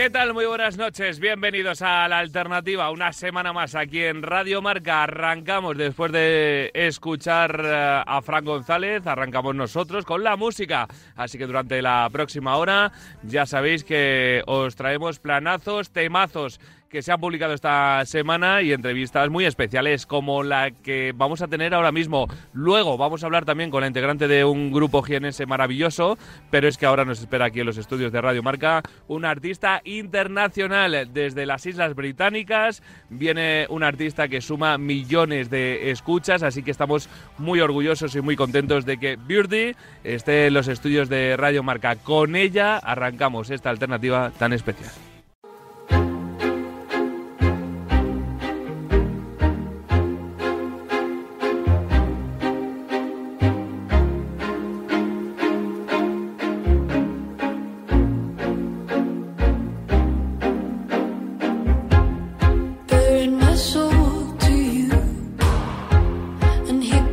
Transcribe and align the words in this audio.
¿Qué 0.00 0.08
tal? 0.08 0.32
Muy 0.32 0.46
buenas 0.46 0.78
noches. 0.78 1.20
Bienvenidos 1.20 1.82
a 1.82 2.08
La 2.08 2.20
Alternativa. 2.20 2.90
Una 2.90 3.12
semana 3.12 3.52
más 3.52 3.74
aquí 3.74 4.02
en 4.02 4.22
Radio 4.22 4.62
Marca. 4.62 5.02
Arrancamos 5.02 5.76
después 5.76 6.10
de 6.10 6.70
escuchar 6.72 7.60
eh, 7.62 8.02
a 8.06 8.22
Fran 8.22 8.46
González. 8.46 9.06
Arrancamos 9.06 9.54
nosotros 9.54 10.06
con 10.06 10.24
la 10.24 10.36
música. 10.36 10.88
Así 11.16 11.36
que 11.36 11.46
durante 11.46 11.82
la 11.82 12.08
próxima 12.10 12.56
hora 12.56 12.92
ya 13.24 13.44
sabéis 13.44 13.84
que 13.84 14.42
os 14.46 14.74
traemos 14.74 15.18
planazos, 15.18 15.90
temazos 15.90 16.60
que 16.90 17.02
se 17.02 17.12
han 17.12 17.20
publicado 17.20 17.54
esta 17.54 18.04
semana 18.04 18.62
y 18.62 18.72
entrevistas 18.72 19.30
muy 19.30 19.44
especiales 19.44 20.06
como 20.06 20.42
la 20.42 20.72
que 20.72 21.12
vamos 21.14 21.40
a 21.40 21.46
tener 21.46 21.72
ahora 21.72 21.92
mismo. 21.92 22.26
Luego 22.52 22.98
vamos 22.98 23.22
a 23.22 23.26
hablar 23.26 23.44
también 23.44 23.70
con 23.70 23.82
la 23.82 23.86
integrante 23.86 24.26
de 24.26 24.44
un 24.44 24.72
grupo 24.72 25.00
jienense 25.00 25.46
maravilloso, 25.46 26.18
pero 26.50 26.66
es 26.66 26.76
que 26.76 26.86
ahora 26.86 27.04
nos 27.04 27.20
espera 27.20 27.44
aquí 27.44 27.60
en 27.60 27.66
los 27.66 27.78
estudios 27.78 28.10
de 28.10 28.20
Radio 28.20 28.42
Marca 28.42 28.82
un 29.06 29.24
artista 29.24 29.80
internacional 29.84 31.08
desde 31.12 31.46
las 31.46 31.64
Islas 31.64 31.94
Británicas. 31.94 32.82
Viene 33.08 33.66
un 33.70 33.84
artista 33.84 34.26
que 34.26 34.40
suma 34.40 34.76
millones 34.76 35.48
de 35.48 35.92
escuchas, 35.92 36.42
así 36.42 36.64
que 36.64 36.72
estamos 36.72 37.08
muy 37.38 37.60
orgullosos 37.60 38.16
y 38.16 38.20
muy 38.20 38.34
contentos 38.34 38.84
de 38.84 38.98
que 38.98 39.14
Birdie 39.14 39.76
esté 40.02 40.48
en 40.48 40.54
los 40.54 40.66
estudios 40.66 41.08
de 41.08 41.36
Radio 41.36 41.62
Marca. 41.62 41.94
Con 41.94 42.34
ella 42.34 42.78
arrancamos 42.78 43.50
esta 43.50 43.70
alternativa 43.70 44.32
tan 44.36 44.52
especial. 44.52 44.90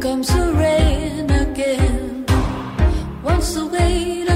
Comes 0.07 0.33
the 0.33 0.53
rain 0.53 1.29
again. 1.29 2.25
Once 3.21 3.55
the 3.55 3.65
weight 3.65 4.29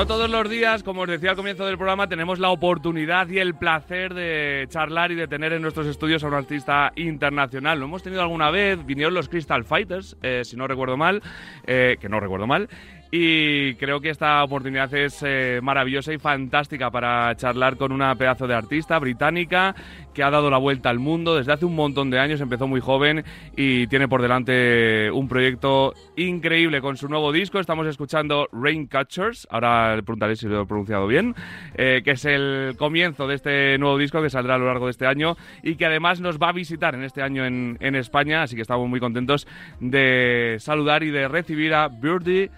no 0.00 0.06
todos 0.06 0.30
los 0.30 0.48
días, 0.48 0.82
como 0.82 1.02
os 1.02 1.08
decía 1.08 1.32
al 1.32 1.36
comienzo 1.36 1.66
del 1.66 1.76
programa, 1.76 2.08
tenemos 2.08 2.38
la 2.38 2.48
oportunidad 2.48 3.28
y 3.28 3.38
el 3.38 3.54
placer 3.54 4.14
de 4.14 4.64
charlar 4.70 5.12
y 5.12 5.14
de 5.14 5.28
tener 5.28 5.52
en 5.52 5.60
nuestros 5.60 5.86
estudios 5.86 6.24
a 6.24 6.28
un 6.28 6.32
artista 6.32 6.90
internacional. 6.96 7.78
Lo 7.78 7.84
hemos 7.84 8.02
tenido 8.02 8.22
alguna 8.22 8.50
vez, 8.50 8.82
vinieron 8.86 9.12
los 9.12 9.28
Crystal 9.28 9.62
Fighters, 9.62 10.16
eh, 10.22 10.40
si 10.42 10.56
no 10.56 10.66
recuerdo 10.66 10.96
mal, 10.96 11.20
eh, 11.66 11.98
que 12.00 12.08
no 12.08 12.18
recuerdo 12.18 12.46
mal. 12.46 12.70
Y 13.12 13.74
creo 13.74 14.00
que 14.00 14.10
esta 14.10 14.44
oportunidad 14.44 14.92
es 14.94 15.22
eh, 15.26 15.58
maravillosa 15.62 16.12
y 16.12 16.18
fantástica 16.18 16.90
para 16.92 17.34
charlar 17.34 17.76
con 17.76 17.90
una 17.90 18.14
pedazo 18.14 18.46
de 18.46 18.54
artista 18.54 18.98
británica 19.00 19.74
que 20.14 20.22
ha 20.22 20.30
dado 20.30 20.48
la 20.48 20.58
vuelta 20.58 20.90
al 20.90 21.00
mundo 21.00 21.36
desde 21.36 21.52
hace 21.52 21.64
un 21.64 21.74
montón 21.74 22.10
de 22.10 22.20
años, 22.20 22.40
empezó 22.40 22.68
muy 22.68 22.80
joven 22.80 23.24
y 23.56 23.88
tiene 23.88 24.06
por 24.06 24.22
delante 24.22 25.10
un 25.10 25.28
proyecto 25.28 25.92
increíble 26.16 26.80
con 26.80 26.96
su 26.96 27.08
nuevo 27.08 27.32
disco. 27.32 27.58
Estamos 27.58 27.86
escuchando 27.88 28.48
Raincatchers, 28.52 29.48
ahora 29.50 29.96
le 29.96 30.02
preguntaré 30.02 30.36
si 30.36 30.46
lo 30.46 30.62
he 30.62 30.66
pronunciado 30.66 31.08
bien, 31.08 31.34
eh, 31.74 32.02
que 32.04 32.12
es 32.12 32.24
el 32.24 32.74
comienzo 32.78 33.26
de 33.26 33.34
este 33.34 33.78
nuevo 33.78 33.98
disco 33.98 34.22
que 34.22 34.30
saldrá 34.30 34.54
a 34.54 34.58
lo 34.58 34.66
largo 34.66 34.86
de 34.86 34.92
este 34.92 35.06
año 35.06 35.36
y 35.64 35.74
que 35.74 35.86
además 35.86 36.20
nos 36.20 36.38
va 36.38 36.50
a 36.50 36.52
visitar 36.52 36.94
en 36.94 37.02
este 37.02 37.22
año 37.22 37.44
en, 37.44 37.76
en 37.80 37.96
España, 37.96 38.42
así 38.42 38.54
que 38.54 38.62
estamos 38.62 38.88
muy 38.88 39.00
contentos 39.00 39.48
de 39.80 40.56
saludar 40.60 41.02
y 41.02 41.10
de 41.10 41.26
recibir 41.26 41.74
a 41.74 41.88
Birdie. 41.88 42.50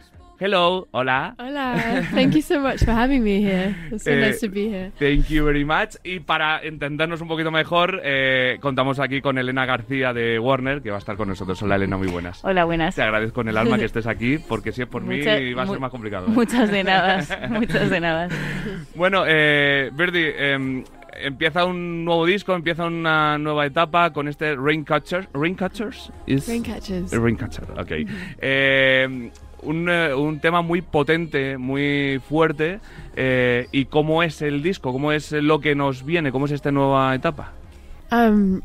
Hello, 0.47 0.89
hola. 0.91 1.37
Hola, 1.39 2.03
thank 2.13 2.35
you 2.35 2.43
so 2.43 2.59
much 2.59 2.81
for 2.85 2.91
having 2.93 3.23
me 3.23 3.39
here. 3.41 3.77
It's 3.93 4.03
so 4.03 4.11
Eh, 4.11 4.21
nice 4.27 4.41
to 4.41 4.49
be 4.49 4.69
here. 4.69 4.91
Thank 4.99 5.29
you 5.31 5.45
very 5.45 5.65
much. 5.65 5.95
Y 6.03 6.19
para 6.19 6.61
entendernos 6.65 7.21
un 7.21 7.29
poquito 7.29 7.53
mejor, 7.53 8.01
eh, 8.03 8.59
contamos 8.61 8.99
aquí 8.99 9.21
con 9.21 9.39
Elena 9.39 9.65
García 9.67 10.13
de 10.13 10.41
Warner, 10.41 10.83
que 10.83 10.91
va 10.91 10.97
a 10.97 10.99
estar 10.99 11.17
con 11.17 11.29
nosotros. 11.29 11.63
Hola, 11.63 11.77
Elena, 11.77 11.97
muy 11.97 12.09
buenas. 12.09 12.45
Hola, 12.45 12.65
buenas. 12.65 12.97
Te 12.97 13.03
agradezco 13.03 13.43
en 13.43 13.49
el 13.51 13.57
alma 13.57 13.79
que 13.79 13.85
estés 13.85 14.09
aquí, 14.09 14.39
porque 14.49 14.73
si 14.73 14.83
es 14.83 14.89
por 14.89 15.03
mí 15.05 15.21
va 15.55 15.63
a 15.63 15.67
ser 15.69 15.79
más 15.79 15.93
complicado. 15.93 16.27
¿eh? 16.27 16.31
Muchas 16.31 16.73
de 16.73 16.83
nada, 16.83 17.25
muchas 17.49 17.89
de 17.89 18.01
nada. 18.01 18.29
Bueno, 18.97 19.23
eh, 19.29 19.91
Verdi, 19.95 20.25
eh, 20.25 20.83
empieza 21.23 21.65
un 21.65 22.05
nuevo 22.05 22.27
disco, 22.27 22.53
empieza 22.57 22.85
una 22.87 23.39
nueva 23.39 23.65
etapa 23.65 24.13
con 24.13 24.27
este 24.27 24.57
Raincatchers. 24.57 25.29
¿Raincatchers? 25.35 26.11
Is- 26.27 26.49
Raincatchers. 26.49 27.13
Raincatcher, 27.13 27.65
ok. 27.79 27.93
Eh, 28.41 29.31
un, 29.63 29.89
eh, 29.89 30.15
un 30.15 30.41
tema 30.41 30.63
muy 30.63 30.83
potente, 30.83 31.59
muy 31.59 32.21
fuerte. 32.29 32.81
eh, 33.17 33.69
¿Y 33.73 33.87
cómo 33.87 34.23
es 34.23 34.43
el 34.43 34.63
disco? 34.63 34.93
¿Cómo 34.93 35.13
es 35.13 35.33
lo 35.33 35.61
que 35.61 35.75
nos 35.75 36.05
viene? 36.05 36.33
¿Cómo 36.33 36.47
es 36.47 36.53
esta 36.53 36.71
nueva 36.71 37.15
etapa? 37.15 37.53
Um, 38.11 38.63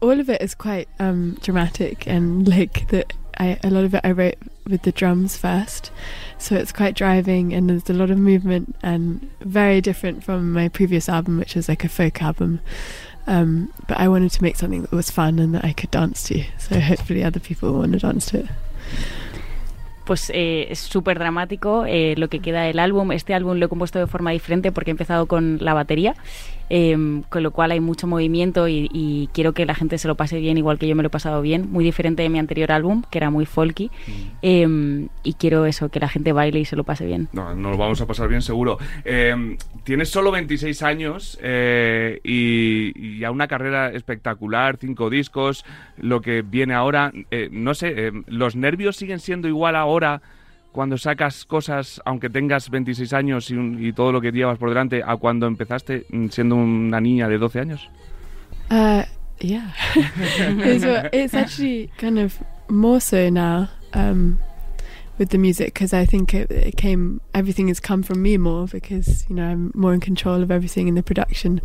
all 0.00 0.20
of 0.20 0.28
it 0.28 0.40
is 0.42 0.54
quite 0.54 0.88
um 1.00 1.36
dramatic 1.42 2.06
and 2.06 2.46
like 2.48 2.86
the 2.88 3.04
I 3.38 3.58
a 3.62 3.70
lot 3.70 3.84
of 3.84 3.94
it 3.94 4.00
I 4.04 4.12
wrote 4.12 4.38
with 4.68 4.82
the 4.82 4.92
drums 4.92 5.36
first, 5.36 5.90
so 6.38 6.56
it's 6.56 6.72
quite 6.72 6.94
driving 6.94 7.52
and 7.52 7.68
there's 7.68 7.88
a 7.90 7.92
lot 7.92 8.10
of 8.10 8.18
movement 8.18 8.74
and 8.82 9.28
very 9.40 9.80
different 9.80 10.24
from 10.24 10.52
my 10.52 10.68
previous 10.68 11.08
album, 11.08 11.38
which 11.38 11.54
was 11.54 11.68
like 11.68 11.84
a 11.84 11.88
folk 11.88 12.22
album. 12.22 12.60
Um, 13.28 13.72
but 13.88 13.98
I 13.98 14.08
wanted 14.08 14.30
to 14.32 14.42
make 14.42 14.56
something 14.56 14.82
that 14.82 14.92
was 14.92 15.10
fun 15.10 15.38
and 15.38 15.54
that 15.54 15.64
I 15.64 15.72
could 15.72 15.90
dance 15.90 16.22
to, 16.24 16.44
so 16.58 16.80
hopefully 16.80 17.24
other 17.24 17.40
people 17.40 17.72
want 17.74 17.92
to 17.92 17.98
dance 17.98 18.26
to 18.26 18.38
it. 18.40 18.46
Pues 20.06 20.30
eh, 20.32 20.68
es 20.70 20.78
súper 20.78 21.18
dramático 21.18 21.84
eh, 21.84 22.14
lo 22.16 22.28
que 22.28 22.38
queda 22.38 22.62
del 22.62 22.78
álbum. 22.78 23.10
Este 23.10 23.34
álbum 23.34 23.58
lo 23.58 23.66
he 23.66 23.68
compuesto 23.68 23.98
de 23.98 24.06
forma 24.06 24.30
diferente 24.30 24.70
porque 24.70 24.90
he 24.90 24.92
empezado 24.92 25.26
con 25.26 25.58
la 25.60 25.74
batería, 25.74 26.14
eh, 26.70 27.22
con 27.28 27.42
lo 27.42 27.50
cual 27.50 27.70
hay 27.70 27.80
mucho 27.80 28.06
movimiento 28.06 28.68
y, 28.68 28.88
y 28.92 29.28
quiero 29.32 29.52
que 29.52 29.66
la 29.66 29.74
gente 29.74 29.98
se 29.98 30.08
lo 30.08 30.14
pase 30.16 30.38
bien 30.40 30.58
igual 30.58 30.78
que 30.78 30.88
yo 30.88 30.96
me 30.96 31.02
lo 31.02 31.08
he 31.08 31.10
pasado 31.10 31.42
bien. 31.42 31.70
Muy 31.70 31.84
diferente 31.84 32.22
de 32.22 32.28
mi 32.28 32.38
anterior 32.38 32.72
álbum, 32.72 33.02
que 33.10 33.18
era 33.18 33.30
muy 33.30 33.46
folky. 33.46 33.90
Eh, 34.42 35.06
y 35.22 35.34
quiero 35.34 35.66
eso, 35.66 35.88
que 35.88 36.00
la 36.00 36.08
gente 36.08 36.32
baile 36.32 36.60
y 36.60 36.64
se 36.64 36.76
lo 36.76 36.84
pase 36.84 37.06
bien. 37.06 37.28
No, 37.32 37.54
nos 37.54 37.72
lo 37.72 37.78
vamos 37.78 38.00
a 38.00 38.06
pasar 38.06 38.28
bien 38.28 38.42
seguro. 38.42 38.78
Eh, 39.04 39.56
tienes 39.84 40.08
solo 40.08 40.30
26 40.30 40.82
años 40.82 41.38
eh, 41.42 42.20
y, 42.24 42.92
y 42.96 43.18
ya 43.18 43.30
una 43.30 43.46
carrera 43.48 43.90
espectacular, 43.90 44.76
cinco 44.78 45.10
discos, 45.10 45.64
lo 45.98 46.20
que 46.20 46.42
viene 46.42 46.74
ahora. 46.74 47.12
eh, 47.30 47.48
no 47.50 47.74
sé, 47.74 48.12
¿los 48.26 48.56
nervios 48.56 48.96
siguen 48.96 49.20
siendo 49.20 49.48
igual 49.48 49.76
ahora 49.76 50.22
cuando 50.76 50.96
sacas 50.98 51.44
cosas, 51.44 52.00
aunque 52.04 52.30
tengas 52.30 52.70
26 52.70 53.12
años 53.14 53.50
y, 53.50 53.54
un- 53.56 53.82
y 53.84 53.92
todo 53.92 54.12
lo 54.12 54.20
que 54.20 54.30
llevas 54.30 54.58
por 54.58 54.68
delante, 54.68 55.02
a 55.04 55.16
cuando 55.16 55.48
empezaste 55.48 56.06
mm, 56.10 56.28
siendo 56.28 56.54
una 56.54 57.00
niña 57.00 57.26
de 57.28 57.38
12 57.38 57.60
años? 57.60 57.88
Uh, 58.70 59.02
yeah. 59.40 59.72
it's, 59.96 60.84
it's 61.12 61.34
actually 61.34 61.90
kind 61.98 62.18
of 62.18 62.38
more 62.68 63.00
so 63.00 63.28
now 63.30 63.68
um, 63.94 64.38
with 65.18 65.30
the 65.30 65.38
music 65.38 65.72
because 65.72 65.94
I 65.94 66.04
think 66.04 66.34
it, 66.34 66.50
it 66.50 66.76
came, 66.76 67.20
everything 67.32 67.68
has 67.68 67.80
come 67.80 68.02
from 68.02 68.20
me 68.22 68.36
more 68.36 68.66
because, 68.66 69.24
you 69.30 69.34
know, 69.34 69.44
I'm 69.44 69.72
more 69.74 69.94
in 69.94 70.00
control 70.00 70.42
of 70.42 70.50
everything 70.50 70.88
in 70.88 70.94
the 70.94 71.02
production. 71.02 71.62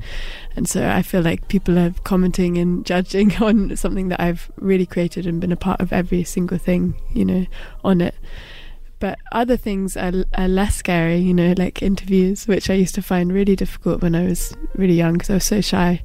And 0.56 0.70
so 0.70 0.88
I 0.88 1.02
feel 1.02 1.22
like 1.22 1.50
people 1.50 1.78
are 1.78 1.92
commenting 2.06 2.58
and 2.58 2.86
judging 2.94 3.36
on 3.44 3.76
something 3.76 4.08
that 4.10 4.22
I've 4.22 4.50
really 4.56 4.86
created 4.86 5.26
and 5.28 5.42
been 5.42 5.52
a 5.52 5.58
part 5.58 5.82
of 5.82 5.92
every 5.92 6.24
single 6.24 6.58
thing, 6.58 6.96
you 7.14 7.26
know, 7.26 7.46
on 7.84 8.00
it. 8.00 8.16
But 9.02 9.20
other 9.34 9.58
things 9.58 9.98
are, 9.98 10.14
are 10.38 10.48
less 10.48 10.76
scary, 10.76 11.18
you 11.18 11.34
know, 11.34 11.54
like 11.58 11.82
interviews, 11.82 12.48
which 12.48 12.70
I 12.70 12.76
used 12.76 12.96
to 12.96 13.02
find 13.02 13.34
really 13.34 13.58
difficult 13.58 14.02
when 14.02 14.16
I 14.16 14.24
was 14.24 14.56
really 14.76 14.94
young 14.94 15.14
because 15.14 15.30
I 15.30 15.34
was 15.34 15.44
so 15.44 15.60
shy. 15.60 16.02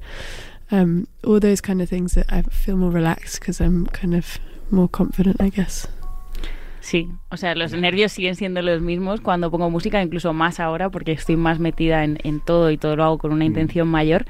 Um, 0.72 1.06
all 1.22 1.38
those 1.38 1.60
kind 1.60 1.81
of 1.81 1.88
things 1.88 2.14
that 2.14 2.26
I 2.28 2.43
feel 2.43 2.76
more 2.76 2.90
relaxed 2.90 3.38
because 3.38 3.60
I'm 3.60 3.87
kind 3.87 4.14
of 4.14 4.38
more 4.72 4.88
confident, 4.88 5.37
I 5.40 5.50
guess. 5.50 5.87
Sí, 6.81 7.10
o 7.31 7.37
sea, 7.37 7.54
los 7.54 7.72
nervios 7.72 8.12
siguen 8.12 8.37
siendo 8.37 8.62
los 8.62 8.81
mismos 8.81 9.20
cuando 9.20 9.50
pongo 9.50 9.70
música, 9.70 10.00
incluso 10.02 10.32
más 10.32 10.58
ahora, 10.60 10.88
porque 10.88 11.12
estoy 11.12 11.37
más 11.37 11.58
metida 11.58 12.04
en, 12.04 12.19
en 12.22 12.40
todo 12.40 12.70
y 12.70 12.78
todo 12.78 12.96
lo 12.96 13.04
hago 13.04 13.19
con 13.19 13.32
una 13.32 13.44
intención 13.44 13.88
mayor. 13.88 14.25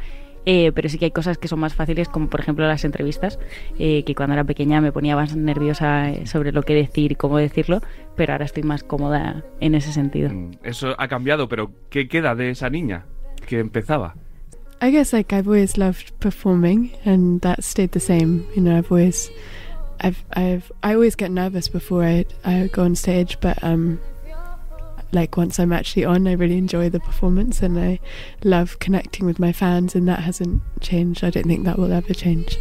Eh, 0.47 0.71
pero 0.73 0.89
sí 0.89 0.97
que 0.97 1.07
hay 1.07 1.11
cosas 1.11 1.39
que 1.39 1.49
son 1.49 1.59
más 1.59 1.75
fáciles, 1.75 2.09
como 2.09 2.29
por 2.29 2.41
ejemplo 2.41 2.67
las 2.67 2.85
entrevistas, 2.85 3.39
eh, 3.79 4.05
que 4.05 4.15
cuando 4.15 4.35
era 4.35 4.45
pequeña 4.45 4.81
me 4.81 4.93
ponía 4.93 5.17
más 5.17 5.35
nerviosa 5.37 6.11
eh, 6.11 6.27
sobre 6.27 6.53
lo 6.53 6.63
que 6.63 6.75
decir 6.75 7.13
y 7.13 7.15
cómo 7.17 7.37
decirlo, 7.37 7.81
pero 8.15 8.33
ahora 8.33 8.45
estoy 8.45 8.63
más 8.63 8.85
cómoda 8.85 9.45
en 9.61 9.75
ese 9.75 9.93
sentido. 9.93 10.31
Mm, 10.31 10.53
Eso 10.63 10.95
ha 10.99 11.09
cambiado, 11.09 11.49
pero 11.49 11.73
¿qué 11.91 12.07
queda 12.07 12.37
de 12.37 12.51
esa 12.51 12.71
niña 12.71 13.07
que 13.47 13.59
empezaba? 13.59 14.15
I 14.81 14.91
guess 14.93 15.13
like 15.13 15.35
I've 15.35 15.49
always 15.49 15.77
loved 15.79 16.13
performing, 16.21 16.93
and 17.05 17.41
that 17.41 17.63
stayed 17.63 17.91
the 17.91 18.01
same. 18.01 18.45
You 18.55 18.63
know, 18.63 18.77
I've 18.77 18.93
always, 18.93 19.33
I've, 20.01 20.23
I've, 20.35 20.71
I 20.83 20.95
always 20.95 21.17
get 21.17 21.31
nervous 21.31 21.69
before 21.69 22.05
I, 22.05 22.25
I 22.45 22.69
go 22.73 22.83
on 22.83 22.95
stage, 22.95 23.39
but 23.41 23.59
um, 23.65 23.99
like 25.17 25.37
once 25.37 25.59
I'm 25.63 25.73
actually 25.73 26.05
on, 26.07 26.27
I 26.29 26.35
really 26.37 26.59
enjoy 26.59 26.91
the 26.91 27.01
performance, 27.01 27.65
and 27.65 27.79
I 27.79 27.99
love 28.43 28.77
connecting 28.79 29.27
with 29.27 29.39
my 29.41 29.53
fans, 29.53 29.95
and 29.97 30.07
that 30.07 30.21
hasn't 30.21 30.61
changed. 30.81 31.25
I 31.25 31.31
don't 31.31 31.47
think 31.49 31.65
that 31.65 31.77
will 31.79 31.93
ever 31.93 32.15
change. 32.15 32.59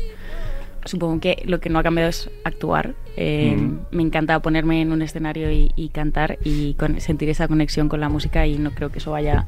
Supongo 0.86 1.20
que 1.20 1.42
lo 1.46 1.60
que 1.60 1.70
no 1.70 1.80
ha 1.80 1.84
cambiado 1.84 2.10
es 2.10 2.30
actuar. 2.44 2.94
Eh, 3.18 3.56
Mm. 3.58 3.80
Me 3.92 4.04
encanta 4.04 4.40
ponerme 4.42 4.82
en 4.82 4.92
un 4.92 5.02
escenario 5.02 5.52
y, 5.52 5.72
y 5.76 5.90
cantar 5.90 6.38
y 6.44 6.76
con- 6.76 7.00
sentir 7.02 7.30
esa 7.30 7.48
conexión 7.48 7.90
con 7.90 8.00
la 8.00 8.10
música 8.10 8.46
y 8.46 8.58
no 8.60 8.72
creo 8.72 8.92
que 8.92 9.00
eso 9.00 9.12
vaya 9.12 9.48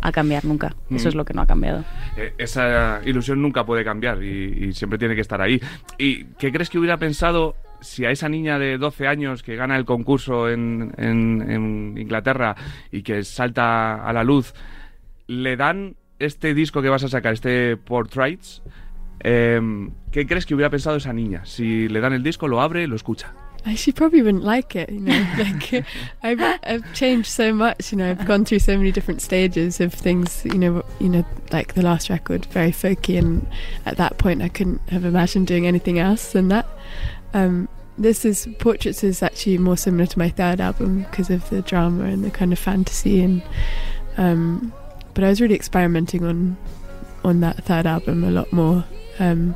a 0.00 0.10
cambiar 0.10 0.44
nunca. 0.44 0.74
Eso 0.90 1.04
Mm. 1.06 1.08
es 1.10 1.14
lo 1.14 1.24
que 1.24 1.34
no 1.34 1.42
ha 1.42 1.46
cambiado. 1.46 1.84
Eh, 2.16 2.32
esa 2.38 3.00
ilusión 3.04 3.40
nunca 3.40 3.64
puede 3.64 3.84
cambiar 3.84 4.22
y, 4.24 4.66
y 4.68 4.72
siempre 4.72 4.98
tiene 4.98 5.14
que 5.14 5.20
estar 5.20 5.40
ahí. 5.40 5.60
¿Y 5.98 6.24
qué 6.38 6.50
crees 6.50 6.68
que 6.68 6.78
hubiera 6.78 6.96
pensado 6.96 7.54
si 7.82 8.04
a 8.04 8.10
esa 8.10 8.28
niña 8.28 8.58
de 8.58 8.78
12 8.78 9.06
años 9.06 9.42
que 9.42 9.56
gana 9.56 9.76
el 9.76 9.84
concurso 9.84 10.48
en, 10.48 10.92
en- 10.96 11.44
en 11.50 11.98
Inglaterra 11.98 12.56
y 12.90 13.02
que 13.02 13.22
salta 13.24 13.94
a 14.06 14.12
la 14.12 14.24
luz, 14.24 14.54
le 15.26 15.56
dan 15.56 15.96
este 16.18 16.54
disco 16.54 16.80
que 16.82 16.88
vas 16.88 17.04
a 17.04 17.08
sacar, 17.08 17.34
este 17.34 17.76
Portraits? 17.76 18.62
em, 19.20 19.90
¿Qué 20.10 20.26
crees 20.26 20.46
que 20.46 20.54
hubiera 20.54 20.70
pensado 20.70 20.96
esa 20.96 21.12
niña? 21.12 21.44
Si 21.44 21.88
le 21.88 22.00
dan 22.00 22.12
el 22.12 22.22
disco, 22.22 22.48
lo 22.48 22.60
abre, 22.60 22.86
lo 22.86 22.96
escucha. 22.96 23.32
She 23.76 23.92
probably 23.92 24.22
wouldn't 24.22 24.42
like 24.42 24.74
it, 24.76 24.90
you 24.90 24.98
know. 24.98 25.12
like 25.38 25.84
I've 26.24 26.42
I've 26.64 26.82
changed 26.94 27.28
so 27.30 27.54
much, 27.54 27.92
you 27.92 27.98
know. 27.98 28.10
I've 28.10 28.26
gone 28.26 28.44
through 28.44 28.58
so 28.58 28.76
many 28.76 28.90
different 28.90 29.22
stages 29.22 29.80
of 29.80 29.94
things, 29.94 30.44
you 30.44 30.58
know. 30.58 30.82
You 30.98 31.08
know, 31.08 31.24
like 31.52 31.74
the 31.74 31.82
last 31.82 32.10
record, 32.10 32.44
very 32.46 32.72
folky, 32.72 33.16
and 33.16 33.46
at 33.86 33.98
that 33.98 34.18
point, 34.18 34.42
I 34.42 34.48
couldn't 34.48 34.80
have 34.90 35.04
imagined 35.04 35.46
doing 35.46 35.68
anything 35.68 36.00
else 36.00 36.32
than 36.32 36.48
that. 36.48 36.66
Um, 37.34 37.68
this 37.98 38.24
is 38.24 38.48
Portraits 38.58 39.04
is 39.04 39.22
actually 39.22 39.58
more 39.58 39.76
similar 39.76 40.06
to 40.06 40.18
my 40.18 40.28
third 40.30 40.60
album 40.60 41.02
because 41.02 41.30
of 41.30 41.48
the 41.50 41.62
drama 41.62 42.04
and 42.04 42.24
the 42.24 42.30
kind 42.30 42.52
of 42.52 42.58
fantasy, 42.58 43.22
and 43.22 43.42
um, 44.16 44.72
but 45.14 45.24
I 45.24 45.28
was 45.28 45.40
really 45.40 45.54
experimenting 45.54 46.24
on 46.24 46.56
on 47.24 47.40
that 47.40 47.64
third 47.64 47.86
album 47.86 48.24
a 48.24 48.30
lot 48.30 48.52
more. 48.52 48.84
Um, 49.18 49.54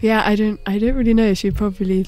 yeah, 0.00 0.22
I 0.24 0.36
don't 0.36 0.60
I 0.66 0.78
don't 0.78 0.94
really 0.94 1.14
know. 1.14 1.34
She 1.34 1.50
probably 1.50 2.06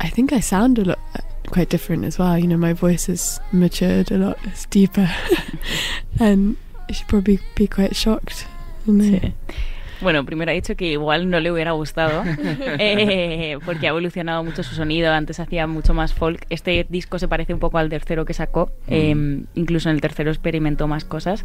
I 0.00 0.08
think 0.08 0.32
I 0.32 0.40
sound 0.40 0.78
a 0.78 0.84
lot 0.84 0.98
uh, 1.14 1.20
quite 1.48 1.68
different 1.70 2.04
as 2.04 2.18
well. 2.18 2.36
You 2.38 2.48
know, 2.48 2.56
my 2.56 2.72
voice 2.72 3.06
has 3.06 3.40
matured 3.52 4.10
a 4.10 4.18
lot. 4.18 4.38
It's 4.44 4.66
deeper, 4.66 5.10
and 6.20 6.56
she'd 6.92 7.08
probably 7.08 7.38
be 7.54 7.66
quite 7.66 7.94
shocked. 7.96 8.46
you 8.86 8.92
know. 8.92 9.32
Bueno, 10.00 10.24
primero 10.24 10.50
ha 10.50 10.54
dicho 10.54 10.76
que 10.76 10.92
igual 10.92 11.30
no 11.30 11.40
le 11.40 11.50
hubiera 11.50 11.72
gustado 11.72 12.22
eh, 12.78 13.58
porque 13.64 13.86
ha 13.86 13.90
evolucionado 13.90 14.42
mucho 14.44 14.62
su 14.62 14.74
sonido. 14.74 15.12
Antes 15.12 15.40
hacía 15.40 15.66
mucho 15.66 15.94
más 15.94 16.12
folk. 16.12 16.44
Este 16.50 16.86
disco 16.88 17.18
se 17.18 17.28
parece 17.28 17.54
un 17.54 17.60
poco 17.60 17.78
al 17.78 17.88
tercero 17.88 18.24
que 18.24 18.34
sacó. 18.34 18.72
eh, 18.88 19.14
incluso 19.54 19.88
en 19.88 19.96
el 19.96 20.00
tercero 20.00 20.30
experimentó 20.30 20.86
más 20.88 21.04
cosas. 21.04 21.44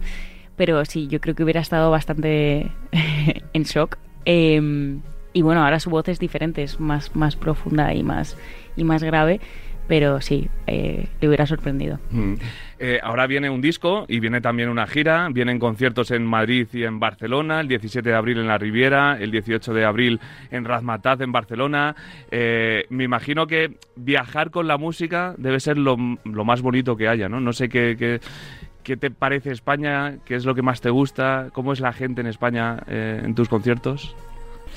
Pero 0.56 0.84
sí, 0.86 1.08
yo 1.08 1.22
creo 1.22 1.36
que 1.36 1.44
hubiera 1.44 1.62
estado 1.62 1.90
bastante 1.92 2.72
en 3.54 3.64
shock. 3.64 3.98
Eh, 4.26 5.00
y 5.32 5.42
bueno, 5.42 5.64
ahora 5.64 5.80
su 5.80 5.90
voz 5.90 6.08
es 6.08 6.20
diferente, 6.20 6.64
es 6.64 6.80
más, 6.80 7.16
más 7.16 7.36
profunda 7.36 7.94
y 7.94 8.04
más, 8.04 8.36
y 8.76 8.84
más 8.84 9.04
grave. 9.04 9.40
Pero 9.90 10.22
sí, 10.22 10.48
eh, 10.68 11.08
le 11.20 11.28
hubiera 11.28 11.48
sorprendido. 11.48 12.00
Mm. 12.12 12.36
Eh, 12.78 13.00
ahora 13.02 13.26
viene 13.26 13.50
un 13.50 13.60
disco 13.60 14.06
y 14.08 14.20
viene 14.20 14.40
también 14.40 14.70
una 14.70 14.86
gira. 14.86 15.28
Vienen 15.32 15.58
conciertos 15.58 16.12
en 16.12 16.26
Madrid 16.26 16.68
y 16.72 16.84
en 16.84 17.00
Barcelona. 17.00 17.60
El 17.60 17.68
17 17.68 18.08
de 18.08 18.16
abril 18.16 18.38
en 18.38 18.48
la 18.48 18.60
Riviera, 18.60 19.18
el 19.20 19.32
18 19.32 19.74
de 19.74 19.86
abril 19.86 20.20
en 20.52 20.64
Razmataz 20.64 21.20
en 21.22 21.32
Barcelona. 21.32 21.96
Eh, 22.30 22.86
me 22.90 23.04
imagino 23.04 23.48
que 23.48 23.78
viajar 23.96 24.52
con 24.52 24.68
la 24.68 24.78
música 24.78 25.34
debe 25.40 25.60
ser 25.60 25.80
lo, 25.80 25.98
lo 26.24 26.46
más 26.46 26.62
bonito 26.62 26.96
que 26.96 27.08
haya, 27.08 27.28
¿no? 27.28 27.40
No 27.40 27.52
sé 27.52 27.68
qué, 27.68 27.96
qué, 27.98 28.22
qué 28.84 28.96
te 28.96 29.10
parece 29.10 29.52
España, 29.52 30.18
qué 30.24 30.36
es 30.36 30.46
lo 30.46 30.54
que 30.54 30.62
más 30.62 30.82
te 30.82 30.92
gusta, 30.92 31.50
cómo 31.52 31.74
es 31.74 31.80
la 31.80 31.94
gente 31.94 32.22
en 32.22 32.28
España 32.28 32.78
eh, 32.88 33.22
en 33.24 33.34
tus 33.34 33.50
conciertos. 33.50 34.16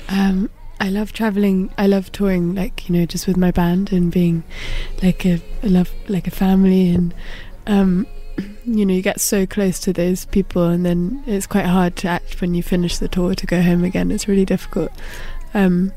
Um, 0.09 0.47
I 0.83 0.89
love 0.89 1.13
traveling. 1.13 1.73
I 1.77 1.87
love 1.87 2.11
touring, 2.11 2.55
like 2.55 2.89
you 2.89 2.97
know, 2.97 3.05
just 3.05 3.25
with 3.25 3.37
my 3.37 3.51
band 3.51 3.93
and 3.93 4.11
being 4.11 4.43
like 5.01 5.25
a 5.25 5.41
love 5.63 5.89
like 6.09 6.27
a 6.27 6.31
family, 6.31 6.89
and 6.89 7.13
um, 7.67 8.05
you 8.65 8.85
know, 8.85 8.93
you 8.93 9.01
get 9.01 9.21
so 9.21 9.45
close 9.45 9.79
to 9.79 9.93
those 9.93 10.25
people, 10.25 10.65
and 10.65 10.85
then 10.85 11.23
it's 11.25 11.47
quite 11.47 11.67
hard 11.67 11.95
to 11.97 12.09
act 12.09 12.41
when 12.41 12.53
you 12.53 12.61
finish 12.61 12.97
the 12.97 13.07
tour 13.07 13.33
to 13.33 13.45
go 13.45 13.61
home 13.61 13.85
again. 13.85 14.11
It's 14.11 14.27
really 14.27 14.43
difficult. 14.43 14.91
Um, 15.53 15.93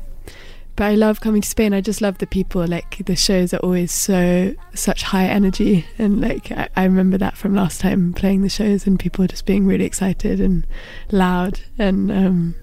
but 0.77 0.85
I 0.85 0.95
love 0.95 1.19
coming 1.19 1.41
to 1.41 1.49
Spain. 1.49 1.73
I 1.73 1.81
just 1.81 1.99
love 1.99 2.19
the 2.19 2.27
people. 2.27 2.65
Like 2.65 3.05
the 3.05 3.17
shows 3.17 3.53
are 3.53 3.57
always 3.57 3.91
so 3.91 4.55
such 4.73 5.03
high 5.03 5.25
energy, 5.25 5.85
and 5.97 6.21
like 6.21 6.49
I, 6.49 6.69
I 6.77 6.85
remember 6.85 7.17
that 7.17 7.35
from 7.35 7.53
last 7.53 7.81
time 7.81 8.13
playing 8.13 8.41
the 8.41 8.47
shows, 8.47 8.87
and 8.87 8.97
people 8.97 9.27
just 9.27 9.45
being 9.45 9.65
really 9.65 9.83
excited 9.83 10.39
and 10.39 10.65
loud, 11.11 11.59
and 11.77 12.09
um, 12.09 12.55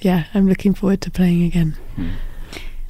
yeah, 0.00 0.26
I'm 0.34 0.48
looking 0.48 0.74
forward 0.74 1.00
to 1.00 1.10
playing 1.10 1.44
again. 1.44 1.74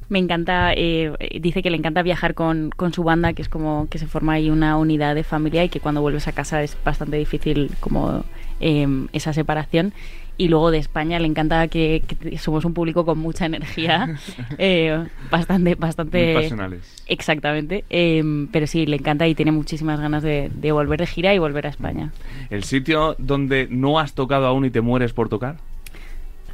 Me 0.09 0.19
encanta, 0.19 0.73
eh, 0.75 1.13
dice 1.41 1.63
que 1.63 1.71
le 1.71 1.77
encanta 1.77 2.03
viajar 2.03 2.35
con, 2.35 2.71
con 2.71 2.95
su 2.95 3.05
banda, 3.05 3.35
que 3.35 3.43
es 3.43 3.49
como 3.51 3.89
que 3.91 3.99
se 3.99 4.07
forma 4.07 4.35
ahí 4.35 4.49
una 4.49 4.79
unidad 4.79 5.15
de 5.15 5.23
familia 5.23 5.65
y 5.65 5.69
que 5.69 5.81
cuando 5.81 6.01
vuelves 6.01 6.29
a 6.29 6.33
casa 6.33 6.63
es 6.63 6.77
bastante 6.83 7.19
difícil 7.19 7.71
como 7.81 8.25
eh, 8.61 8.87
esa 9.13 9.33
separación. 9.33 9.93
Y 10.41 10.47
luego 10.49 10.71
de 10.71 10.79
España 10.79 11.19
le 11.19 11.27
encanta 11.27 11.67
que, 11.67 12.05
que 12.07 12.39
somos 12.39 12.65
un 12.65 12.73
público 12.73 13.05
con 13.05 13.19
mucha 13.19 13.45
energía, 13.45 14.17
eh, 14.59 15.05
bastante, 15.33 15.71
Muy 15.71 15.81
bastante... 15.81 16.33
pasionales. 16.33 17.05
Exactamente, 17.09 17.85
eh, 17.91 18.23
pero 18.53 18.69
sí, 18.69 18.87
le 18.87 18.97
encanta 18.97 19.27
y 19.27 19.35
tiene 19.35 19.51
muchísimas 19.51 20.01
ganas 20.01 20.23
de, 20.23 20.49
de 20.55 20.71
volver 20.71 21.01
de 21.01 21.07
gira 21.09 21.35
y 21.35 21.39
volver 21.39 21.67
a 21.67 21.71
España. 21.71 22.13
¿El 22.51 22.63
sitio 22.63 23.17
donde 23.19 23.67
no 23.69 23.99
has 23.99 24.15
tocado 24.15 24.47
aún 24.47 24.65
y 24.65 24.71
te 24.71 24.81
mueres 24.81 25.13
por 25.13 25.29
tocar? 25.29 25.57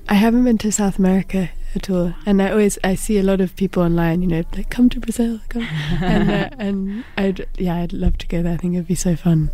I 0.09 0.15
haven't 0.15 0.45
been 0.45 0.59
to 0.59 0.71
South 0.71 0.99
America 0.99 1.51
at 1.75 1.91
all, 1.91 2.15
and 2.27 2.41
I 2.41 2.51
always 2.51 2.79
I 2.85 2.95
see 2.95 3.19
a 3.19 3.23
lot 3.23 3.41
of 3.41 3.57
people 3.57 3.83
online, 3.83 4.23
you 4.23 4.29
know, 4.29 4.45
like 4.55 4.71
come 4.71 4.89
to 4.91 5.01
Brazil, 5.01 5.41
come, 5.49 5.63
and 6.01 6.31
uh, 6.31 6.51
and 6.59 7.05
I'd 7.17 7.47
yeah, 7.57 7.77
I'd 7.77 7.93
love 7.93 8.19
to 8.19 8.27
go 8.27 8.43
there. 8.43 8.55
I 8.55 8.57
think 8.57 8.75
it'd 8.75 8.87
be 8.87 8.95
so 8.95 9.17
fun. 9.17 9.51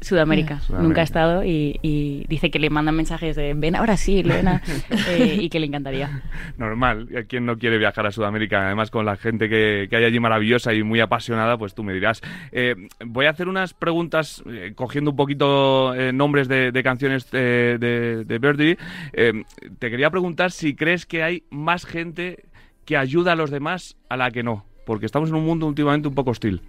Sudamérica, 0.00 0.60
Sudamérica. 0.60 0.88
nunca 0.88 1.00
ha 1.00 1.04
estado 1.04 1.44
y, 1.44 1.78
y 1.82 2.24
dice 2.28 2.50
que 2.50 2.58
le 2.58 2.70
mandan 2.70 2.94
mensajes 2.94 3.34
de 3.36 3.54
ven 3.54 3.74
ahora 3.76 3.96
sí, 3.96 4.22
Lorena, 4.22 4.62
eh, 5.08 5.38
y 5.40 5.48
que 5.48 5.58
le 5.60 5.66
encantaría. 5.66 6.22
Normal, 6.56 7.08
¿a 7.18 7.22
quién 7.24 7.46
no 7.46 7.58
quiere 7.58 7.78
viajar 7.78 8.06
a 8.06 8.12
Sudamérica? 8.12 8.66
Además, 8.66 8.90
con 8.90 9.04
la 9.04 9.16
gente 9.16 9.48
que, 9.48 9.86
que 9.90 9.96
hay 9.96 10.04
allí 10.04 10.20
maravillosa 10.20 10.72
y 10.72 10.82
muy 10.82 11.00
apasionada, 11.00 11.58
pues 11.58 11.74
tú 11.74 11.82
me 11.82 11.92
dirás. 11.92 12.22
Eh, 12.52 12.76
voy 13.04 13.26
a 13.26 13.30
hacer 13.30 13.48
unas 13.48 13.74
preguntas 13.74 14.42
eh, 14.46 14.72
cogiendo 14.74 15.10
un 15.10 15.16
poquito 15.16 15.94
eh, 15.94 16.12
nombres 16.12 16.48
de, 16.48 16.72
de 16.72 16.82
canciones 16.82 17.30
de, 17.30 17.78
de 17.78 18.38
Birdie. 18.38 18.78
Eh, 19.12 19.44
te 19.78 19.90
quería 19.90 20.10
preguntar 20.10 20.50
si 20.52 20.74
crees 20.74 21.06
que 21.06 21.22
hay 21.22 21.42
más 21.50 21.84
gente 21.84 22.44
que 22.84 22.96
ayuda 22.96 23.32
a 23.32 23.36
los 23.36 23.50
demás 23.50 23.96
a 24.08 24.16
la 24.16 24.30
que 24.30 24.42
no, 24.42 24.64
porque 24.86 25.06
estamos 25.06 25.28
en 25.28 25.34
un 25.34 25.44
mundo 25.44 25.66
últimamente 25.66 26.08
un 26.08 26.14
poco 26.14 26.30
hostil. 26.30 26.62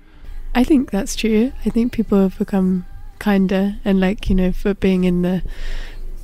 I 0.56 0.64
think 0.64 0.90
that's 0.90 1.16
true. 1.16 1.52
I 1.66 1.70
think 1.70 1.96
people 1.96 2.18
have 2.18 2.38
become 2.40 2.84
kinder, 3.20 3.78
and 3.86 4.00
like 4.00 4.30
you 4.30 4.36
know, 4.36 4.52
for 4.52 4.74
being 4.74 5.04
in 5.04 5.22
the 5.22 5.42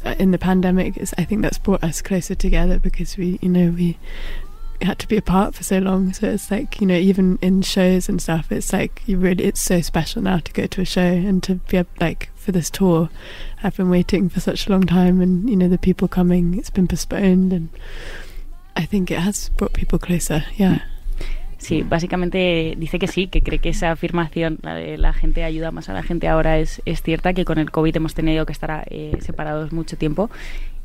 uh, 0.03 0.15
in 0.19 0.31
the 0.31 0.37
pandemic, 0.37 0.97
I 1.17 1.23
think 1.23 1.41
that's 1.41 1.57
brought 1.57 1.83
us 1.83 2.01
closer 2.01 2.35
together 2.35 2.79
because 2.79 3.17
we, 3.17 3.39
you 3.41 3.49
know, 3.49 3.71
we 3.71 3.97
had 4.81 4.99
to 4.99 5.07
be 5.07 5.17
apart 5.17 5.55
for 5.55 5.63
so 5.63 5.79
long. 5.79 6.13
So 6.13 6.29
it's 6.29 6.51
like 6.51 6.79
you 6.79 6.87
know, 6.87 6.95
even 6.95 7.39
in 7.41 7.61
shows 7.61 8.07
and 8.07 8.21
stuff, 8.21 8.51
it's 8.51 8.71
like 8.71 9.01
you 9.05 9.17
really, 9.17 9.45
it's 9.45 9.61
so 9.61 9.81
special 9.81 10.21
now 10.21 10.39
to 10.39 10.53
go 10.53 10.67
to 10.67 10.81
a 10.81 10.85
show 10.85 11.01
and 11.01 11.41
to 11.43 11.55
be 11.55 11.77
able, 11.77 11.89
like 11.99 12.29
for 12.35 12.51
this 12.51 12.69
tour. 12.69 13.09
I've 13.63 13.77
been 13.77 13.89
waiting 13.89 14.29
for 14.29 14.39
such 14.39 14.67
a 14.67 14.71
long 14.71 14.83
time, 14.83 15.21
and 15.21 15.49
you 15.49 15.55
know, 15.55 15.67
the 15.67 15.77
people 15.77 16.07
coming, 16.07 16.57
it's 16.57 16.69
been 16.69 16.87
postponed, 16.87 17.51
and 17.51 17.69
I 18.75 18.85
think 18.85 19.09
it 19.09 19.19
has 19.19 19.49
brought 19.49 19.73
people 19.73 19.99
closer. 19.99 20.45
Yeah. 20.55 20.81
Sí, 21.65 21.84
básicamente 21.84 22.75
dice 22.77 23.00
que 23.00 23.07
sí, 23.07 23.27
que 23.27 23.41
cree 23.41 23.60
que 23.60 23.69
esa 23.69 23.91
afirmación, 23.91 24.60
la 24.62 24.75
de 24.75 24.98
la 24.98 25.13
gente 25.13 25.43
ayuda 25.43 25.72
más 25.72 25.89
a 25.89 25.93
la 25.93 26.03
gente 26.03 26.27
ahora, 26.27 26.60
es, 26.60 26.81
es 26.86 27.01
cierta, 27.01 27.34
que 27.34 27.43
con 27.45 27.57
el 27.57 27.72
COVID 27.72 27.95
hemos 27.98 28.13
tenido 28.13 28.45
que 28.45 28.53
estar 28.53 28.86
eh, 28.89 29.17
separados 29.19 29.72
mucho 29.74 29.98
tiempo 29.98 30.29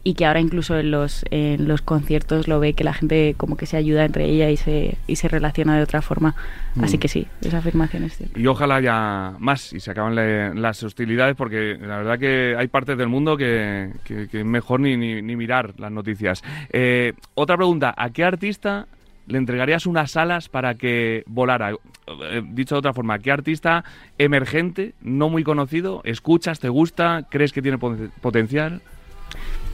y 0.03 0.15
que 0.15 0.25
ahora 0.25 0.41
incluso 0.41 0.79
en 0.79 0.91
los, 0.91 1.27
en 1.31 1.69
los 1.69 1.83
conciertos 1.83 2.49
lo 2.49 2.59
ve 2.59 2.73
que 2.73 2.85
la 2.85 2.95
gente 2.95 3.35
como 3.37 3.59
que 3.59 3.67
se 3.67 3.77
ayuda 3.77 4.07
entre 4.07 4.25
ella 4.25 4.49
y 4.49 4.57
se, 4.57 4.97
y 5.07 5.17
se 5.17 5.29
relaciona 5.29 5.77
de 5.77 5.83
otra 5.83 6.01
forma. 6.01 6.35
Así 6.81 6.97
Mm. 6.97 7.01
que 7.01 7.09
sí, 7.09 7.27
esa 7.43 7.59
afirmación 7.59 8.05
es 8.05 8.17
cierta. 8.17 8.39
Y 8.41 8.47
ojalá 8.47 8.77
haya 8.77 9.35
más 9.39 9.75
y 9.75 9.81
se 9.81 9.91
acaban 9.91 10.15
le- 10.15 10.55
las 10.55 10.83
hostilidades 10.83 11.37
porque 11.37 11.77
la 11.79 11.99
verdad 11.99 12.19
que 12.19 12.55
hay 12.57 12.69
partes 12.69 12.97
del 12.97 13.09
mundo 13.09 13.37
que, 13.37 13.91
que- 14.05 14.27
que 14.29 14.43
mejor 14.43 14.81
ni, 14.81 14.97
ni- 14.97 15.21
ni 15.21 15.37
mirar 15.37 15.75
las 15.79 15.93
noticias. 15.93 16.43
Eh, 16.73 17.13
otra 17.35 17.59
pregunta, 17.59 17.93
¿a 17.95 18.09
qué 18.09 18.25
artista 18.25 18.87
le 19.31 19.39
entregarías 19.39 19.87
unas 19.87 20.17
alas 20.17 20.49
para 20.49 20.75
que 20.75 21.23
volara? 21.27 21.73
Eh, 21.73 22.43
dicho 22.53 22.75
de 22.75 22.79
otra 22.81 22.93
forma, 22.93 23.15
¿a 23.15 23.19
qué 23.19 23.31
artista 23.31 23.85
emergente, 24.19 24.95
no 25.01 25.29
muy 25.31 25.45
conocido, 25.45 26.03
escuchas, 26.05 26.61
te 26.61 26.69
gusta, 26.69 27.27
crees 27.31 27.53
que 27.53 27.63
tiene 27.63 27.79
poten- 27.79 28.11
potencial? 28.21 28.83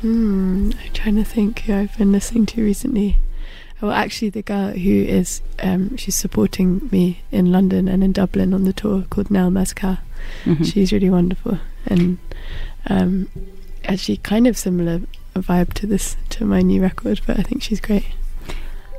Hmm, 0.03 0.71
I'm 0.73 0.93
trying 0.93 1.17
to 1.17 1.25
think 1.25 1.61
who 1.67 1.73
I've 1.75 1.97
been 1.97 2.13
listening 2.13 2.47
to 2.47 2.61
recently. 2.63 3.17
Well, 3.81 3.93
actually, 3.93 4.31
the 4.31 4.43
girl 4.43 4.71
who 4.73 5.05
is 5.05 5.43
um, 5.63 5.97
she's 5.97 6.15
supporting 6.15 6.89
me 6.91 7.21
in 7.31 7.53
London 7.53 7.89
and 7.89 8.03
in 8.03 8.13
Dublin 8.13 8.55
on 8.55 8.65
the 8.65 8.73
tour 8.73 9.05
called 9.11 9.31
Nell 9.31 9.51
Mazkar. 9.51 9.99
Ujú. 10.45 10.65
She's 10.65 10.93
really 10.93 11.11
wonderful 11.11 11.59
and 11.87 12.19
um, 12.89 13.29
actually 13.85 14.17
kind 14.19 14.47
of 14.47 14.57
similar 14.57 15.01
vibe 15.35 15.75
to 15.75 15.87
this 15.87 16.17
to 16.31 16.45
my 16.47 16.63
new 16.63 16.81
record, 16.81 17.21
but 17.27 17.39
I 17.39 17.43
think 17.43 17.63
she's 17.63 17.81
great. 17.81 18.07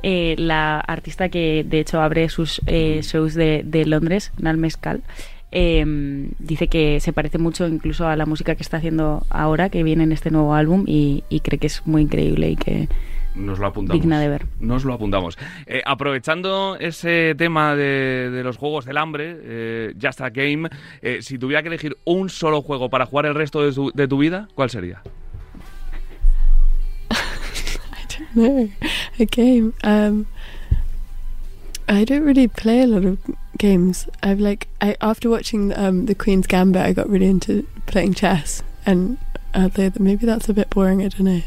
Eh, 0.02 0.34
la 0.38 0.78
artista 0.80 1.28
que 1.28 1.64
de 1.68 1.80
hecho 1.80 2.00
abre 2.00 2.28
sus 2.28 2.60
eh, 2.66 3.00
shows 3.02 3.34
de, 3.34 3.62
de 3.64 3.84
Londres, 3.86 4.32
Nal 4.38 4.56
Mescal, 4.56 5.02
eh, 5.50 5.84
dice 6.38 6.68
que 6.68 7.00
se 7.00 7.12
parece 7.12 7.38
mucho 7.38 7.66
incluso 7.66 8.06
a 8.06 8.16
la 8.16 8.26
música 8.26 8.54
que 8.54 8.62
está 8.62 8.76
haciendo 8.76 9.24
ahora, 9.30 9.70
que 9.70 9.82
viene 9.82 10.04
en 10.04 10.12
este 10.12 10.30
nuevo 10.30 10.54
álbum, 10.54 10.84
y, 10.86 11.24
y 11.28 11.40
cree 11.40 11.58
que 11.58 11.68
es 11.68 11.86
muy 11.86 12.02
increíble 12.02 12.50
y 12.50 12.56
que 12.56 12.88
Nos 13.34 13.58
lo 13.58 13.66
apuntamos. 13.68 14.00
digna 14.00 14.20
de 14.20 14.28
ver. 14.28 14.46
Nos 14.60 14.84
lo 14.84 14.92
apuntamos. 14.94 15.38
Eh, 15.66 15.80
aprovechando 15.86 16.76
ese 16.78 17.34
tema 17.36 17.74
de, 17.76 18.30
de 18.30 18.42
los 18.44 18.56
juegos 18.58 18.84
del 18.84 18.98
hambre, 18.98 19.36
eh, 19.42 19.94
Just 20.00 20.20
a 20.20 20.28
Game, 20.30 20.68
eh, 21.02 21.18
si 21.22 21.38
tuviera 21.38 21.62
que 21.62 21.68
elegir 21.68 21.96
un 22.04 22.28
solo 22.28 22.60
juego 22.60 22.90
para 22.90 23.06
jugar 23.06 23.24
el 23.26 23.34
resto 23.34 23.62
de 23.92 24.08
tu 24.08 24.18
vida, 24.18 24.48
¿cuál 24.54 24.68
sería? 24.70 25.02
Know. 28.34 28.70
A 29.18 29.24
game. 29.24 29.74
Um, 29.82 30.26
I 31.88 32.04
don't 32.04 32.22
really 32.22 32.48
play 32.48 32.82
a 32.82 32.86
lot 32.86 33.04
of 33.04 33.18
games. 33.56 34.08
I've 34.22 34.40
like 34.40 34.68
I 34.80 34.96
after 35.00 35.30
watching 35.30 35.76
um, 35.76 36.06
the 36.06 36.14
Queen's 36.14 36.46
Gambit, 36.46 36.82
I 36.82 36.92
got 36.92 37.08
really 37.08 37.26
into 37.26 37.66
playing 37.86 38.14
chess, 38.14 38.62
and 38.84 39.18
uh, 39.54 39.68
they, 39.68 39.90
maybe 39.98 40.26
that's 40.26 40.48
a 40.48 40.54
bit 40.54 40.70
boring. 40.70 41.02
I 41.02 41.08
don't 41.08 41.24
know. 41.24 41.42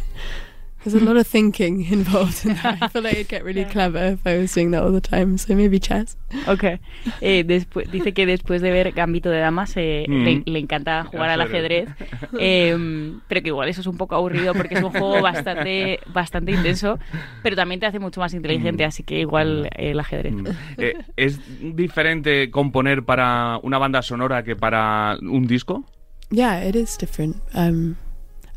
There's 0.83 0.95
a 0.99 1.05
lot 1.05 1.15
of 1.15 1.27
thinking 1.27 1.85
involved 1.91 2.43
in 2.43 2.55
that. 2.55 2.77
I 2.81 2.87
feel 2.87 3.03
like 3.03 3.15
I'd 3.17 3.27
get 3.27 3.43
really 3.43 3.65
clever 3.65 4.13
if 4.13 4.25
I 4.25 4.39
was 4.39 4.51
doing 4.53 4.71
that 4.71 4.81
all 4.83 4.91
the 4.91 4.99
time. 4.99 5.37
So 5.37 5.53
maybe 5.55 5.79
chess. 5.79 6.17
Ok. 6.47 6.79
Eh, 7.21 7.43
dice 7.43 8.13
que 8.13 8.25
después 8.25 8.61
de 8.63 8.71
ver 8.71 8.91
Gambito 8.93 9.29
de 9.29 9.37
Damas 9.39 9.73
eh, 9.77 10.05
Mm. 10.07 10.23
le, 10.23 10.43
le 10.45 10.59
encanta 10.59 11.03
jugar 11.05 11.29
al 11.29 11.41
Ajedrez. 11.41 11.87
ajedrez, 11.89 12.29
eh, 12.39 13.13
pero 13.27 13.41
que 13.41 13.47
igual 13.49 13.69
eso 13.69 13.81
es 13.81 13.87
un 13.87 13.97
poco 13.97 14.15
aburrido 14.15 14.53
porque 14.55 14.73
es 14.75 14.83
un 14.83 14.89
juego 14.89 15.21
bastante, 15.21 15.99
bastante 16.13 16.51
intenso, 16.53 16.97
pero 17.43 17.55
también 17.55 17.79
te 17.79 17.85
hace 17.85 17.99
mucho 17.99 18.19
más 18.19 18.33
inteligente, 18.33 18.83
Mm. 18.83 18.87
así 18.87 19.03
que 19.03 19.19
igual 19.19 19.67
eh, 19.77 19.91
el 19.91 19.99
ajedrez. 19.99 20.33
Mm. 20.33 20.47
Eh, 20.77 20.93
¿Es 21.15 21.39
diferente 21.75 22.49
componer 22.49 23.03
para 23.03 23.59
una 23.61 23.77
banda 23.77 24.01
sonora 24.01 24.43
que 24.43 24.55
para 24.55 25.17
un 25.21 25.45
disco? 25.45 25.85
Yeah, 26.31 26.65
it 26.67 26.75
is 26.75 26.97
different. 26.97 27.35
Um, 27.53 27.95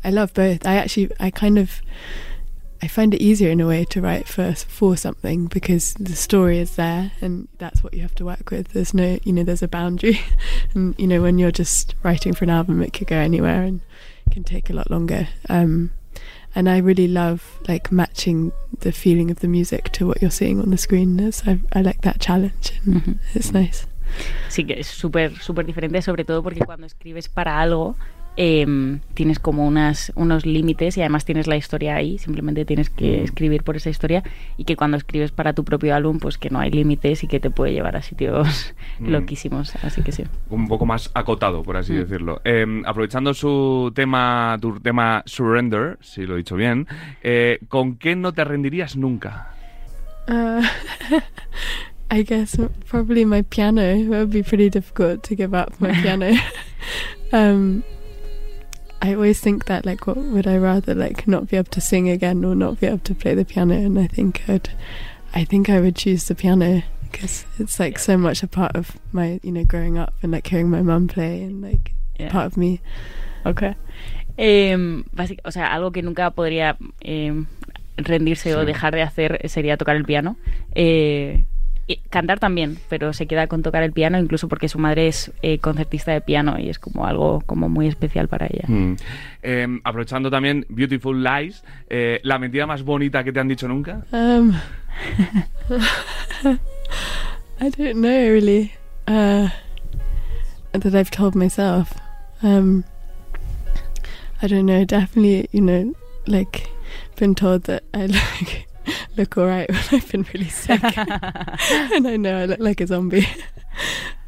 I 0.05 0.09
love 0.11 0.33
both. 0.33 0.65
I 0.65 0.75
actually, 0.75 1.11
I 1.19 1.31
kind 1.31 1.57
of, 1.57 1.81
I 2.81 2.87
find 2.87 3.13
it 3.13 3.21
easier 3.21 3.49
in 3.49 3.59
a 3.59 3.67
way 3.67 3.85
to 3.85 4.01
write 4.01 4.27
for 4.27 4.53
for 4.53 4.95
something 4.95 5.47
because 5.47 5.95
the 5.95 6.15
story 6.15 6.59
is 6.59 6.75
there 6.75 7.11
and 7.21 7.47
that's 7.57 7.83
what 7.83 7.95
you 7.95 8.01
have 8.03 8.13
to 8.15 8.25
work 8.25 8.51
with. 8.51 8.67
There's 8.69 8.93
no, 8.93 9.17
you 9.23 9.33
know, 9.33 9.43
there's 9.43 9.63
a 9.63 9.67
boundary, 9.67 10.19
and 10.75 10.93
you 10.99 11.07
know, 11.07 11.21
when 11.21 11.39
you're 11.39 11.51
just 11.51 11.95
writing 12.03 12.33
for 12.33 12.43
an 12.43 12.51
album, 12.51 12.83
it 12.83 12.93
could 12.93 13.07
go 13.07 13.17
anywhere 13.17 13.63
and 13.63 13.81
can 14.31 14.43
take 14.43 14.69
a 14.69 14.73
lot 14.73 14.91
longer. 14.91 15.27
Um, 15.49 15.91
and 16.53 16.69
I 16.69 16.77
really 16.77 17.07
love 17.07 17.59
like 17.67 17.91
matching 17.91 18.51
the 18.81 18.91
feeling 18.91 19.31
of 19.31 19.39
the 19.39 19.47
music 19.47 19.91
to 19.93 20.05
what 20.07 20.21
you're 20.21 20.31
seeing 20.31 20.61
on 20.61 20.69
the 20.69 20.77
screen. 20.77 21.19
It's, 21.19 21.47
I, 21.47 21.59
I 21.73 21.81
like 21.81 22.01
that 22.01 22.19
challenge, 22.21 22.73
and 22.85 23.01
Ujú. 23.01 23.19
it's 23.33 23.51
nice. 23.51 23.87
Sí 24.49 24.65
que 24.65 24.79
es 24.79 24.87
súper 24.87 25.35
súper 25.41 25.65
diferente, 25.65 26.01
sobre 26.01 26.23
todo 26.23 26.43
porque 26.43 26.59
cuando 26.63 26.85
escribes 26.85 27.27
para 27.27 27.59
algo 27.59 27.95
em, 28.37 28.99
tienes 29.13 29.39
como 29.39 29.65
unas, 29.65 30.11
unos 30.15 30.45
límites 30.45 30.97
y 30.97 31.01
además 31.01 31.23
tienes 31.25 31.47
la 31.47 31.55
historia 31.55 31.95
ahí, 31.95 32.17
simplemente 32.17 32.65
tienes 32.65 32.89
que 32.89 33.19
Mm. 33.21 33.23
escribir 33.23 33.63
por 33.63 33.75
esa 33.77 33.89
historia 33.89 34.23
y 34.57 34.65
que 34.65 34.75
cuando 34.75 34.97
escribes 34.97 35.31
para 35.31 35.53
tu 35.53 35.63
propio 35.63 35.95
álbum 35.95 36.19
pues 36.19 36.37
que 36.37 36.49
no 36.49 36.59
hay 36.59 36.69
límites 36.71 37.23
y 37.23 37.27
que 37.27 37.39
te 37.39 37.49
puede 37.49 37.71
llevar 37.73 37.95
a 37.95 38.01
sitios 38.01 38.73
Mm. 38.99 39.09
loquísimos, 39.09 39.75
así 39.83 40.01
que 40.01 40.11
sí. 40.11 40.23
un 40.49 40.67
poco 40.67 40.85
más 40.85 41.11
acotado, 41.13 41.63
por 41.63 41.77
así 41.77 41.93
Mm. 41.93 41.97
decirlo. 41.97 42.41
Eh, 42.43 42.65
aprovechando 42.85 43.33
su 43.33 43.91
tema, 43.95 44.57
tu 44.61 44.79
tema 44.79 45.23
Surrender, 45.25 45.97
si 46.01 46.25
lo 46.25 46.35
he 46.35 46.37
dicho 46.37 46.55
bien, 46.55 46.87
eh, 47.23 47.59
¿con 47.69 47.95
qué 47.97 48.15
no 48.15 48.33
te 48.33 48.43
rendirías 48.43 48.95
nunca? 48.97 49.49
Uh, 50.27 50.61
I 52.11 52.23
guess 52.23 52.57
probably 52.89 53.25
my 53.25 53.43
piano. 53.43 53.81
It 53.81 54.07
would 54.07 54.29
be 54.31 54.43
pretty 54.43 54.69
difficult 54.69 55.21
to 55.27 55.35
give 55.35 55.53
up 55.57 55.73
my 55.79 55.91
piano. 56.03 56.27
um, 57.31 57.81
I 59.01 59.13
always 59.13 59.39
think 59.39 59.65
that 59.65 59.85
like, 59.85 60.07
what 60.07 60.17
would 60.17 60.47
I 60.47 60.57
rather 60.57 60.95
like 60.95 61.27
not 61.27 61.47
be 61.49 61.57
able 61.57 61.69
to 61.71 61.81
sing 61.81 62.09
again 62.09 62.43
or 62.43 62.55
not 62.55 62.79
be 62.79 62.87
able 62.87 62.99
to 62.99 63.13
play 63.15 63.35
the 63.35 63.45
piano? 63.45 63.73
And 63.75 63.99
I 63.99 64.07
think 64.07 64.41
I'd, 64.49 64.69
I 65.33 65.43
think 65.43 65.69
I 65.69 65.79
would 65.79 65.95
choose 65.95 66.25
the 66.27 66.35
piano 66.35 66.81
because 67.11 67.45
it's 67.59 67.79
like 67.79 67.99
so 67.99 68.17
much 68.17 68.41
a 68.43 68.47
part 68.47 68.75
of 68.75 68.97
my, 69.11 69.39
you 69.43 69.51
know, 69.51 69.63
growing 69.63 69.97
up 69.97 70.13
and 70.23 70.31
like 70.31 70.47
hearing 70.47 70.69
my 70.69 70.81
mum 70.81 71.07
play 71.07 71.43
and 71.43 71.61
like 71.61 71.91
Yeah. 72.17 72.29
part 72.31 72.45
of 72.45 72.55
me. 72.57 72.79
Ok. 73.45 73.75
Em, 74.37 75.03
básic- 75.15 75.41
o 75.45 75.51
sea, 75.51 75.67
algo 75.67 75.91
que 75.91 76.01
nunca 76.01 76.31
podría 76.31 76.77
em, 77.01 77.45
rendirse 77.97 78.55
o 78.55 78.65
dejar 78.65 78.93
de 78.95 79.01
hacer 79.01 79.39
sería 79.49 79.77
tocar 79.77 79.95
el 79.97 80.05
piano. 80.05 80.37
Eh, 80.75 81.43
y 81.87 81.97
cantar 82.09 82.39
también, 82.39 82.77
pero 82.89 83.13
se 83.13 83.27
queda 83.27 83.47
con 83.47 83.61
tocar 83.61 83.83
el 83.83 83.91
piano, 83.91 84.17
incluso 84.17 84.47
porque 84.47 84.67
su 84.69 84.79
madre 84.79 85.07
es 85.07 85.31
eh, 85.41 85.59
concertista 85.59 86.11
de 86.11 86.21
piano 86.21 86.57
y 86.57 86.69
es 86.69 86.79
como 86.79 87.05
algo 87.05 87.41
como 87.45 87.69
muy 87.69 87.87
especial 87.87 88.27
para 88.27 88.47
ella. 88.47 88.65
Mm. 88.67 88.95
Eh, 89.43 89.79
aprovechando 89.83 90.31
también 90.31 90.65
Beautiful 90.69 91.23
Lies, 91.23 91.63
eh, 91.89 92.19
¿la 92.23 92.39
mentira 92.39 92.65
más 92.65 92.83
bonita 92.83 93.23
que 93.23 93.31
te 93.31 93.39
han 93.39 93.47
dicho 93.47 93.67
nunca? 93.67 94.03
Um, 94.11 94.53
I 97.59 97.69
don't 97.69 97.95
know 97.95 98.31
really. 98.31 98.71
Uh, 99.07 99.49
that 100.79 100.95
I've 100.95 101.11
told 101.11 101.35
myself. 101.35 101.93
Um, 102.41 102.83
I 104.41 104.47
don't 104.47 104.65
know. 104.65 104.83
Definitely, 104.85 105.47
you 105.51 105.61
know, 105.61 105.93
like 106.27 106.69
been 107.15 107.35
told 107.35 107.63
that 107.63 107.83
I 107.93 108.05
like 108.41 108.67
look 109.17 109.37
alright 109.37 109.69
when 109.71 109.79
I've 109.91 110.11
been 110.11 110.25
really 110.33 110.49
sick, 110.49 110.81
and 110.97 112.07
I 112.07 112.17
know 112.17 112.37
I 112.37 112.45
look 112.45 112.59
like 112.59 112.81
a 112.81 112.87
zombie. 112.87 113.27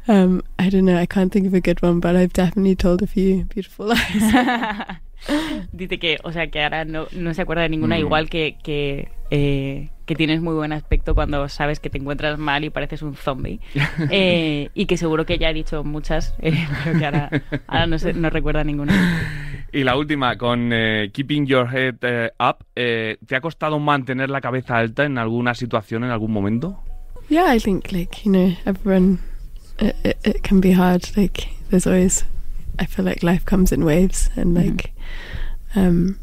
Um, 0.06 0.42
I 0.58 0.70
don't 0.70 0.86
know. 0.86 0.96
I 0.96 1.04
can't 1.06 1.30
think 1.30 1.46
of 1.46 1.52
a 1.54 1.60
good 1.60 1.82
one, 1.82 2.00
but 2.00 2.16
I've 2.16 2.32
definitely 2.32 2.74
told 2.76 3.02
a 3.02 3.06
few 3.06 3.44
beautiful 3.44 3.86
lies. 3.92 4.96
Dice 5.72 5.98
que, 5.98 6.18
o 6.24 6.32
sea, 6.32 6.46
que 6.50 6.62
ahora 6.62 6.84
no, 6.84 7.08
no 7.12 7.34
se 7.34 7.42
acuerda 7.42 7.62
de 7.62 7.68
ninguna, 7.68 7.96
Mm. 7.96 8.00
igual 8.00 8.30
que, 8.30 8.56
que, 8.62 9.08
eh, 9.30 9.90
que 10.08 10.16
tienes 10.16 10.40
muy 10.40 10.54
buen 10.54 10.72
aspecto 10.72 11.14
cuando 11.14 11.48
sabes 11.48 11.78
que 11.78 11.88
te 11.90 11.98
encuentras 11.98 12.36
mal 12.38 12.64
y 12.64 12.70
pareces 12.70 13.02
un 13.02 13.14
zombie. 13.14 13.60
Eh, 14.10 14.70
y 14.74 14.86
que 14.86 14.96
seguro 14.96 15.24
que 15.26 15.38
ya 15.38 15.48
ha 15.48 15.52
dicho 15.52 15.84
muchas, 15.84 16.34
eh, 16.40 16.66
pero 16.82 16.98
que 16.98 17.04
ahora, 17.04 17.30
ahora 17.68 17.86
no, 17.86 17.98
se- 17.98 18.14
no 18.14 18.30
recuerda 18.30 18.64
ninguna. 18.64 18.94
Y 19.70 19.84
la 19.84 19.96
última, 19.96 20.36
con 20.36 20.70
eh, 20.72 21.10
Keeping 21.12 21.46
Your 21.46 21.68
Head 21.72 21.96
eh, 22.02 22.30
Up, 22.40 22.64
eh, 22.74 23.18
¿te 23.26 23.36
ha 23.36 23.40
costado 23.40 23.78
mantener 23.78 24.30
la 24.30 24.40
cabeza 24.40 24.78
alta 24.78 25.04
en 25.04 25.18
alguna 25.18 25.54
situación, 25.54 26.02
en 26.04 26.10
algún 26.10 26.32
momento? 26.32 26.82
Yeah, 27.28 27.54
I 27.54 27.60
think 27.60 27.92
like 27.92 28.22
you 28.24 28.32
know 28.32 28.56
everyone. 28.64 29.18
It, 29.78 29.94
it, 30.02 30.16
it 30.26 30.42
can 30.42 30.60
be 30.60 30.72
hard. 30.72 31.02
Like 31.16 31.46
there's 31.70 31.86
always, 31.86 32.24
I 32.80 32.86
feel 32.86 33.04
like 33.04 33.22
life 33.22 33.44
comes 33.44 33.70
in 33.70 33.84
waves, 33.84 34.30
and 34.36 34.56
Mhm. 34.56 34.64
like, 34.64 34.92
um, 35.76 36.16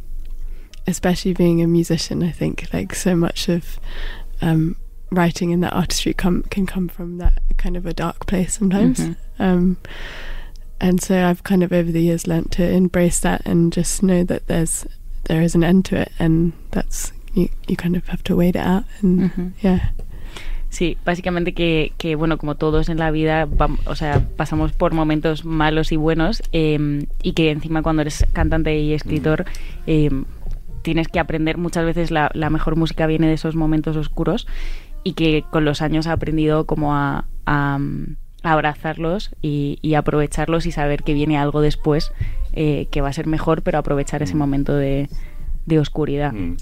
especially 0.87 1.33
being 1.33 1.61
a 1.61 1.67
musician, 1.67 2.23
I 2.23 2.31
think 2.31 2.67
like 2.73 2.95
so 2.95 3.15
much 3.15 3.49
of 3.49 3.79
um, 4.41 4.75
writing 5.11 5.53
and 5.53 5.63
that 5.63 5.73
artistry 5.73 6.13
come 6.13 6.43
can 6.49 6.65
come 6.65 6.87
from 6.87 7.17
that 7.19 7.41
kind 7.57 7.77
of 7.77 7.85
a 7.85 7.93
dark 7.93 8.25
place 8.27 8.53
sometimes. 8.57 8.99
Mhm. 8.99 9.15
Um, 9.39 9.77
and 10.79 11.01
so 11.01 11.25
I've 11.25 11.43
kind 11.43 11.63
of 11.63 11.71
over 11.71 11.91
the 11.91 12.01
years 12.01 12.27
learnt 12.27 12.51
to 12.53 12.63
embrace 12.69 13.19
that 13.21 13.41
and 13.45 13.71
just 13.73 14.03
know 14.03 14.23
that 14.25 14.47
there's 14.47 14.85
there 15.25 15.41
is 15.41 15.55
an 15.55 15.63
end 15.63 15.85
to 15.85 15.95
it, 16.01 16.11
and 16.19 16.53
that's 16.71 17.11
you. 17.33 17.49
You 17.67 17.75
kind 17.75 17.95
of 17.95 18.07
have 18.09 18.23
to 18.25 18.35
wait 18.35 18.55
it 18.55 18.61
out, 18.65 18.83
and 19.01 19.31
Ujú. 19.31 19.51
yeah. 19.61 19.89
Sí, 20.69 20.97
básicamente 21.05 21.53
que, 21.53 21.93
que, 21.97 22.15
bueno, 22.15 22.37
como 22.37 22.55
todos 22.55 22.89
en 22.89 22.97
la 22.97 23.09
vida, 23.09 23.45
vam- 23.47 23.79
o 23.87 23.95
sea, 23.95 24.19
pasamos 24.35 24.73
por 24.73 24.93
momentos 24.93 25.45
malos 25.45 25.93
y 25.93 25.95
buenos 25.95 26.43
eh, 26.51 27.07
y 27.23 27.31
que 27.31 27.49
encima 27.49 27.81
cuando 27.81 28.01
eres 28.01 28.25
cantante 28.33 28.77
y 28.77 28.91
escritor 28.93 29.45
eh, 29.87 30.09
tienes 30.85 31.07
que 31.07 31.19
aprender, 31.19 31.57
muchas 31.57 31.83
veces 31.83 32.11
la, 32.11 32.29
la 32.35 32.51
mejor 32.51 32.75
música 32.75 33.07
viene 33.07 33.25
de 33.25 33.33
esos 33.33 33.55
momentos 33.55 33.97
oscuros 33.97 34.47
y 35.03 35.13
que 35.13 35.43
con 35.49 35.65
los 35.65 35.81
años 35.81 36.05
he 36.05 36.11
aprendido 36.11 36.65
como 36.67 36.95
a, 36.95 37.25
a, 37.47 37.79
mm, 37.79 38.15
a 38.43 38.51
abrazarlos 38.51 39.31
y, 39.41 39.79
y 39.81 39.95
aprovecharlos 39.95 40.67
y 40.67 40.71
saber 40.71 41.01
que 41.01 41.15
viene 41.15 41.39
algo 41.39 41.61
después 41.61 42.13
eh, 42.53 42.85
que 42.91 43.01
va 43.01 43.09
a 43.09 43.13
ser 43.13 43.25
mejor, 43.25 43.63
pero 43.63 43.79
aprovechar 43.79 44.21
ese 44.21 44.35
momento 44.35 44.75
de, 44.75 45.09
de 45.65 45.79
oscuridad. 45.79 46.33
Mm. 46.33 46.57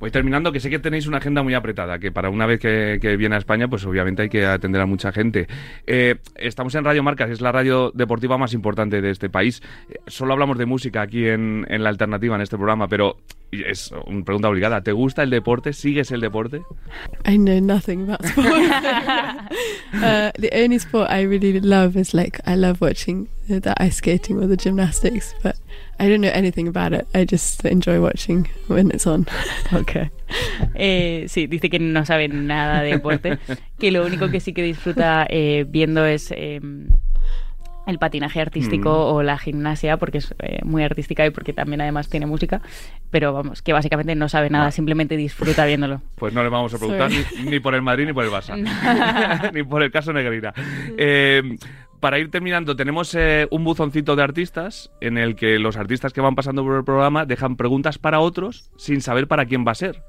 Voy 0.00 0.10
terminando, 0.12 0.52
que 0.52 0.60
sé 0.60 0.70
que 0.70 0.78
tenéis 0.78 1.06
una 1.08 1.18
agenda 1.18 1.42
muy 1.42 1.54
apretada, 1.54 1.98
que 1.98 2.12
para 2.12 2.30
una 2.30 2.46
vez 2.46 2.60
que, 2.60 2.98
que 3.00 3.16
viene 3.16 3.34
a 3.34 3.38
España, 3.38 3.66
pues 3.66 3.84
obviamente 3.84 4.22
hay 4.22 4.28
que 4.28 4.46
atender 4.46 4.80
a 4.80 4.86
mucha 4.86 5.10
gente. 5.10 5.48
Eh, 5.86 6.16
estamos 6.36 6.74
en 6.76 6.84
Radio 6.84 7.02
Marca, 7.02 7.26
que 7.26 7.32
es 7.32 7.40
la 7.40 7.50
radio 7.50 7.90
deportiva 7.92 8.38
más 8.38 8.52
importante 8.52 9.00
de 9.00 9.10
este 9.10 9.28
país. 9.28 9.60
Eh, 9.90 9.96
solo 10.06 10.34
hablamos 10.34 10.56
de 10.56 10.66
música 10.66 11.02
aquí 11.02 11.26
en, 11.26 11.66
en 11.68 11.82
la 11.82 11.88
alternativa, 11.88 12.36
en 12.36 12.42
este 12.42 12.56
programa, 12.56 12.86
pero 12.86 13.16
es 13.50 13.92
una 14.06 14.24
pregunta 14.24 14.48
obligada. 14.48 14.82
¿Te 14.82 14.92
gusta 14.92 15.22
el 15.22 15.30
deporte? 15.30 15.72
¿Sigues 15.72 16.10
el 16.12 16.20
deporte? 16.20 16.62
I 17.26 17.36
know 17.36 17.60
nothing 17.60 18.02
about 18.02 18.24
sport. 18.24 18.46
uh, 19.94 20.30
the 20.38 20.50
only 20.52 20.78
sport 20.78 21.10
I 21.10 21.22
really 21.22 21.58
love 21.60 21.96
is 21.96 22.14
like 22.14 22.40
I 22.46 22.54
love 22.54 22.80
watching 22.80 23.28
the 23.48 23.74
ice 23.78 23.96
skating 23.96 24.38
or 24.38 24.46
the 24.46 24.56
gymnastics, 24.56 25.34
but 25.42 25.56
I 26.00 26.08
don't 26.08 26.20
know 26.20 26.30
anything 26.32 26.68
about 26.68 26.92
it. 26.92 27.06
I 27.14 27.24
just 27.24 27.64
enjoy 27.64 28.00
watching 28.00 28.48
when 28.68 28.90
it's 28.90 29.06
on. 29.06 29.26
Ok. 29.72 30.10
Eh, 30.74 31.24
sí, 31.28 31.46
dice 31.46 31.68
que 31.70 31.78
no 31.78 32.04
sabe 32.04 32.28
nada 32.28 32.82
de 32.82 32.90
deporte, 32.92 33.38
que 33.78 33.90
lo 33.90 34.04
único 34.06 34.30
que 34.30 34.40
sí 34.40 34.52
que 34.52 34.62
disfruta 34.62 35.26
eh, 35.28 35.64
viendo 35.68 36.04
es 36.06 36.30
eh, 36.30 36.60
el 37.86 37.98
patinaje 37.98 38.40
artístico 38.40 38.90
Mm. 38.90 39.14
o 39.16 39.22
la 39.22 39.38
gimnasia, 39.38 39.96
porque 39.96 40.18
es 40.18 40.34
eh, 40.40 40.60
muy 40.62 40.84
artística 40.84 41.24
y 41.26 41.30
porque 41.30 41.52
también 41.54 41.80
además 41.80 42.08
tiene 42.10 42.26
música, 42.26 42.60
pero 43.10 43.32
vamos, 43.32 43.62
que 43.62 43.72
básicamente 43.72 44.14
no 44.14 44.28
sabe 44.28 44.50
nada, 44.50 44.70
simplemente 44.70 45.16
disfruta 45.16 45.64
viéndolo. 45.64 46.02
Pues 46.16 46.34
no 46.34 46.42
le 46.42 46.50
vamos 46.50 46.72
a 46.74 46.78
preguntar 46.78 47.10
ni, 47.10 47.50
ni 47.50 47.60
por 47.60 47.74
el 47.74 47.80
Madrid 47.82 48.06
ni 48.06 48.12
por 48.12 48.24
el 48.24 48.30
Barça. 48.30 48.54
ni 49.54 49.62
por 49.62 49.82
el 49.82 49.90
caso 49.90 50.12
Negrina. 50.12 50.52
Para 52.00 52.18
ir 52.20 52.30
terminando, 52.30 52.76
tenemos 52.76 53.12
eh, 53.14 53.48
un 53.50 53.64
buzoncito 53.64 54.14
de 54.14 54.22
artistas 54.22 54.90
en 55.00 55.18
el 55.18 55.34
que 55.34 55.58
los 55.58 55.76
artistas 55.76 56.12
que 56.12 56.20
van 56.20 56.36
pasando 56.36 56.62
por 56.62 56.76
el 56.76 56.84
programa 56.84 57.26
dejan 57.26 57.56
preguntas 57.56 57.98
para 57.98 58.20
otros 58.20 58.70
sin 58.76 59.00
saber 59.00 59.26
para 59.26 59.46
quién 59.46 59.64
va 59.66 59.72
a 59.72 59.74
ser. 59.74 60.02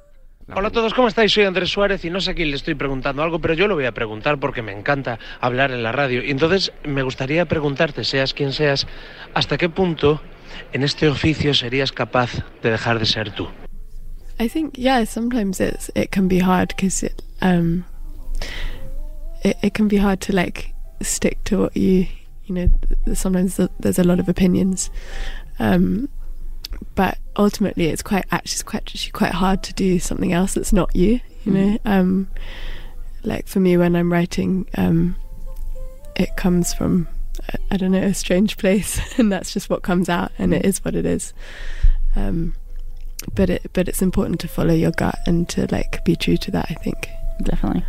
La 0.47 0.55
Hola 0.55 0.67
a 0.67 0.71
todos, 0.71 0.93
¿cómo 0.93 1.07
estáis? 1.07 1.31
Soy 1.31 1.45
Andrés 1.45 1.69
Suárez 1.69 2.05
y 2.05 2.09
no 2.09 2.21
sé 2.21 2.31
a 2.31 2.33
quién 2.35 2.51
le 2.51 2.57
estoy 2.57 2.75
preguntando 2.75 3.23
algo, 3.23 3.39
pero 3.39 3.55
yo 3.55 3.67
lo 3.67 3.75
voy 3.75 3.85
a 3.85 3.91
preguntar 3.91 4.39
porque 4.39 4.61
me 4.61 4.71
encanta 4.71 5.19
hablar 5.41 5.71
en 5.71 5.81
la 5.81 5.91
radio. 5.91 6.23
Y 6.23 6.29
entonces 6.29 6.73
me 6.83 7.01
gustaría 7.01 7.45
preguntarte, 7.45 8.03
seas 8.03 8.33
quien 8.33 8.53
seas, 8.53 8.87
¿hasta 9.33 9.57
qué 9.57 9.69
punto 9.69 10.21
en 10.73 10.83
este 10.83 11.07
oficio 11.07 11.53
serías 11.55 11.91
capaz 11.91 12.43
de 12.61 12.71
dejar 12.71 12.99
de 12.99 13.05
ser 13.05 13.31
tú? 13.31 13.47
I 14.39 14.47
think 14.47 14.73
yeah, 14.77 15.05
sometimes 15.05 15.59
it's 15.59 15.91
it 15.95 16.11
can 16.11 16.27
be 16.27 16.39
hard 16.39 16.69
because 16.69 17.05
it 17.05 17.21
um 17.41 17.83
it, 19.43 19.57
it 19.61 19.73
can 19.73 19.87
be 19.87 19.97
hard 19.97 20.19
to 20.21 20.33
like 20.33 20.73
stick 21.01 21.43
to 21.45 21.59
what 21.59 21.77
you 21.77 22.07
you 22.45 22.55
know. 22.55 22.69
th- 23.05 23.17
Sometimes 23.17 23.57
th- 23.57 23.69
there's 23.79 23.99
a 23.99 24.03
lot 24.03 24.19
of 24.19 24.27
opinions, 24.29 24.89
um, 25.59 26.09
but 26.95 27.17
ultimately 27.35 27.87
it's 27.87 28.01
quite 28.01 28.25
actually 28.31 28.53
it's 28.55 28.63
quite 28.63 28.83
actually 28.83 29.11
quite 29.11 29.31
hard 29.33 29.63
to 29.63 29.73
do 29.73 29.99
something 29.99 30.33
else 30.33 30.53
that's 30.53 30.73
not 30.73 30.95
you. 30.95 31.19
You 31.45 31.51
know, 31.53 31.77
um, 31.85 32.27
like 33.23 33.47
for 33.47 33.59
me 33.59 33.77
when 33.77 33.95
I'm 33.95 34.11
writing, 34.11 34.67
um, 34.75 35.15
it 36.15 36.35
comes 36.35 36.73
from 36.73 37.07
I- 37.51 37.55
I 37.75 37.77
don't 37.77 37.91
know 37.91 38.01
a 38.01 38.13
strange 38.13 38.57
place, 38.57 38.99
and 39.17 39.31
that's 39.31 39.53
just 39.53 39.69
what 39.69 39.81
comes 39.83 40.09
out, 40.09 40.31
and 40.37 40.53
it 40.53 40.65
is 40.65 40.83
what 40.83 40.95
it 40.95 41.05
is. 41.05 41.33
Um, 42.15 42.55
but 43.35 43.49
it 43.49 43.69
but 43.73 43.87
it's 43.87 44.01
important 44.01 44.39
to 44.41 44.47
follow 44.47 44.73
your 44.73 44.91
gut 44.91 45.19
and 45.25 45.47
to 45.49 45.67
like 45.71 46.03
be 46.05 46.15
true 46.15 46.37
to 46.37 46.51
that 46.51 46.67
I 46.69 46.73
think 46.75 47.07
Definitely. 47.43 47.85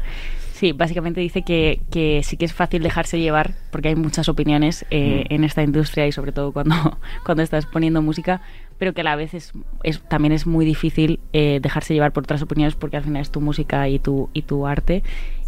Sí, 0.60 0.72
básicamente 0.72 1.22
dice 1.22 1.40
que, 1.40 1.80
que 1.90 2.20
sí 2.22 2.36
que 2.36 2.44
es 2.44 2.52
fácil 2.52 2.82
dejarse 2.82 3.18
llevar 3.18 3.54
porque 3.72 3.88
hay 3.88 3.96
muchas 3.96 4.28
opiniones 4.28 4.84
eh, 4.90 5.24
Mm. 5.30 5.34
en 5.34 5.44
esta 5.44 5.62
industria 5.62 6.06
y 6.06 6.12
sobre 6.12 6.32
todo 6.32 6.52
cuando, 6.52 6.74
cuando 7.24 7.42
estás 7.42 7.64
poniendo 7.64 8.02
música, 8.02 8.42
pero 8.78 8.92
que 8.92 9.00
a 9.00 9.04
la 9.04 9.16
vez 9.16 9.32
es, 9.32 9.52
es- 9.82 10.02
también 10.02 10.32
es 10.32 10.46
muy 10.46 10.66
difícil 10.66 11.18
eh, 11.32 11.60
dejarse 11.62 11.94
llevar 11.94 12.12
por 12.12 12.24
otras 12.24 12.42
opiniones 12.42 12.74
porque 12.74 12.98
al 12.98 13.04
final 13.04 13.22
es 13.22 13.30
tu 13.30 13.40
música 13.40 13.88
y 13.88 13.98
tu, 14.00 14.28
y 14.34 14.42
tu 14.42 14.66
arte 14.66 15.02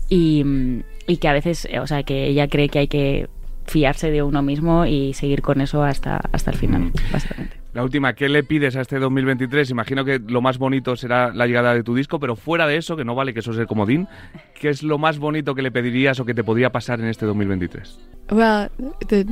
y, 0.08 0.46
y 1.06 1.16
que 1.18 1.28
a 1.28 1.34
veces, 1.34 1.68
eh, 1.70 1.78
o 1.78 1.86
sea, 1.86 2.02
que 2.04 2.26
ella 2.28 2.48
cree 2.48 2.70
que 2.70 2.78
hay 2.78 2.88
que 2.88 3.28
fiarse 3.66 4.10
de 4.10 4.22
uno 4.22 4.40
mismo 4.42 4.86
y 4.86 5.12
seguir 5.12 5.42
con 5.42 5.60
eso 5.60 5.82
hasta, 5.84 6.16
hasta 6.32 6.50
el 6.52 6.56
final, 6.56 6.80
Mm. 6.84 6.92
básicamente. 7.12 7.56
La 7.74 7.82
última, 7.82 8.12
¿qué 8.14 8.28
le 8.28 8.42
pides 8.42 8.76
a 8.76 8.82
este 8.82 8.98
2023? 8.98 9.70
Imagino 9.70 10.04
que 10.04 10.18
lo 10.18 10.42
más 10.42 10.58
bonito 10.58 10.94
será 10.94 11.32
la 11.32 11.46
llegada 11.46 11.74
de 11.74 11.82
tu 11.82 11.94
disco, 11.94 12.20
pero 12.20 12.36
fuera 12.36 12.66
de 12.66 12.76
eso, 12.76 12.96
que 12.96 13.04
no 13.04 13.14
vale 13.14 13.32
que 13.32 13.40
eso 13.40 13.54
sea 13.54 13.62
el 13.62 13.66
comodín, 13.66 14.08
¿qué 14.60 14.68
es 14.68 14.82
lo 14.82 14.98
más 14.98 15.18
bonito 15.18 15.54
que 15.54 15.62
le 15.62 15.70
pedirías 15.70 16.20
o 16.20 16.26
que 16.26 16.34
te 16.34 16.44
podría 16.44 16.70
pasar 16.70 17.00
en 17.00 17.06
este 17.06 17.24
2023? 17.24 17.98
well 18.30 18.70
the 19.08 19.24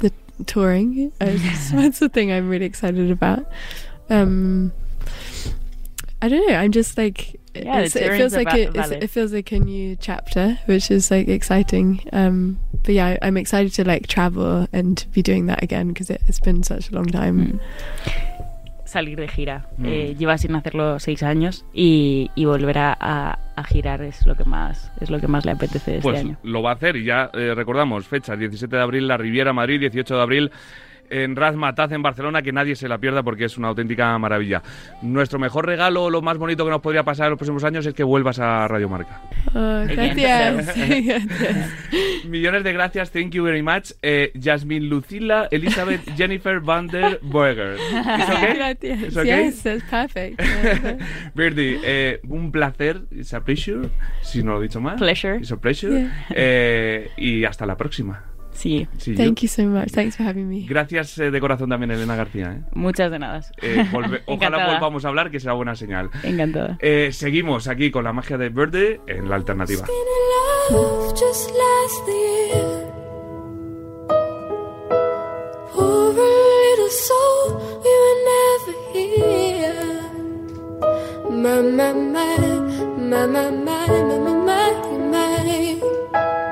the 0.00 0.10
touring 0.46 1.12
is, 1.20 1.72
that's 1.72 1.98
the 1.98 2.08
thing 2.08 2.30
I'm 2.30 2.48
really 2.48 2.64
excited 2.64 3.10
about 3.10 3.46
um 4.10 4.72
I 6.22 6.28
don't 6.28 6.46
know 6.48 6.56
I'm 6.56 6.72
just 6.72 6.96
like 6.96 7.38
Yeah, 7.54 7.80
it 7.82 7.92
feels 7.92 8.34
like 8.34 8.52
it, 8.54 8.74
it 9.02 9.08
feels 9.10 9.32
like 9.32 9.52
a 9.52 9.58
new 9.60 9.96
chapter 9.96 10.58
which 10.66 10.90
is 10.90 11.10
like 11.10 11.28
exciting 11.28 12.00
um 12.12 12.58
but 12.82 12.94
yeah 12.94 13.16
I, 13.22 13.28
I'm 13.28 13.36
excited 13.36 13.72
to 13.74 13.84
like 13.84 14.08
travel 14.08 14.66
and 14.72 15.04
be 15.14 15.22
doing 15.22 15.46
that 15.46 15.62
again 15.62 15.88
because 15.88 16.10
it, 16.10 16.20
it's 16.26 16.40
been 16.40 16.62
such 16.64 16.90
a 16.90 16.94
long 16.94 17.06
time 17.06 17.34
Mm. 17.34 17.60
salir 18.84 19.16
de 19.18 19.26
gira. 19.28 19.66
Mm. 19.78 19.86
Eh, 19.86 20.14
lleva 20.18 20.38
sin 20.38 20.54
hacerlo 20.54 20.98
seis 21.00 21.22
años 21.22 21.64
y, 21.72 22.30
y 22.36 22.44
volver 22.44 22.78
a, 22.78 22.96
a- 23.00 23.38
a 23.56 23.64
girar 23.64 24.02
es 24.02 24.26
lo 24.26 24.36
que 24.36 24.44
más 24.44 24.90
es 25.00 25.10
lo 25.10 25.20
que 25.20 25.28
más 25.28 25.44
le 25.44 25.52
apetece 25.52 25.96
este 25.96 26.02
Pues 26.02 26.20
año. 26.20 26.36
lo 26.42 26.60
va 26.62 26.70
a 26.70 26.74
hacer 26.74 26.96
y 26.96 27.04
ya 27.04 27.30
eh, 27.34 27.52
recordamos, 27.54 28.06
fecha 28.06 28.36
17 28.36 28.74
de 28.76 28.82
abril, 28.82 29.06
La 29.08 29.16
Riviera, 29.16 29.52
Madrid, 29.52 29.78
18 29.80 30.16
de 30.16 30.22
abril 30.22 30.50
en 31.10 31.36
Razmataz 31.36 31.92
en 31.92 32.02
Barcelona, 32.02 32.42
que 32.42 32.52
nadie 32.52 32.76
se 32.76 32.88
la 32.88 32.98
pierda 32.98 33.22
porque 33.22 33.44
es 33.44 33.56
una 33.58 33.68
auténtica 33.68 34.16
maravilla. 34.18 34.62
Nuestro 35.02 35.38
mejor 35.38 35.66
regalo, 35.66 36.10
lo 36.10 36.22
más 36.22 36.38
bonito 36.38 36.64
que 36.64 36.70
nos 36.70 36.80
podría 36.80 37.02
pasar 37.02 37.26
en 37.26 37.30
los 37.30 37.38
próximos 37.38 37.64
años 37.64 37.86
es 37.86 37.94
que 37.94 38.04
vuelvas 38.04 38.38
a 38.38 38.66
Radio 38.68 38.88
Marca. 38.88 39.20
oh 39.54 39.84
gracias 39.86 40.66
Gracias. 40.76 41.22
Millones 42.28 42.64
de 42.64 42.72
gracias, 42.72 43.10
thank 43.10 43.30
you 43.30 43.44
very 43.44 43.62
much. 43.62 43.92
Eh, 44.02 44.32
Jasmine 44.40 44.86
Lucila, 44.86 45.48
Elizabeth 45.50 46.02
Jennifer 46.16 46.60
van 46.60 46.86
der 46.88 47.18
Boeger. 47.22 47.74
¿Es 47.74 48.28
okay? 48.30 48.54
Gracias. 48.56 49.02
¿Es 49.02 49.16
okay? 49.16 49.44
Yes, 49.44 49.62
that's 49.62 49.84
perfect. 49.84 50.40
Birdie, 51.34 51.80
eh, 51.84 52.20
un 52.28 52.50
placer, 52.50 53.02
it's 53.10 53.34
a 53.34 53.40
pleasure, 53.40 53.88
si 54.22 54.42
no 54.42 54.52
lo 54.52 54.60
he 54.60 54.62
dicho 54.64 54.80
más. 54.80 54.96
Pleasure. 54.98 55.36
It's 55.36 55.52
a 55.52 55.56
pleasure. 55.56 55.92
Yeah. 55.92 56.26
Eh, 56.30 57.10
y 57.16 57.44
hasta 57.44 57.66
la 57.66 57.76
próxima. 57.76 58.22
Sí, 58.54 58.86
See 58.98 59.12
you. 59.12 59.16
Thank 59.16 59.40
you 59.42 59.48
so 59.48 59.64
much. 59.64 59.90
Thanks 59.92 60.16
for 60.16 60.26
having 60.26 60.48
me. 60.48 60.66
Gracias 60.66 61.18
eh, 61.18 61.30
de 61.30 61.40
corazón 61.40 61.68
también, 61.68 61.90
Elena 61.90 62.16
García. 62.16 62.52
¿eh? 62.52 62.62
muchas 62.72 63.10
de 63.10 63.18
nada. 63.18 63.40
Eh, 63.60 63.84
volve- 63.92 64.22
ojalá 64.26 64.72
volvamos 64.72 65.04
a 65.04 65.08
hablar, 65.08 65.30
que 65.30 65.40
será 65.40 65.54
buena 65.54 65.74
señal. 65.74 66.10
Encantada. 66.22 66.78
Eh, 66.80 67.10
seguimos 67.12 67.68
aquí 67.68 67.90
con 67.90 68.04
la 68.04 68.12
magia 68.12 68.38
de 68.38 68.48
Birdie 68.48 69.00
en 69.06 69.28
la 69.28 69.36
alternativa. 69.36 69.84
my, 81.44 81.60
my, 81.60 81.92
my, 81.92 82.38
my, 82.96 83.26
my, 83.26 83.50
my, 83.50 83.88
my, 83.88 84.24
my, 84.46 84.98
my. 85.12 86.43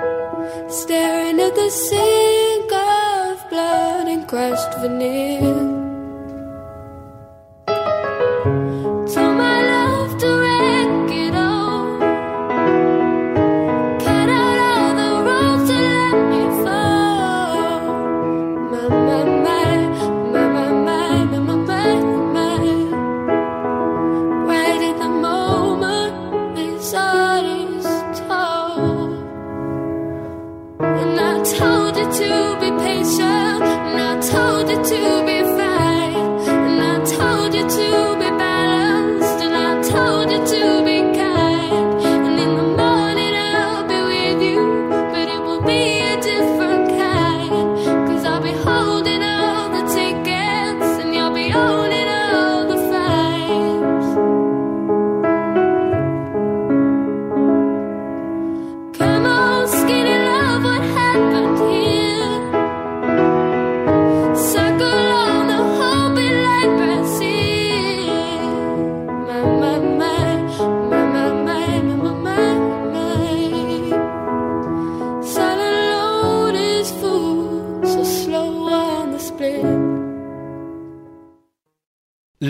Staring 0.73 1.39
at 1.39 1.55
the 1.55 1.69
sink 1.69 2.73
of 2.73 3.51
blood 3.51 4.09
and 4.09 4.27
crushed 4.27 4.73
veneer. 4.81 5.82
To 34.83 35.22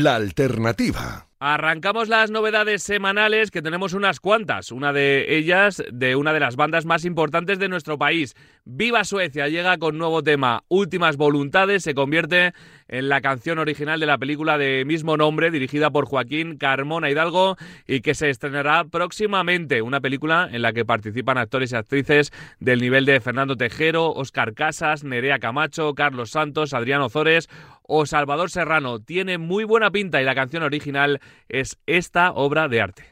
La 0.02 0.16
alternativa. 0.16 1.31
Arrancamos 1.44 2.08
las 2.08 2.30
novedades 2.30 2.84
semanales, 2.84 3.50
que 3.50 3.62
tenemos 3.62 3.94
unas 3.94 4.20
cuantas. 4.20 4.70
Una 4.70 4.92
de 4.92 5.36
ellas 5.36 5.82
de 5.90 6.14
una 6.14 6.32
de 6.32 6.38
las 6.38 6.54
bandas 6.54 6.86
más 6.86 7.04
importantes 7.04 7.58
de 7.58 7.68
nuestro 7.68 7.98
país. 7.98 8.36
Viva 8.64 9.02
Suecia 9.02 9.48
llega 9.48 9.76
con 9.78 9.98
nuevo 9.98 10.22
tema. 10.22 10.62
Últimas 10.68 11.16
Voluntades 11.16 11.82
se 11.82 11.94
convierte 11.94 12.52
en 12.86 13.08
la 13.08 13.20
canción 13.20 13.58
original 13.58 13.98
de 13.98 14.06
la 14.06 14.18
película 14.18 14.56
de 14.56 14.84
mismo 14.84 15.16
nombre, 15.16 15.50
dirigida 15.50 15.90
por 15.90 16.06
Joaquín 16.06 16.58
Carmona 16.58 17.10
Hidalgo 17.10 17.56
y 17.88 18.02
que 18.02 18.14
se 18.14 18.30
estrenará 18.30 18.84
próximamente. 18.84 19.82
Una 19.82 20.00
película 20.00 20.48
en 20.52 20.62
la 20.62 20.72
que 20.72 20.84
participan 20.84 21.38
actores 21.38 21.72
y 21.72 21.76
actrices 21.76 22.30
del 22.60 22.80
nivel 22.80 23.04
de 23.04 23.20
Fernando 23.20 23.56
Tejero, 23.56 24.12
Oscar 24.12 24.54
Casas, 24.54 25.02
Nerea 25.02 25.40
Camacho, 25.40 25.94
Carlos 25.96 26.30
Santos, 26.30 26.72
Adriano 26.72 27.08
Zores 27.08 27.48
o 27.82 28.06
Salvador 28.06 28.50
Serrano. 28.50 29.00
Tiene 29.00 29.38
muy 29.38 29.64
buena 29.64 29.90
pinta 29.90 30.22
y 30.22 30.24
la 30.24 30.34
canción 30.36 30.62
original 30.62 31.20
es 31.48 31.78
esta 31.86 32.32
obra 32.32 32.68
de 32.68 32.80
arte. 32.80 33.04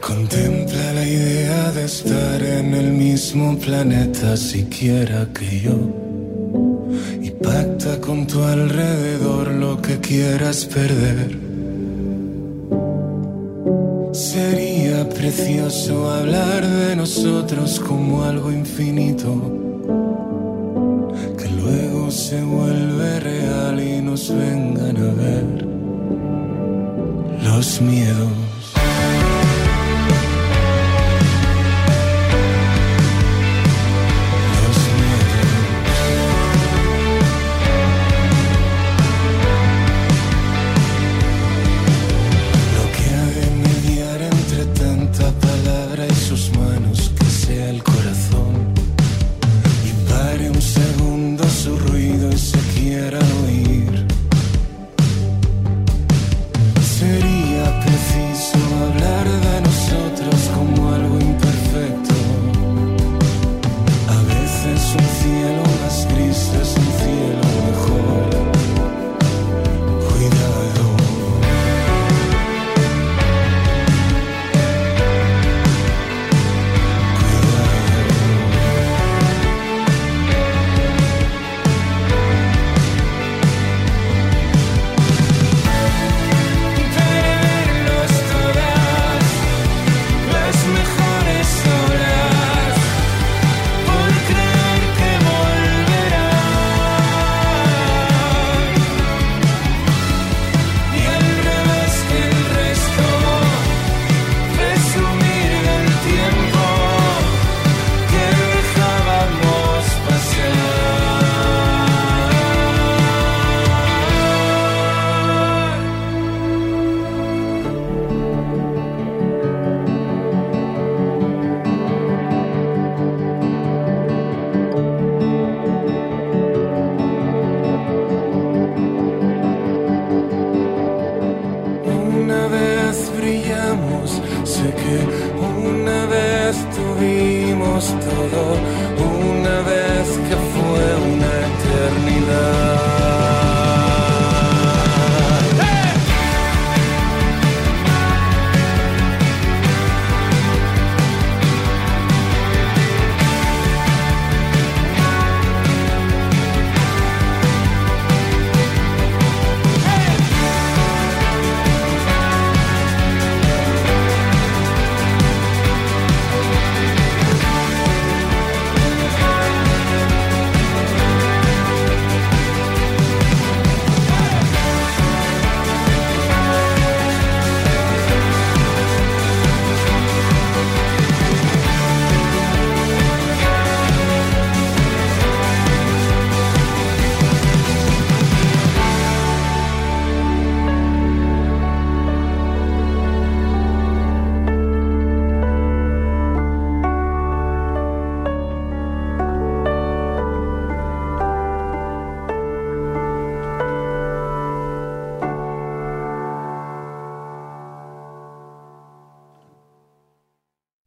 Contempla 0.00 0.92
la 0.92 1.04
idea 1.04 1.72
de 1.72 1.84
estar 1.84 2.42
en 2.42 2.74
el 2.74 2.92
mismo 2.92 3.58
planeta 3.58 4.36
siquiera 4.36 5.28
que 5.34 5.60
yo. 5.60 5.78
Y 7.20 7.30
pacta 7.30 8.00
con 8.00 8.26
tu 8.26 8.42
alrededor 8.42 9.48
lo 9.48 9.82
que 9.82 9.98
quieras 9.98 10.64
perder. 10.66 11.45
Sería 14.16 15.06
precioso 15.06 16.10
hablar 16.10 16.66
de 16.66 16.96
nosotros 16.96 17.78
como 17.78 18.24
algo 18.24 18.50
infinito, 18.50 19.30
que 21.36 21.46
luego 21.50 22.10
se 22.10 22.42
vuelve 22.42 23.20
real 23.20 23.78
y 23.78 24.00
nos 24.00 24.34
vengan 24.34 24.96
a 24.96 25.12
ver 25.12 25.66
los 27.44 27.80
miedos. 27.82 28.55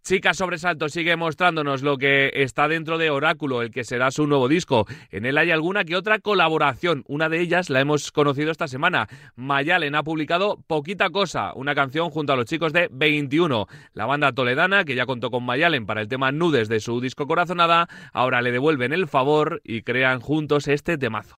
Chica 0.10 0.34
Sobresalto 0.34 0.89
sigue 0.89 1.15
mostrándonos 1.17 1.84
lo 1.84 2.00
que 2.00 2.32
está 2.34 2.67
dentro 2.67 2.98
de 2.98 3.12
Oráculo, 3.12 3.62
el 3.62 3.69
que 3.69 3.84
será 3.84 4.10
su 4.10 4.26
nuevo 4.26 4.48
disco. 4.48 4.88
En 5.12 5.24
él 5.24 5.38
hay 5.38 5.52
alguna 5.52 5.84
que 5.86 5.95
otra 5.95 6.17
colaboración. 6.17 7.04
Una 7.08 7.30
de 7.30 7.39
ellas 7.39 7.69
la 7.69 7.80
hemos 7.80 8.12
conocido 8.12 8.50
esta 8.50 8.67
semana. 8.67 9.08
Mayalen 9.36 9.93
ha 9.93 10.02
publicado 10.02 10.58
Poquita 10.65 11.12
Cosa, 11.12 11.54
una 11.54 11.76
canción 11.76 12.10
junto 12.10 12.34
a 12.34 12.36
los 12.36 12.45
chicos 12.45 12.74
de 12.74 12.89
21. 12.91 13.67
La 13.93 14.08
banda 14.08 14.32
toledana, 14.32 14.84
que 14.84 14.95
ya 14.95 15.06
contó 15.06 15.30
con 15.30 15.43
Mayalen 15.43 15.86
para 15.86 16.02
el 16.02 16.08
tema 16.08 16.32
Nudes 16.32 16.69
de 16.69 16.80
su 16.80 17.00
disco 17.02 17.28
Corazonada, 17.28 17.88
ahora 18.12 18.41
le 18.41 18.52
devuelven 18.52 18.93
el 18.93 19.08
favor 19.08 19.62
y 19.63 19.84
crean 19.84 20.22
juntos 20.22 20.67
este 20.67 20.98
temazo. 20.98 21.36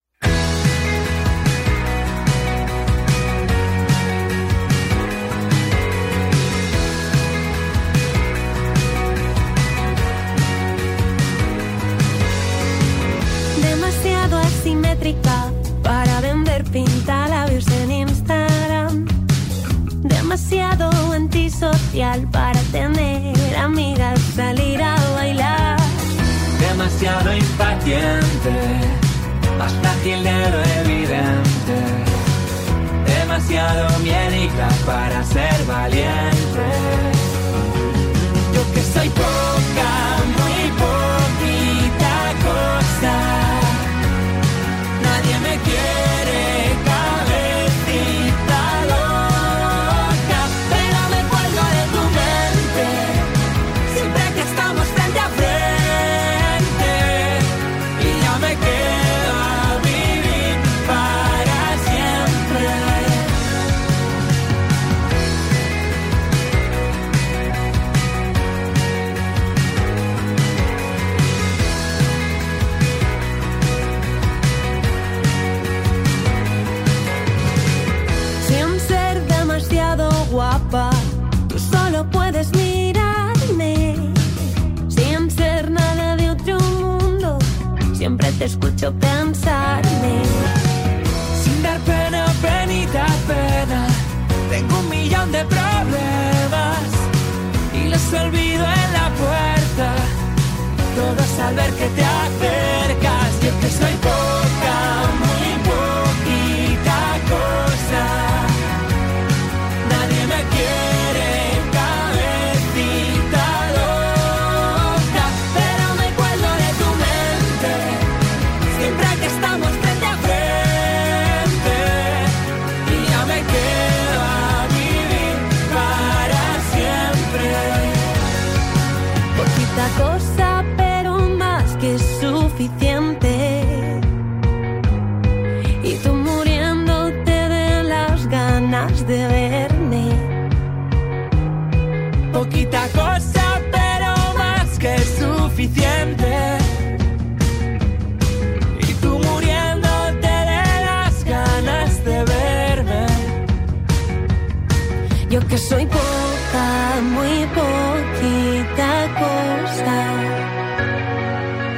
Para 15.83 16.21
vender 16.21 16.63
pintalabios 16.65 17.67
en 17.69 17.91
Instagram. 17.91 19.07
especial 21.91 22.29
para 22.31 22.61
tener 22.73 23.57
amigas, 23.57 24.21
salir 24.35 24.83
a 24.83 24.97
bailar. 25.15 25.79
demasiado 26.59 27.35
impaciente, 27.35 28.55
hasta 29.61 29.95
lo 30.51 30.61
evidente, 30.81 31.77
demasiado 33.07 33.99
miedica 34.01 34.69
para 34.87 35.23
ser 35.25 35.65
valiente. 35.67 36.67
Yo 38.55 38.73
que 38.75 38.83
soy 38.83 39.09
poca, 39.11 39.50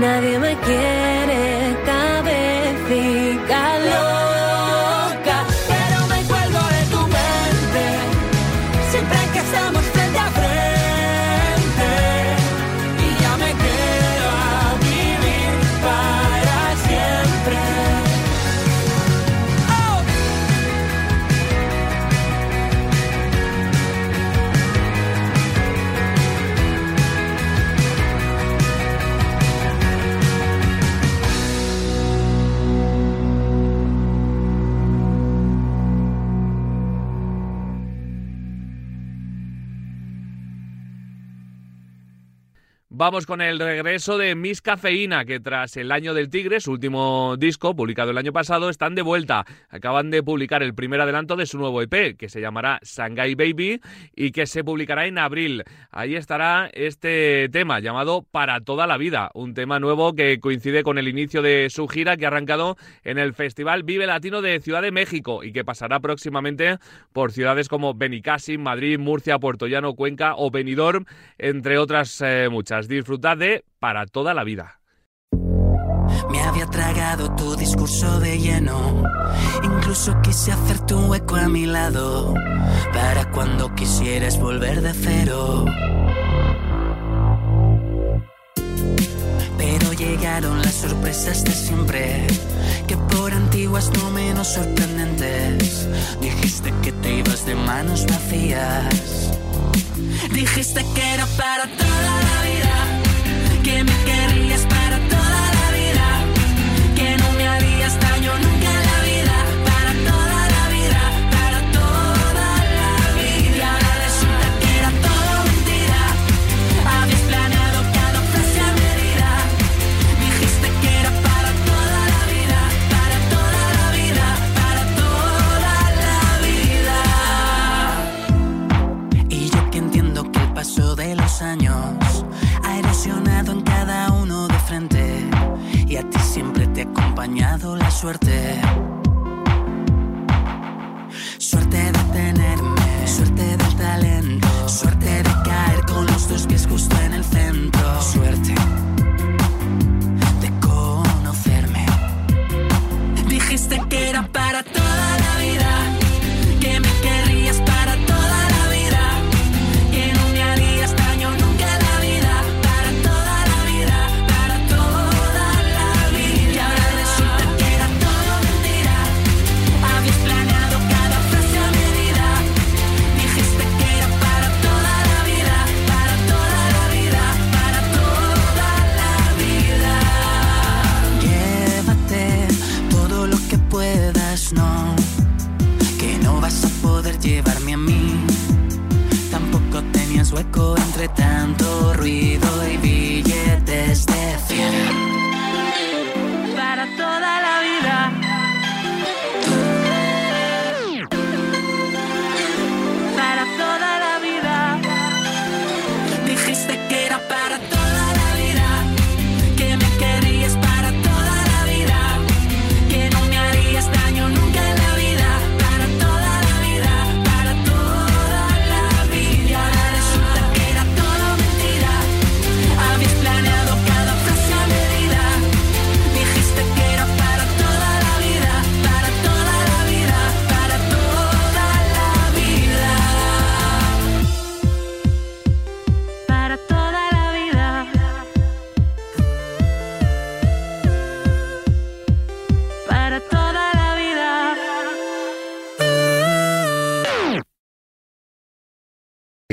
Nadie 0.00 0.38
me 0.38 0.56
quiere 0.58 1.51
Vamos 43.02 43.26
con 43.26 43.40
el 43.40 43.58
regreso 43.58 44.16
de 44.16 44.36
Miss 44.36 44.62
Cafeína, 44.62 45.24
que 45.24 45.40
tras 45.40 45.76
el 45.76 45.90
año 45.90 46.14
del 46.14 46.30
Tigre, 46.30 46.60
su 46.60 46.70
último 46.70 47.34
disco, 47.36 47.74
publicado 47.74 48.12
el 48.12 48.18
año 48.18 48.32
pasado, 48.32 48.70
están 48.70 48.94
de 48.94 49.02
vuelta. 49.02 49.44
Acaban 49.70 50.10
de 50.10 50.22
publicar 50.22 50.62
el 50.62 50.72
primer 50.72 51.00
adelanto 51.00 51.34
de 51.34 51.46
su 51.46 51.58
nuevo 51.58 51.82
EP, 51.82 52.16
que 52.16 52.28
se 52.28 52.40
llamará 52.40 52.78
Shanghai 52.84 53.34
Baby 53.34 53.80
y 54.14 54.30
que 54.30 54.46
se 54.46 54.62
publicará 54.62 55.06
en 55.06 55.18
abril. 55.18 55.64
Ahí 55.90 56.14
estará 56.14 56.70
este 56.74 57.48
tema 57.48 57.80
llamado 57.80 58.22
Para 58.22 58.60
toda 58.60 58.86
la 58.86 58.98
vida, 58.98 59.32
un 59.34 59.52
tema 59.52 59.80
nuevo 59.80 60.14
que 60.14 60.38
coincide 60.38 60.84
con 60.84 60.96
el 60.96 61.08
inicio 61.08 61.42
de 61.42 61.70
su 61.70 61.88
gira 61.88 62.16
que 62.16 62.26
ha 62.26 62.28
arrancado 62.28 62.76
en 63.02 63.18
el 63.18 63.34
Festival 63.34 63.82
Vive 63.82 64.06
Latino 64.06 64.42
de 64.42 64.60
Ciudad 64.60 64.80
de 64.80 64.92
México 64.92 65.42
y 65.42 65.50
que 65.50 65.64
pasará 65.64 65.98
próximamente 65.98 66.78
por 67.12 67.32
ciudades 67.32 67.68
como 67.68 67.94
Benicassim, 67.94 68.62
Madrid, 68.62 69.00
Murcia, 69.00 69.40
Puerto 69.40 69.66
Llano, 69.66 69.94
Cuenca 69.94 70.34
o 70.36 70.52
Benidorm, 70.52 71.04
entre 71.36 71.78
otras 71.78 72.22
eh, 72.24 72.46
muchas. 72.48 72.91
Disfrutad 72.92 73.38
de 73.38 73.64
Para 73.78 74.04
toda 74.04 74.34
la 74.34 74.44
vida. 74.44 74.78
Me 76.30 76.42
había 76.42 76.66
tragado 76.66 77.34
tu 77.36 77.56
discurso 77.56 78.20
de 78.20 78.38
lleno. 78.38 79.02
Incluso 79.62 80.20
quise 80.20 80.52
hacer 80.52 80.78
tu 80.80 80.98
hueco 81.06 81.36
a 81.36 81.48
mi 81.48 81.64
lado. 81.64 82.34
Para 82.92 83.30
cuando 83.30 83.74
quisieras 83.74 84.38
volver 84.38 84.82
de 84.82 84.92
cero. 84.92 85.64
Pero 89.56 89.92
llegaron 89.94 90.60
las 90.60 90.74
sorpresas 90.74 91.44
de 91.44 91.52
siempre. 91.52 92.26
Que 92.86 92.98
por 92.98 93.32
antiguas 93.32 93.90
no 93.96 94.10
menos 94.10 94.48
sorprendentes. 94.48 95.88
Dijiste 96.20 96.74
que 96.82 96.92
te 96.92 97.14
ibas 97.20 97.46
de 97.46 97.54
manos 97.54 98.04
vacías. 98.04 99.32
Dijiste 100.30 100.84
que 100.94 101.14
era 101.14 101.24
para 101.38 101.64
toda 101.64 102.12
la 102.12 102.42
vida. 102.42 102.61
Que 103.62 103.84
me 103.84 103.92
querías 104.04 104.66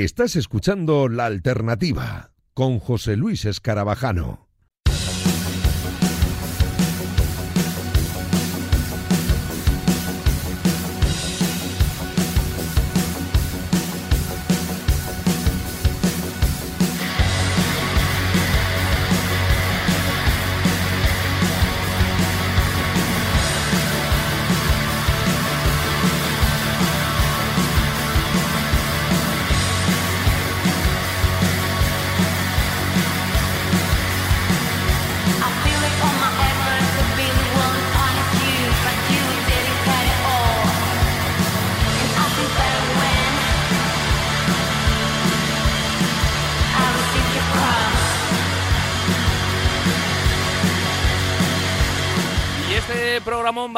Estás 0.04 0.34
escuchando 0.34 1.10
La 1.10 1.26
Alternativa 1.26 2.32
con 2.54 2.78
José 2.78 3.16
Luis 3.16 3.44
Escarabajano. 3.44 4.49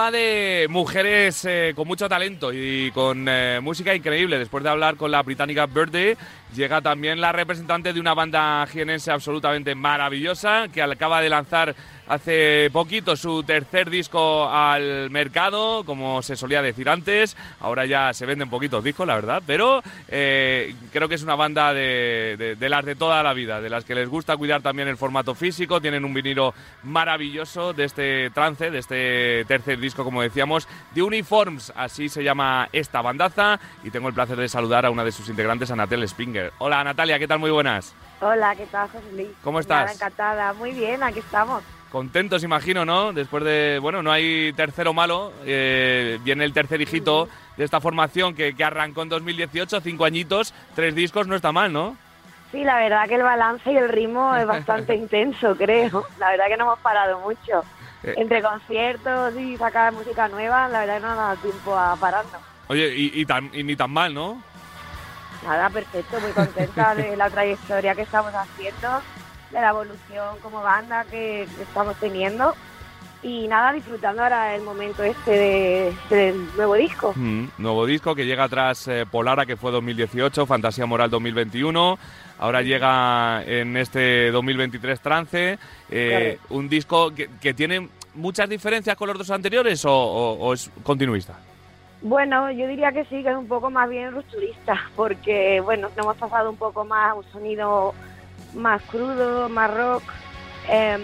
Va 0.03 0.11
de 0.11 0.52
mujeres 0.69 1.45
eh, 1.45 1.73
con 1.75 1.87
mucho 1.87 2.09
talento 2.09 2.53
y 2.53 2.91
con 2.93 3.27
eh, 3.29 3.61
música 3.63 3.95
increíble. 3.95 4.39
Después 4.39 4.65
de 4.65 4.71
hablar 4.71 4.97
con 4.97 5.11
la 5.11 5.23
británica 5.23 5.67
Birthday, 5.67 6.17
llega 6.55 6.81
también 6.81 7.21
la 7.21 7.33
representante 7.33 7.93
de 7.93 8.01
una 8.01 8.15
banda 8.15 8.67
jienense 8.67 9.11
absolutamente 9.11 9.75
maravillosa 9.75 10.69
que 10.73 10.83
acaba 10.83 11.21
de 11.21 11.29
lanzar 11.29 11.75
hace 12.13 12.69
poquito 12.73 13.17
su 13.17 13.43
tercer 13.43 13.89
disco 13.89 14.49
al 14.49 15.09
mercado, 15.11 15.83
como 15.85 16.21
se 16.23 16.37
solía 16.37 16.61
decir 16.61 16.89
antes. 16.89 17.37
Ahora 17.61 17.87
ya 17.87 18.13
se 18.13 18.27
venden 18.27 18.51
poquitos 18.51 18.85
discos, 18.85 19.07
la 19.07 19.15
verdad, 19.15 19.43
pero 19.47 19.83
eh, 20.09 20.75
creo 20.93 21.09
que 21.09 21.15
es 21.15 21.23
una 21.23 21.37
banda 21.37 21.73
de, 21.73 22.57
las 22.61 22.85
de 22.85 22.97
toda 22.97 23.23
la 23.23 23.33
vida, 23.33 23.61
de 23.61 23.71
las 23.71 23.85
que 23.85 23.95
les 23.95 24.09
gusta 24.09 24.37
cuidar 24.37 24.61
también 24.61 24.89
el 24.89 24.99
formato 24.99 25.35
físico. 25.35 25.81
Tienen 25.81 26.05
un 26.05 26.13
vinilo 26.13 26.55
maravilloso 26.83 27.73
de 27.73 27.85
este 27.85 28.31
trance, 28.31 28.71
de 28.71 28.79
este 28.79 29.45
tercer 29.47 29.79
disco, 29.79 30.05
como 30.05 30.23
decíamos, 30.23 30.52
de 30.95 31.03
Uniforms, 31.03 31.73
así 31.77 32.09
se 32.09 32.23
llama 32.23 32.69
esta 32.73 33.03
bandaza. 33.03 33.59
Y 33.83 33.91
tengo 33.91 34.09
el 34.09 34.15
placer 34.15 34.37
de 34.37 34.49
saludar 34.49 34.87
a 34.87 34.91
una 34.91 35.05
de 35.05 35.13
sus 35.13 35.29
integrantes, 35.29 35.71
a 35.71 35.77
Natalia 35.77 36.07
Spinger. 36.07 36.53
Hola 36.59 36.85
Natalia, 36.85 37.19
¿qué 37.19 37.27
tal? 37.29 37.39
Muy 37.39 37.51
buenas. 37.51 37.95
Hola, 38.21 38.55
¿qué 38.55 38.67
tal, 38.67 38.89
José 38.89 39.13
Luis? 39.13 39.29
¿Cómo 39.43 39.61
estás? 39.61 39.81
Nada, 39.81 39.93
encantada. 39.93 40.53
Muy 40.55 40.73
bien, 40.73 41.03
aquí 41.03 41.19
estamos. 41.19 41.63
Contentos, 41.91 42.43
imagino, 42.43 42.85
¿no? 42.85 43.13
Después 43.13 43.45
de, 43.45 43.79
bueno, 43.81 44.03
no 44.03 44.11
hay 44.11 44.53
tercero 44.55 44.95
malo, 44.95 45.33
eh, 45.45 46.19
viene 46.25 46.45
el 46.45 46.55
tercer 46.55 46.81
hijito 46.81 47.29
de 47.57 47.65
esta 47.65 47.81
formación 47.81 48.35
que, 48.35 48.55
que 48.55 48.65
arrancó 48.65 49.03
en 49.03 49.11
2018, 49.11 49.81
cinco 49.83 50.07
añitos, 50.07 50.55
tres 50.75 50.95
discos, 50.95 51.27
no 51.27 51.37
está 51.37 51.53
mal, 51.53 51.71
¿no? 51.71 51.97
Sí, 52.51 52.65
la 52.65 52.77
verdad 52.77 53.09
que 53.09 53.15
el 53.17 53.23
balance 53.23 53.73
y 53.73 53.77
el 53.77 53.89
ritmo 53.89 54.35
es 54.37 54.47
bastante 54.47 54.95
intenso, 54.97 55.57
creo. 55.57 56.07
La 56.19 56.31
verdad 56.31 56.47
que 56.49 56.57
no 56.57 56.65
hemos 56.65 56.79
parado 56.81 57.19
mucho. 57.21 57.65
Eh. 58.05 58.15
Entre 58.17 58.43
conciertos 58.43 59.35
y 59.37 59.57
sacar 59.57 59.93
música 59.93 60.29
nueva, 60.29 60.69
la 60.69 60.81
verdad 60.81 60.97
que 60.97 61.01
no 61.03 61.09
nos 61.11 61.19
ha 61.19 61.23
dado 61.23 61.37
tiempo 61.37 61.77
a 61.79 61.97
pararnos. 61.97 62.41
Oye, 62.69 62.95
y, 62.97 63.21
y 63.21 63.27
tan- 63.27 63.51
y 63.53 63.63
ni 63.63 63.77
tan 63.77 63.91
mal, 63.91 64.13
¿no? 64.15 64.43
Nada, 65.45 65.71
perfecto, 65.71 66.21
muy 66.21 66.31
contenta 66.33 66.95
de 66.95 67.17
la 67.17 67.29
trayectoria 67.29 67.95
que 67.95 68.03
estamos 68.03 68.33
haciendo, 68.35 69.03
de 69.51 69.61
la 69.61 69.71
evolución 69.71 70.37
como 70.41 70.63
banda 70.63 71.05
que, 71.11 71.43
estamos 71.61 71.97
teniendo. 71.97 72.55
Y 73.25 73.47
nada, 73.47 73.73
disfrutando 73.73 74.23
ahora 74.23 74.55
el 74.57 74.63
momento 74.63 75.05
este 75.05 75.31
de- 75.31 75.95
del 76.11 76.57
nuevo 76.57 76.75
disco. 76.75 77.13
Mm, 77.15 77.45
nuevo 77.59 77.87
disco 77.87 78.17
que 78.17 78.27
llega 78.27 78.49
tras 78.49 78.89
eh, 78.89 79.07
Polara, 79.09 79.47
que 79.47 79.57
fue 79.57 79.71
2018, 79.71 80.45
Fantasía 80.45 80.87
Moral 80.87 81.09
2021. 81.11 81.99
Ahora 82.41 82.63
llega 82.63 83.45
en 83.45 83.77
este 83.77 84.33
2023 84.33 85.01
Trance. 85.01 85.59
eh, 85.89 86.39
un 86.49 86.69
disco 86.69 87.15
que, 87.15 87.29
que 87.41 87.55
tiene 87.55 87.89
muchas 88.15 88.49
diferencias 88.49 88.97
con 88.97 89.09
los 89.09 89.19
dos 89.19 89.31
anteriores 89.31 89.83
o, 89.87 90.53
es 90.53 90.71
continuista. 90.83 91.39
Bueno, 92.03 92.51
yo 92.51 92.67
diría 92.67 92.91
que 92.91 93.05
sí, 93.05 93.23
que 93.23 93.31
es 93.31 93.37
un 93.37 93.47
poco 93.47 93.71
más 93.71 93.89
bien 93.89 94.13
rupturista, 94.13 94.91
porque 94.97 95.61
bueno, 95.61 95.89
nos 95.89 95.99
hemos 95.99 96.17
pasado 96.17 96.51
un 96.51 96.57
poco 96.57 96.85
más 96.85 97.13
a 97.13 97.15
un 97.15 97.25
sonido 97.31 97.95
más 98.55 98.83
crudo, 98.83 99.49
más 99.49 99.73
rock. 99.73 100.03
Em, 100.69 101.01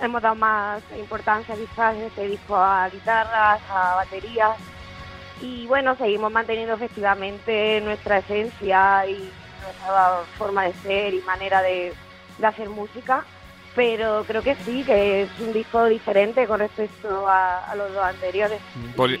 hemos 0.00 0.22
dado 0.22 0.34
más 0.34 0.82
importancia 0.98 1.54
quizás 1.54 1.96
en 1.96 2.02
este 2.02 2.28
disco 2.28 2.56
a 2.56 2.88
guitarras, 2.90 3.60
a 3.70 3.94
baterías. 3.96 4.56
Y 5.40 5.66
bueno, 5.66 5.96
seguimos 5.96 6.30
manteniendo 6.30 6.74
efectivamente 6.74 7.80
nuestra 7.80 8.18
esencia 8.18 9.06
y 9.06 9.30
nuestra 9.62 10.20
forma 10.36 10.64
de 10.64 10.72
ser 10.74 11.14
y 11.14 11.20
manera 11.22 11.62
de 11.62 11.94
hacer 12.42 12.68
música. 12.68 13.24
Pero 13.74 14.24
creo 14.26 14.42
que 14.42 14.54
sí, 14.64 14.82
que 14.84 15.22
es 15.22 15.30
un 15.40 15.52
disco 15.52 15.86
diferente 15.86 16.46
con 16.46 16.60
respecto 16.60 17.26
a, 17.26 17.70
a 17.70 17.74
los 17.74 17.92
dos 17.94 18.04
anteriores. 18.04 18.60
Pod- 18.96 19.18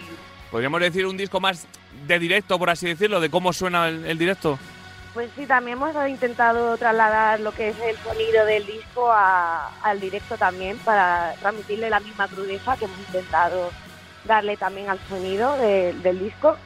Podríamos 0.50 0.80
decir 0.82 1.06
un 1.06 1.16
disco 1.16 1.40
más 1.40 1.66
de 2.06 2.18
directo, 2.18 2.58
por 2.58 2.68
así 2.68 2.86
decirlo, 2.86 3.20
de 3.20 3.30
cómo 3.30 3.54
suena 3.54 3.88
el, 3.88 4.04
el 4.04 4.18
directo. 4.18 4.58
Pues 5.14 5.30
sí, 5.36 5.46
también 5.46 5.78
hemos 5.78 5.94
intentado 6.08 6.76
trasladar 6.76 7.40
lo 7.40 7.52
que 7.52 7.68
es 7.68 7.76
el 7.80 7.96
sonido 7.98 8.44
del 8.44 8.66
disco 8.66 9.10
a- 9.10 9.70
al 9.82 9.98
directo 10.00 10.36
también 10.36 10.76
para 10.78 11.34
transmitirle 11.40 11.88
la 11.88 12.00
misma 12.00 12.28
crudeza 12.28 12.76
que 12.76 12.84
hemos 12.84 12.98
intentado 12.98 13.70
darle 14.24 14.56
también 14.58 14.90
al 14.90 14.98
sonido 15.08 15.56
de- 15.56 15.94
del 16.02 16.18
disco. 16.18 16.56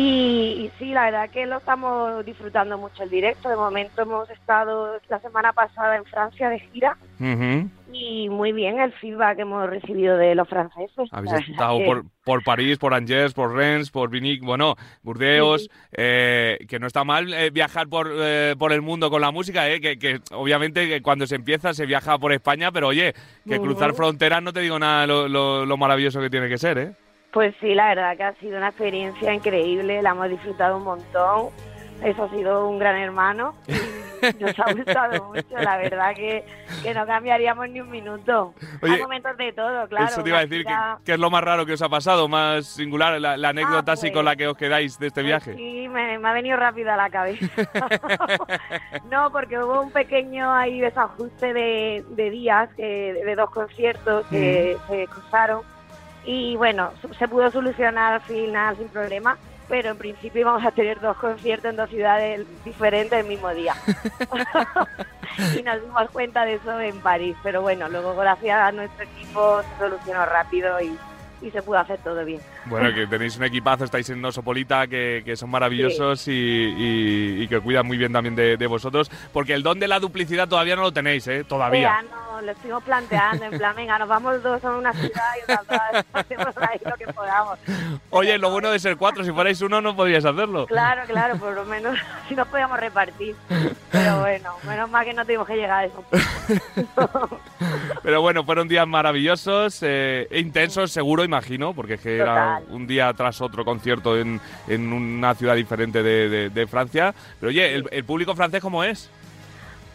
Y, 0.00 0.66
y 0.66 0.70
sí, 0.78 0.92
la 0.92 1.06
verdad 1.06 1.28
que 1.30 1.44
lo 1.46 1.56
estamos 1.58 2.24
disfrutando 2.24 2.78
mucho 2.78 3.02
el 3.02 3.10
directo. 3.10 3.48
De 3.48 3.56
momento 3.56 4.02
hemos 4.02 4.30
estado 4.30 4.96
la 5.08 5.18
semana 5.18 5.52
pasada 5.52 5.96
en 5.96 6.04
Francia 6.04 6.48
de 6.50 6.60
gira 6.60 6.96
y 7.92 8.28
muy 8.28 8.52
bien 8.52 8.78
el 8.78 8.92
feedback 8.92 9.34
que 9.36 9.42
hemos 9.42 9.68
recibido 9.68 10.16
de 10.16 10.36
los 10.36 10.48
franceses. 10.48 11.08
Habéis 11.10 11.32
estado 11.50 11.78
por, 11.84 12.04
por 12.22 12.44
París, 12.44 12.78
por 12.78 12.94
Angers, 12.94 13.34
por 13.34 13.52
Rennes, 13.52 13.90
por 13.90 14.08
Vinic, 14.08 14.40
bueno, 14.44 14.76
Burdeos, 15.02 15.62
Sí, 15.62 15.68
eh, 15.96 16.58
que 16.68 16.78
no 16.78 16.86
está 16.86 17.02
mal 17.02 17.34
eh, 17.34 17.50
viajar 17.50 17.88
por, 17.88 18.08
eh, 18.14 18.54
por 18.56 18.72
el 18.72 18.82
mundo 18.82 19.10
con 19.10 19.20
la 19.20 19.32
música, 19.32 19.68
eh, 19.68 19.80
que, 19.80 19.98
que 19.98 20.20
obviamente 20.30 20.86
que 20.86 21.02
cuando 21.02 21.26
se 21.26 21.34
empieza 21.34 21.74
se 21.74 21.86
viaja 21.86 22.16
por 22.18 22.32
España, 22.32 22.70
pero 22.70 22.86
oye, 22.86 23.14
que 23.48 23.58
cruzar 23.60 23.94
fronteras 23.94 24.44
no 24.44 24.52
te 24.52 24.60
digo 24.60 24.78
nada 24.78 25.08
lo, 25.08 25.26
lo- 25.26 25.66
lo 25.66 25.76
maravilloso 25.76 26.20
que 26.20 26.30
tiene 26.30 26.48
que 26.48 26.58
ser, 26.58 26.78
¿eh? 26.78 26.92
Pues 27.32 27.54
sí, 27.60 27.74
la 27.74 27.88
verdad 27.88 28.16
que 28.16 28.22
ha 28.24 28.34
sido 28.34 28.56
una 28.56 28.68
experiencia 28.68 29.32
increíble, 29.34 30.02
la 30.02 30.10
hemos 30.10 30.28
disfrutado 30.30 30.78
un 30.78 30.84
montón. 30.84 31.50
Eso 32.02 32.24
ha 32.24 32.30
sido 32.30 32.68
un 32.68 32.78
gran 32.78 32.96
hermano. 32.96 33.54
nos 34.40 34.58
ha 34.58 34.72
gustado 34.74 35.24
mucho, 35.24 35.56
la 35.60 35.76
verdad 35.76 36.14
que, 36.14 36.44
que 36.82 36.94
no 36.94 37.04
cambiaríamos 37.06 37.68
ni 37.68 37.80
un 37.80 37.90
minuto. 37.90 38.54
Oye, 38.80 38.94
Hay 38.94 39.02
momentos 39.02 39.36
de 39.36 39.52
todo, 39.52 39.86
claro. 39.88 40.06
Eso 40.06 40.22
te 40.22 40.30
iba 40.30 40.38
a 40.38 40.46
decir, 40.46 40.64
que 41.04 41.12
es 41.12 41.18
lo 41.18 41.30
más 41.30 41.42
raro 41.42 41.66
que 41.66 41.72
os 41.72 41.82
ha 41.82 41.88
pasado, 41.88 42.28
más 42.28 42.66
singular, 42.66 43.20
la, 43.20 43.36
la 43.36 43.48
anécdota 43.50 43.92
así 43.92 44.06
pues. 44.06 44.12
con 44.14 44.24
la 44.24 44.36
que 44.36 44.46
os 44.46 44.56
quedáis 44.56 44.98
de 44.98 45.08
este 45.08 45.22
viaje. 45.22 45.54
Sí, 45.54 45.88
me, 45.88 46.18
me 46.18 46.28
ha 46.28 46.32
venido 46.32 46.56
rápido 46.56 46.92
a 46.92 46.96
la 46.96 47.10
cabeza. 47.10 47.46
no, 49.10 49.30
porque 49.30 49.58
hubo 49.58 49.82
un 49.82 49.90
pequeño 49.90 50.52
ahí 50.52 50.80
desajuste 50.80 51.52
de, 51.52 52.04
de 52.10 52.30
días, 52.30 52.70
que, 52.76 53.22
de 53.24 53.34
dos 53.34 53.50
conciertos 53.50 54.26
que 54.28 54.76
se 54.88 55.06
cruzaron. 55.08 55.62
Y 56.30 56.56
bueno, 56.56 56.92
se 57.18 57.26
pudo 57.26 57.50
solucionar 57.50 58.12
al 58.12 58.20
final 58.20 58.76
sin 58.76 58.88
problema, 58.88 59.38
pero 59.66 59.88
en 59.88 59.96
principio 59.96 60.42
íbamos 60.42 60.62
a 60.62 60.72
tener 60.72 61.00
dos 61.00 61.16
conciertos 61.16 61.70
en 61.70 61.76
dos 61.76 61.88
ciudades 61.88 62.46
diferentes 62.66 63.18
el 63.18 63.24
mismo 63.24 63.48
día. 63.54 63.74
y 65.58 65.62
nos 65.62 65.80
dimos 65.80 66.10
cuenta 66.10 66.44
de 66.44 66.56
eso 66.56 66.78
en 66.82 67.00
París. 67.00 67.34
Pero 67.42 67.62
bueno, 67.62 67.88
luego 67.88 68.14
gracias 68.14 68.60
a 68.60 68.70
nuestro 68.72 69.04
equipo 69.04 69.62
se 69.62 69.78
solucionó 69.78 70.26
rápido 70.26 70.78
y, 70.82 70.98
y 71.42 71.50
se 71.50 71.62
pudo 71.62 71.78
hacer 71.78 71.98
todo 72.02 72.24
bien. 72.24 72.40
Bueno, 72.66 72.92
que 72.94 73.06
tenéis 73.06 73.36
un 73.36 73.44
equipazo, 73.44 73.84
estáis 73.84 74.08
en 74.10 74.20
Nosopolita, 74.20 74.86
que, 74.86 75.22
que 75.24 75.36
son 75.36 75.50
maravillosos 75.50 76.26
y, 76.28 76.32
y- 76.32 77.42
y 77.42 77.48
que 77.48 77.60
cuidan 77.60 77.86
muy 77.86 77.96
bien 77.96 78.12
también 78.12 78.34
de, 78.34 78.56
de 78.56 78.66
vosotros, 78.66 79.10
porque 79.32 79.54
el 79.54 79.62
don 79.62 79.78
de 79.78 79.88
la 79.88 80.00
duplicidad 80.00 80.48
todavía 80.48 80.76
no 80.76 80.82
lo 80.82 80.92
tenéis, 80.92 81.26
¿eh? 81.28 81.44
Todavía. 81.44 81.80
Ya 81.80 82.02
no, 82.02 82.40
lo 82.42 82.52
estuvimos 82.52 82.82
planteando, 82.84 83.44
en 83.44 83.58
plan, 83.58 83.74
venga, 83.76 83.98
nos 83.98 84.08
vamos 84.08 84.42
dos 84.42 84.64
a 84.64 84.70
una 84.76 84.92
ciudad 84.92 85.22
y 85.38 85.42
otras 85.52 85.66
dos 85.92 86.04
hacemos 86.12 86.56
ahí 86.58 86.78
lo 86.84 86.94
que 86.96 87.12
podamos. 87.12 87.58
Oye, 88.10 88.38
lo 88.38 88.50
bueno 88.50 88.70
de 88.70 88.78
ser 88.78 88.96
cuatro, 88.96 89.24
si 89.24 89.30
fuerais 89.32 89.60
uno 89.62 89.80
no 89.80 89.94
podríais 89.96 90.24
hacerlo. 90.24 90.66
Claro, 90.66 91.02
claro, 91.06 91.36
por 91.36 91.54
lo 91.54 91.64
menos 91.64 91.98
si 92.28 92.34
nos 92.34 92.48
podíamos 92.48 92.78
repartir. 92.80 93.34
Pero 93.90 94.20
bueno, 94.20 94.52
menos 94.66 94.90
mal 94.90 95.04
que 95.04 95.14
no 95.14 95.24
tuvimos 95.24 95.46
que 95.46 95.56
llegar 95.56 95.80
a 95.80 95.84
eso. 95.86 96.04
Pero 98.02 98.20
bueno, 98.22 98.44
fueron 98.44 98.68
días 98.68 98.86
maravillosos, 98.86 99.80
eh, 99.82 100.26
e 100.30 100.40
intensos 100.40 100.92
seguro, 100.92 101.24
imagino, 101.28 101.74
porque 101.74 101.94
es 101.94 102.00
que 102.00 102.16
era 102.18 102.60
un 102.70 102.86
día 102.86 103.12
tras 103.12 103.40
otro 103.40 103.64
concierto 103.64 104.16
en, 104.18 104.40
en 104.66 104.92
una 104.92 105.34
ciudad 105.34 105.54
diferente 105.54 106.02
de, 106.02 106.28
de- 106.28 106.50
de 106.50 106.66
Francia. 106.66 107.14
Pero 107.38 107.50
oye, 107.50 107.74
¿el, 107.74 107.86
el 107.92 108.04
público 108.04 108.34
francés 108.34 108.60
cómo 108.60 108.82
es? 108.82 109.10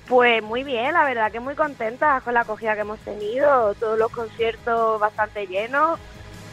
Pues 0.08 0.44
muy 0.44 0.64
bien, 0.64 0.94
la 0.94 1.06
verdad 1.06 1.32
que 1.32 1.40
muy 1.40 1.56
contenta 1.56 2.22
con 2.22 2.34
la 2.34 2.42
acogida 2.42 2.76
que 2.76 2.82
hemos 2.82 3.00
tenido, 3.00 3.74
todos 3.76 3.98
los 3.98 4.12
conciertos 4.12 5.00
bastante 5.00 5.48
llenos, 5.48 5.98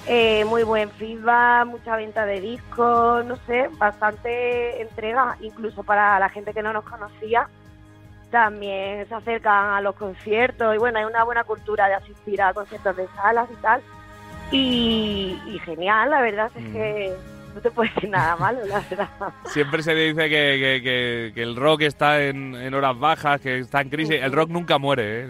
eh, 0.07 0.45
muy 0.45 0.63
buen 0.63 0.89
feedback, 0.93 1.67
mucha 1.67 1.97
venta 1.97 2.25
de 2.27 2.41
discos, 2.41 3.25
no 3.25 3.37
sé, 3.47 3.69
bastante 3.79 4.81
entrega, 4.81 5.37
incluso 5.41 5.83
para 5.83 6.19
la 6.21 6.29
gente 6.29 6.55
que 6.55 6.63
no 6.63 6.73
nos 6.73 6.85
conocía. 6.85 7.49
También 8.31 9.09
se 9.09 9.15
acercan 9.17 9.71
a 9.75 9.81
los 9.81 9.97
conciertos 9.97 10.73
y 10.75 10.79
bueno, 10.79 11.01
hay 11.01 11.05
una 11.05 11.25
buena 11.25 11.43
cultura 11.43 11.89
de 11.89 11.95
asistir 11.95 12.41
a 12.41 12.55
conciertos 12.55 12.97
de 12.97 13.09
salas 13.17 13.49
y 13.53 13.57
tal. 13.57 13.83
Y, 14.53 15.39
y 15.47 15.59
genial, 15.61 16.11
la 16.11 16.21
verdad 16.21 16.51
es 16.55 16.63
Mm. 16.63 16.73
que 16.73 17.13
no 17.55 17.61
te 17.61 17.71
puedes 17.71 17.95
decir 17.95 18.11
nada 18.11 18.37
malo, 18.37 18.61
la 18.67 18.81
verdad. 18.91 19.09
Siempre 19.47 19.83
se 19.83 19.95
dice 19.95 20.23
que, 20.29 20.29
que- 20.29 20.81
que- 20.83 21.33
que 21.35 21.43
el 21.43 21.57
rock 21.57 21.83
está 21.83 22.23
en, 22.23 22.55
en 22.55 22.75
horas 22.75 22.99
bajas, 22.99 23.41
que 23.41 23.59
está 23.59 23.81
en 23.81 23.91
crisis. 23.91 24.17
El 24.21 24.33
rock 24.33 24.51
nunca 24.51 24.79
muere, 24.79 25.25
¿eh? 25.25 25.29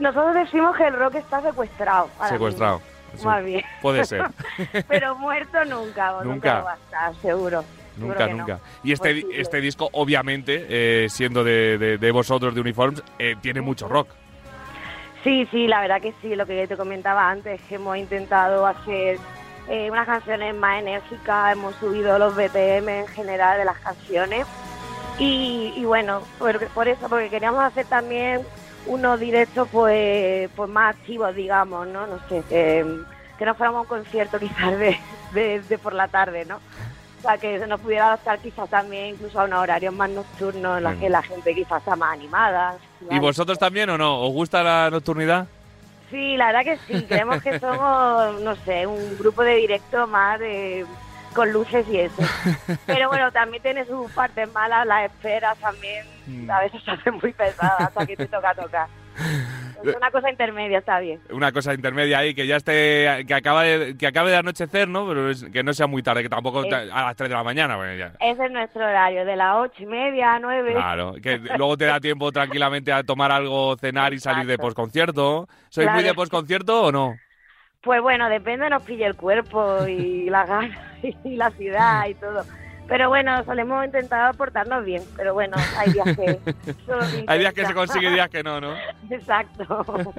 Nosotros 0.00 0.34
decimos 0.34 0.76
que 0.76 0.86
el 0.86 0.94
rock 0.94 1.14
está 1.16 1.40
secuestrado. 1.40 2.10
Secuestrado. 2.28 2.82
Sí, 3.16 3.24
Más 3.24 3.42
bien. 3.42 3.64
Puede 3.80 4.04
ser. 4.04 4.26
Pero 4.88 5.16
muerto 5.16 5.64
nunca, 5.64 6.16
o 6.16 6.24
Nunca. 6.24 6.58
lo 6.58 6.64
va 6.64 6.72
a 6.72 6.76
estar, 6.76 7.14
seguro. 7.22 7.64
Nunca, 7.96 8.26
no. 8.26 8.36
nunca. 8.38 8.58
Y 8.84 8.92
este, 8.92 9.14
Posible. 9.22 9.40
este 9.40 9.60
disco, 9.62 9.88
obviamente, 9.92 10.66
eh, 10.68 11.08
siendo 11.08 11.42
de, 11.42 11.78
de- 11.78 11.96
de 11.96 12.10
vosotros, 12.10 12.54
de 12.54 12.60
Uniforms, 12.60 13.02
eh, 13.18 13.36
tiene 13.40 13.62
mucho 13.62 13.88
rock. 13.88 14.08
Sí, 15.26 15.44
sí, 15.50 15.66
la 15.66 15.80
verdad 15.80 16.00
que 16.00 16.14
sí, 16.22 16.36
lo 16.36 16.46
que 16.46 16.68
te 16.68 16.76
comentaba 16.76 17.28
antes, 17.28 17.60
que 17.62 17.74
hemos 17.74 17.96
intentado 17.96 18.64
hacer 18.64 19.18
eh, 19.68 19.90
unas 19.90 20.06
canciones 20.06 20.54
más 20.54 20.80
enérgicas, 20.80 21.52
hemos 21.52 21.74
subido 21.78 22.16
los 22.16 22.36
BPM 22.36 23.00
en 23.00 23.08
general 23.08 23.58
de 23.58 23.64
las 23.64 23.76
canciones 23.80 24.46
y, 25.18 25.84
bueno, 25.84 26.22
por, 26.38 26.86
eso, 26.86 27.08
porque 27.08 27.28
queríamos 27.28 27.64
hacer 27.64 27.86
también 27.86 28.42
unos 28.86 29.18
directos 29.18 29.68
pues, 29.72 30.48
pues 30.54 30.70
más 30.70 30.94
activos, 30.94 31.34
digamos, 31.34 31.88
¿no? 31.88 32.06
No 32.06 32.20
sé, 32.28 32.44
que, 32.48 32.84
no 32.84 33.54
fuéramos 33.56 33.78
a 33.78 33.80
un 33.80 33.88
concierto 33.88 34.38
quizás 34.38 34.78
de 34.78 35.78
por 35.82 35.92
la 35.92 36.06
tarde, 36.06 36.44
¿no? 36.44 36.60
Que 37.40 37.58
se 37.58 37.66
nos 37.66 37.80
pudiera 37.80 38.06
adaptar 38.06 38.38
quizás 38.38 38.68
también 38.70 39.06
incluso 39.14 39.40
a 39.40 39.44
unos 39.44 39.60
horarios 39.60 39.92
más 39.92 40.08
nocturnos 40.10 40.78
en 40.78 40.84
los 40.84 40.94
Mm. 40.96 41.00
que 41.00 41.08
la 41.10 41.22
gente 41.22 41.54
quizás 41.54 41.78
está 41.80 41.96
más 41.96 42.12
animada. 42.14 42.76
¿Y 43.10 43.18
vosotros 43.18 43.58
también 43.58 43.90
o 43.90 43.98
no? 43.98 44.20
¿Os 44.22 44.32
gusta 44.32 44.62
la 44.62 44.88
nocturnidad? 44.90 45.46
Sí, 46.10 46.36
la 46.36 46.46
verdad 46.52 46.64
que 46.64 46.78
sí. 46.86 47.04
Creemos 47.06 47.42
que 47.42 47.58
somos, 47.58 48.40
no 48.40 48.54
sé, 48.64 48.86
un 48.86 49.18
grupo 49.18 49.42
de 49.42 49.56
directo 49.56 50.06
más 50.06 50.38
de, 50.38 50.86
con 51.34 51.52
luces 51.52 51.84
y 51.88 51.98
eso. 51.98 52.14
Pero 52.86 53.08
bueno, 53.08 53.30
también 53.32 53.62
tiene 53.62 53.84
sus 53.84 54.10
partes 54.12 54.50
malas, 54.54 54.86
las 54.86 55.04
esperas 55.10 55.58
también 55.58 56.06
Mm. 56.28 56.50
a 56.50 56.60
veces 56.60 56.82
se 56.82 56.90
hacen 56.90 57.14
muy 57.22 57.32
pesadas 57.32 57.80
hasta 57.80 58.04
que 58.06 58.16
te 58.16 58.26
toca 58.26 58.52
tocar. 58.54 58.88
Una 59.82 60.10
cosa 60.10 60.30
intermedia, 60.30 60.78
está 60.78 61.00
bien. 61.00 61.20
Una 61.30 61.52
cosa 61.52 61.74
intermedia 61.74 62.18
ahí, 62.18 62.34
que 62.34 62.46
ya 62.46 62.56
esté, 62.56 63.24
que 63.26 63.34
acabe, 63.34 63.96
que 63.96 64.06
acabe 64.06 64.30
de 64.30 64.36
anochecer, 64.36 64.88
¿no? 64.88 65.06
Pero 65.06 65.30
es- 65.30 65.44
que 65.44 65.62
no 65.62 65.72
sea 65.74 65.86
muy 65.86 66.02
tarde, 66.02 66.22
que 66.22 66.28
tampoco 66.28 66.64
ta- 66.66 66.82
a 66.92 67.04
las 67.06 67.16
3 67.16 67.28
de 67.28 67.34
la 67.36 67.44
mañana, 67.44 67.76
bueno, 67.76 67.94
ya. 67.94 68.12
Ese 68.20 68.46
es 68.46 68.50
nuestro 68.52 68.82
horario, 68.84 69.24
de 69.24 69.36
las 69.36 69.56
ocho 69.56 69.82
y 69.82 69.86
media 69.86 70.34
a 70.34 70.38
nueve. 70.38 70.72
Claro, 70.72 71.14
que 71.22 71.38
luego 71.38 71.76
te 71.76 71.84
da 71.86 72.00
tiempo 72.00 72.30
tranquilamente 72.32 72.92
a 72.92 73.02
tomar 73.02 73.32
algo, 73.32 73.76
cenar 73.76 74.14
y 74.14 74.18
salir 74.18 74.46
de 74.46 74.56
posconcierto. 74.58 75.48
¿Sois 75.68 75.90
muy 75.90 76.02
de 76.02 76.14
posconcierto 76.14 76.84
o 76.84 76.92
no? 76.92 77.16
Pues 77.82 78.02
bueno, 78.02 78.28
depende, 78.28 78.68
nos 78.68 78.82
pille 78.82 79.06
el 79.06 79.14
cuerpo 79.14 79.86
y 79.86 80.28
la 80.28 80.44
gana 80.44 80.76
y 81.02 81.36
la 81.36 81.50
ciudad 81.50 82.06
y 82.08 82.14
todo. 82.14 82.44
Pero 82.88 83.08
bueno, 83.08 83.44
solemos 83.44 83.84
intentar 83.84 84.34
portarnos 84.36 84.84
bien. 84.84 85.02
Pero 85.16 85.34
bueno, 85.34 85.56
hay 85.76 85.92
días 85.92 86.16
que... 86.16 86.38
Hay 87.26 87.38
días 87.38 87.52
que 87.52 87.66
se 87.66 87.74
consigue 87.74 88.08
y 88.08 88.12
días 88.12 88.28
que 88.28 88.42
no, 88.42 88.60
¿no? 88.60 88.74
Exacto. 89.10 89.84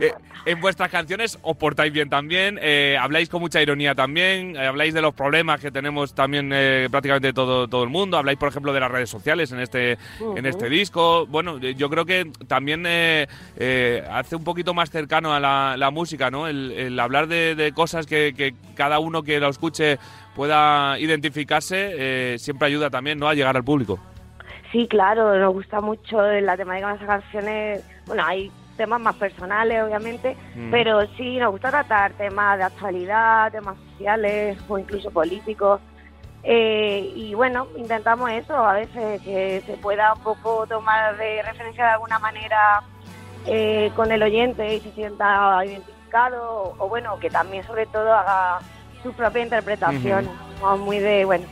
Eh, 0.00 0.12
en 0.44 0.60
vuestras 0.60 0.90
canciones 0.90 1.38
os 1.42 1.56
portáis 1.56 1.92
bien 1.92 2.10
también, 2.10 2.58
eh, 2.60 2.96
habláis 3.00 3.28
con 3.28 3.40
mucha 3.40 3.60
ironía 3.62 3.94
también, 3.94 4.54
eh, 4.54 4.66
habláis 4.66 4.92
de 4.92 5.00
los 5.00 5.14
problemas 5.14 5.60
que 5.60 5.70
tenemos 5.70 6.14
también 6.14 6.50
eh, 6.54 6.88
prácticamente 6.90 7.32
todo, 7.32 7.68
todo 7.68 7.84
el 7.84 7.88
mundo, 7.88 8.18
habláis 8.18 8.38
por 8.38 8.50
ejemplo 8.50 8.72
de 8.72 8.80
las 8.80 8.90
redes 8.90 9.08
sociales 9.08 9.50
en 9.52 9.60
este, 9.60 9.98
en 10.36 10.44
este 10.46 10.68
disco. 10.68 11.26
Bueno, 11.26 11.58
yo 11.58 11.88
creo 11.88 12.04
que 12.04 12.30
también 12.46 12.86
hace 12.86 14.36
un 14.36 14.44
poquito 14.44 14.74
más 14.74 14.90
cercano 14.90 15.32
a 15.32 15.40
la, 15.40 15.76
la 15.78 15.90
música, 15.90 16.30
¿no? 16.30 16.46
El, 16.46 16.72
el 16.72 17.00
hablar 17.00 17.26
de, 17.26 17.54
de 17.54 17.72
cosas 17.72 18.06
que, 18.06 18.34
que 18.36 18.54
cada 18.74 18.98
uno 18.98 19.22
que 19.22 19.40
lo 19.40 19.48
escuche 19.48 19.98
pueda 20.38 20.96
identificarse, 21.00 21.94
eh, 21.98 22.38
siempre 22.38 22.68
ayuda 22.68 22.88
también, 22.90 23.18
¿no? 23.18 23.26
A 23.28 23.34
llegar 23.34 23.56
al 23.56 23.64
público. 23.64 23.98
Sí, 24.70 24.86
claro, 24.86 25.36
nos 25.36 25.52
gusta 25.52 25.80
mucho 25.80 26.22
la 26.22 26.56
temática 26.56 26.90
de 26.90 26.94
esas 26.94 27.08
canciones. 27.08 27.84
Bueno, 28.06 28.22
hay 28.24 28.52
temas 28.76 29.00
más 29.00 29.16
personales, 29.16 29.82
obviamente, 29.82 30.36
Mm. 30.54 30.70
pero 30.70 31.04
sí, 31.16 31.38
nos 31.38 31.50
gusta 31.50 31.70
tratar 31.70 32.12
temas 32.12 32.56
de 32.56 32.62
actualidad, 32.64 33.50
temas 33.50 33.74
sociales 33.90 34.56
o 34.68 34.78
incluso 34.78 35.10
políticos. 35.10 35.80
Eh, 36.44 37.12
y 37.16 37.34
bueno, 37.34 37.66
intentamos 37.76 38.30
eso, 38.30 38.54
a 38.54 38.74
veces 38.74 39.20
que 39.22 39.60
se 39.66 39.72
pueda 39.78 40.14
un 40.14 40.22
poco 40.22 40.68
tomar 40.68 41.16
de 41.16 41.42
referencia 41.42 41.84
de 41.84 41.90
alguna 41.94 42.20
manera 42.20 42.80
eh, 43.46 43.90
con 43.96 44.12
el 44.12 44.22
oyente 44.22 44.76
y 44.76 44.78
se 44.80 44.92
sienta 44.92 45.60
identificado, 45.64 46.74
o, 46.78 46.84
o 46.84 46.88
bueno, 46.88 47.18
que 47.18 47.28
también 47.28 47.64
sobre 47.66 47.86
todo 47.86 48.14
haga 48.14 48.60
su 49.02 49.12
propia 49.12 49.42
interpretación. 49.42 50.28
Somos 50.60 50.80
muy 50.80 50.98
de, 50.98 51.24
bueno, 51.24 51.44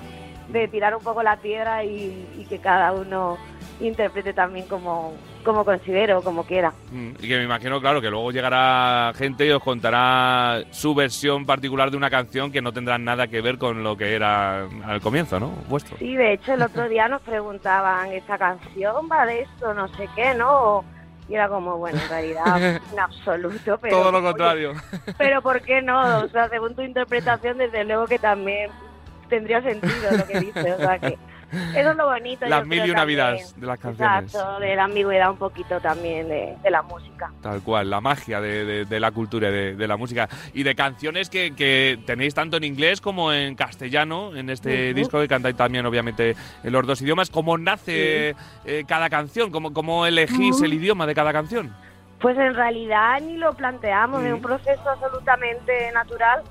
de 0.49 0.68
tirar 0.68 0.94
un 0.97 1.03
poco 1.03 1.22
la 1.22 1.36
piedra 1.36 1.84
y, 1.84 2.26
y 2.38 2.44
que 2.49 2.59
cada 2.59 2.92
uno 2.92 3.36
interprete 3.78 4.32
también 4.32 4.66
como, 4.68 5.12
como 5.44 5.62
considere 5.64 6.14
o 6.14 6.22
como 6.22 6.44
quiera. 6.44 6.72
Mm, 6.90 7.11
Y 7.20 7.28
que 7.28 7.36
me 7.36 7.44
imagino, 7.44 7.78
claro, 7.80 8.01
que 8.01 8.09
luego 8.09 8.30
llegará 8.32 9.12
gente 9.14 9.47
y 9.47 9.51
os 9.51 9.62
contará 9.62 10.62
su 10.70 10.94
versión 10.94 11.44
particular 11.44 11.90
de 11.90 11.97
una 11.99 12.09
canción 12.09 12.51
que 12.51 12.62
no 12.62 12.72
tendrá 12.72 12.97
nada 12.97 13.26
que 13.26 13.42
ver 13.42 13.59
con 13.59 13.82
lo 13.84 13.94
que 13.97 14.14
era 14.14 14.66
al 14.84 15.01
comienzo, 15.03 15.38
¿no? 15.38 15.49
Vuestro. 15.68 15.99
Sí, 15.99 16.16
de 16.16 16.32
hecho 16.32 16.55
el 16.55 16.62
otro 16.62 16.88
día 16.88 17.07
nos 17.09 17.20
preguntaban, 17.20 18.12
¿esta 18.12 18.38
canción 18.38 19.09
va 19.12 19.26
de 19.26 19.42
esto? 19.42 19.74
No 19.74 19.88
sé 19.88 20.09
qué, 20.16 20.34
¿no? 20.34 20.82
Y 21.29 21.35
era 21.35 21.49
como, 21.49 21.77
bueno, 21.79 21.99
en 22.01 22.09
realidad, 22.09 22.62
en 22.93 23.01
absoluto, 23.01 23.79
pero... 23.79 23.97
Todo 23.97 24.12
lo 24.12 24.18
oye, 24.18 24.27
contrario. 24.29 24.72
pero 25.18 25.43
¿por 25.43 25.61
qué 25.62 25.83
no? 25.83 26.20
O 26.20 26.29
sea, 26.29 26.49
según 26.49 26.74
tu 26.74 26.83
interpretación, 26.83 27.59
desde 27.59 27.85
luego 27.85 28.07
que 28.07 28.18
también 28.18 28.70
tendría 29.29 29.61
sentido 29.62 30.11
lo 30.12 30.27
que 30.27 30.41
dices. 30.41 30.74
O 30.74 30.79
sea, 30.79 30.99
que, 30.99 31.18
Eso 31.76 31.90
es 31.90 31.97
lo 31.97 32.07
bonito. 32.07 32.47
Las 32.47 32.66
mil 32.66 32.78
y 32.84 32.90
una 32.90 33.01
también. 33.01 33.18
vidas 33.36 33.55
de 33.61 33.66
las 33.66 33.78
canciones. 33.78 34.34
Exacto, 34.34 34.61
de 34.61 34.76
la 34.76 34.84
ambigüedad 34.84 35.30
un 35.30 35.36
poquito 35.38 35.80
también 35.80 36.28
de, 36.28 36.57
de 36.62 36.70
la 36.70 36.82
música. 36.82 37.30
Tal 37.40 37.62
cual, 37.62 37.88
la 37.88 38.01
magia 38.01 38.40
de, 38.40 38.64
de- 38.64 38.84
de 38.84 39.01
la 39.01 39.11
cultura 39.12 39.49
y 39.49 39.74
de, 39.74 39.88
la 39.88 39.97
música. 39.97 40.28
Y 40.55 40.62
de 40.64 40.74
canciones 40.74 41.30
que, 41.30 41.55
que 41.55 41.99
tenéis 42.07 42.34
tanto 42.34 42.57
en 42.57 42.64
inglés 42.64 43.01
como 43.01 43.32
en 43.32 43.55
castellano, 43.55 44.34
en 44.36 44.51
este 44.51 44.92
disco 44.94 45.20
que 45.20 45.28
cantáis 45.28 45.57
también, 45.57 45.86
obviamente, 45.86 46.34
en 46.64 46.72
los 46.72 46.86
dos 46.86 47.01
idiomas. 47.03 47.30
¿Cómo 47.30 47.57
nace 47.59 48.34
eh, 48.64 48.84
cada 48.86 49.09
canción? 49.09 49.51
¿Cómo, 49.51 49.72
cómo 49.72 50.07
elegís 50.07 50.61
el 50.62 50.74
idioma 50.74 51.07
de 51.07 51.14
cada 51.14 51.32
canción? 51.32 51.74
Pues 52.18 52.36
en 52.38 52.55
realidad 52.55 53.20
ni 53.20 53.36
lo 53.36 53.53
planteamos, 53.53 54.24
es 54.24 54.32
un 54.32 54.40
proceso 54.40 54.88
absolutamente 54.88 55.92
natural. 55.92 56.42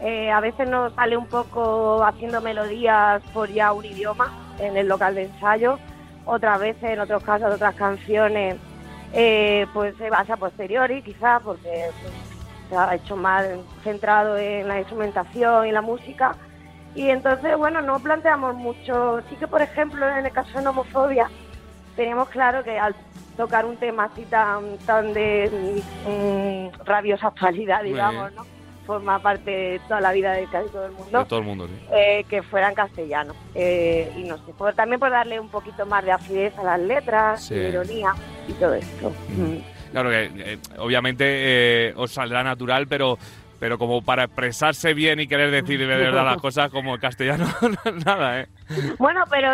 Eh, 0.00 0.30
a 0.30 0.40
veces 0.40 0.68
nos 0.68 0.92
sale 0.94 1.16
un 1.16 1.26
poco 1.26 2.04
haciendo 2.04 2.40
melodías 2.40 3.22
por 3.32 3.48
ya 3.48 3.72
un 3.72 3.84
idioma 3.84 4.32
en 4.60 4.76
el 4.76 4.86
local 4.86 5.14
de 5.14 5.24
ensayo, 5.24 5.78
otras 6.24 6.60
veces, 6.60 6.84
en 6.84 7.00
otros 7.00 7.22
casos, 7.24 7.52
otras 7.52 7.74
canciones, 7.74 8.56
eh, 9.12 9.66
pues 9.72 9.96
se 9.96 10.10
basa 10.10 10.34
a 10.34 10.36
posteriori 10.36 11.02
quizás 11.02 11.42
porque 11.42 11.90
pues, 12.02 12.12
se 12.68 12.76
ha 12.76 12.94
hecho 12.94 13.16
más 13.16 13.46
centrado 13.82 14.36
en 14.36 14.68
la 14.68 14.78
instrumentación 14.78 15.66
y 15.66 15.72
la 15.72 15.80
música. 15.80 16.36
Y 16.94 17.10
entonces, 17.10 17.56
bueno, 17.56 17.80
no 17.80 17.98
planteamos 17.98 18.54
mucho. 18.54 19.20
Sí 19.28 19.36
que, 19.36 19.46
por 19.46 19.62
ejemplo, 19.62 20.06
en 20.08 20.26
el 20.26 20.32
caso 20.32 20.60
de 20.60 20.66
homofobia, 20.66 21.30
teníamos 21.96 22.28
claro 22.28 22.62
que 22.62 22.78
al 22.78 22.94
tocar 23.36 23.64
un 23.64 23.76
tema 23.76 24.04
así 24.04 24.24
tan, 24.24 24.78
tan 24.78 25.12
de 25.14 25.82
mm, 26.06 26.84
rabiosa 26.84 27.28
actualidad, 27.28 27.82
digamos, 27.82 28.32
¿no? 28.34 28.57
Forma 28.88 29.18
parte 29.18 29.50
de 29.50 29.80
toda 29.86 30.00
la 30.00 30.12
vida 30.12 30.32
de 30.32 30.46
casi 30.46 30.70
todo 30.70 30.86
el 30.86 30.92
mundo. 30.92 31.18
De 31.18 31.24
todo 31.26 31.40
el 31.40 31.44
mundo, 31.44 31.66
sí. 31.68 31.74
eh, 31.92 32.24
que 32.26 32.42
fuera 32.42 32.70
en 32.70 32.74
castellano. 32.74 33.34
Eh, 33.54 34.10
y 34.16 34.24
no 34.24 34.38
sé, 34.38 34.54
por- 34.56 34.72
también 34.72 34.98
por 34.98 35.10
darle 35.10 35.38
un 35.38 35.50
poquito 35.50 35.84
más 35.84 36.02
de 36.06 36.12
acidez 36.12 36.56
a 36.58 36.62
las 36.62 36.80
letras, 36.80 37.44
Sí. 37.44 37.54
ironía 37.54 38.14
y 38.48 38.52
todo 38.54 38.72
esto. 38.72 39.10
Mm. 39.28 39.56
Claro 39.92 40.08
que 40.08 40.30
eh, 40.34 40.58
obviamente 40.78 41.24
eh, 41.26 41.92
os 41.96 42.10
saldrá 42.12 42.42
natural, 42.42 42.86
pero 42.88 43.18
pero 43.60 43.76
como 43.76 44.00
para 44.02 44.24
expresarse 44.24 44.94
bien 44.94 45.18
y 45.20 45.26
querer 45.26 45.50
decir 45.50 45.78
de 45.80 45.86
verdad 45.86 46.24
las 46.24 46.36
cosas 46.40 46.70
como 46.70 46.94
en 46.94 47.00
castellano, 47.02 47.44
nada, 48.06 48.40
¿eh? 48.40 48.46
Bueno, 48.98 49.24
pero 49.28 49.50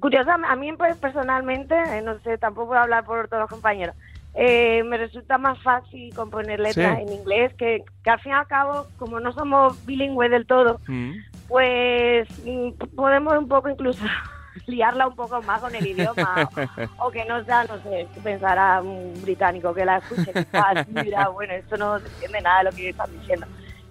curiosamente, 0.00 0.50
a 0.50 0.56
mí 0.56 0.72
pues, 0.78 0.96
personalmente, 0.96 1.74
eh, 1.74 2.00
no 2.00 2.18
sé, 2.20 2.38
tampoco 2.38 2.68
puedo 2.68 2.80
hablar 2.80 3.04
por 3.04 3.28
todos 3.28 3.42
los 3.42 3.50
compañeros, 3.50 3.94
eh, 4.40 4.84
me 4.84 4.96
resulta 4.98 5.36
más 5.36 5.60
fácil 5.62 6.14
componer 6.14 6.60
letras 6.60 6.96
Sí. 6.98 7.02
en 7.02 7.12
inglés, 7.12 7.52
que, 7.58 7.82
que 8.04 8.10
al 8.10 8.20
fin 8.20 8.30
y 8.30 8.34
al 8.36 8.46
cabo, 8.46 8.86
como 8.96 9.18
no 9.18 9.32
somos 9.32 9.84
bilingües 9.84 10.30
del 10.30 10.46
todo, 10.46 10.80
Mm. 10.86 11.10
pues 11.48 12.28
mm, 12.44 12.70
podemos 12.94 13.36
un 13.36 13.48
poco 13.48 13.68
incluso 13.68 14.04
liarla 14.68 15.08
un 15.08 15.16
poco 15.16 15.42
más 15.42 15.60
con 15.60 15.74
el 15.74 15.84
idioma, 15.86 16.48
o 16.98 17.10
que 17.10 17.24
no 17.24 17.42
sea, 17.44 17.64
no 17.64 17.82
sé, 17.82 18.06
pensará 18.22 18.80
un 18.80 19.12
británico 19.22 19.74
que 19.74 19.84
la 19.84 19.96
escuche 19.98 20.32
quizás 20.32 20.86
dirá, 21.04 21.28
bueno, 21.30 21.54
esto 21.54 21.76
no 21.76 21.98
se 21.98 22.06
entiende 22.06 22.40
nada 22.42 22.58
de 22.58 22.64
lo 22.70 22.76
que 22.76 22.88
están 22.90 23.10
diciendo. 23.18 23.46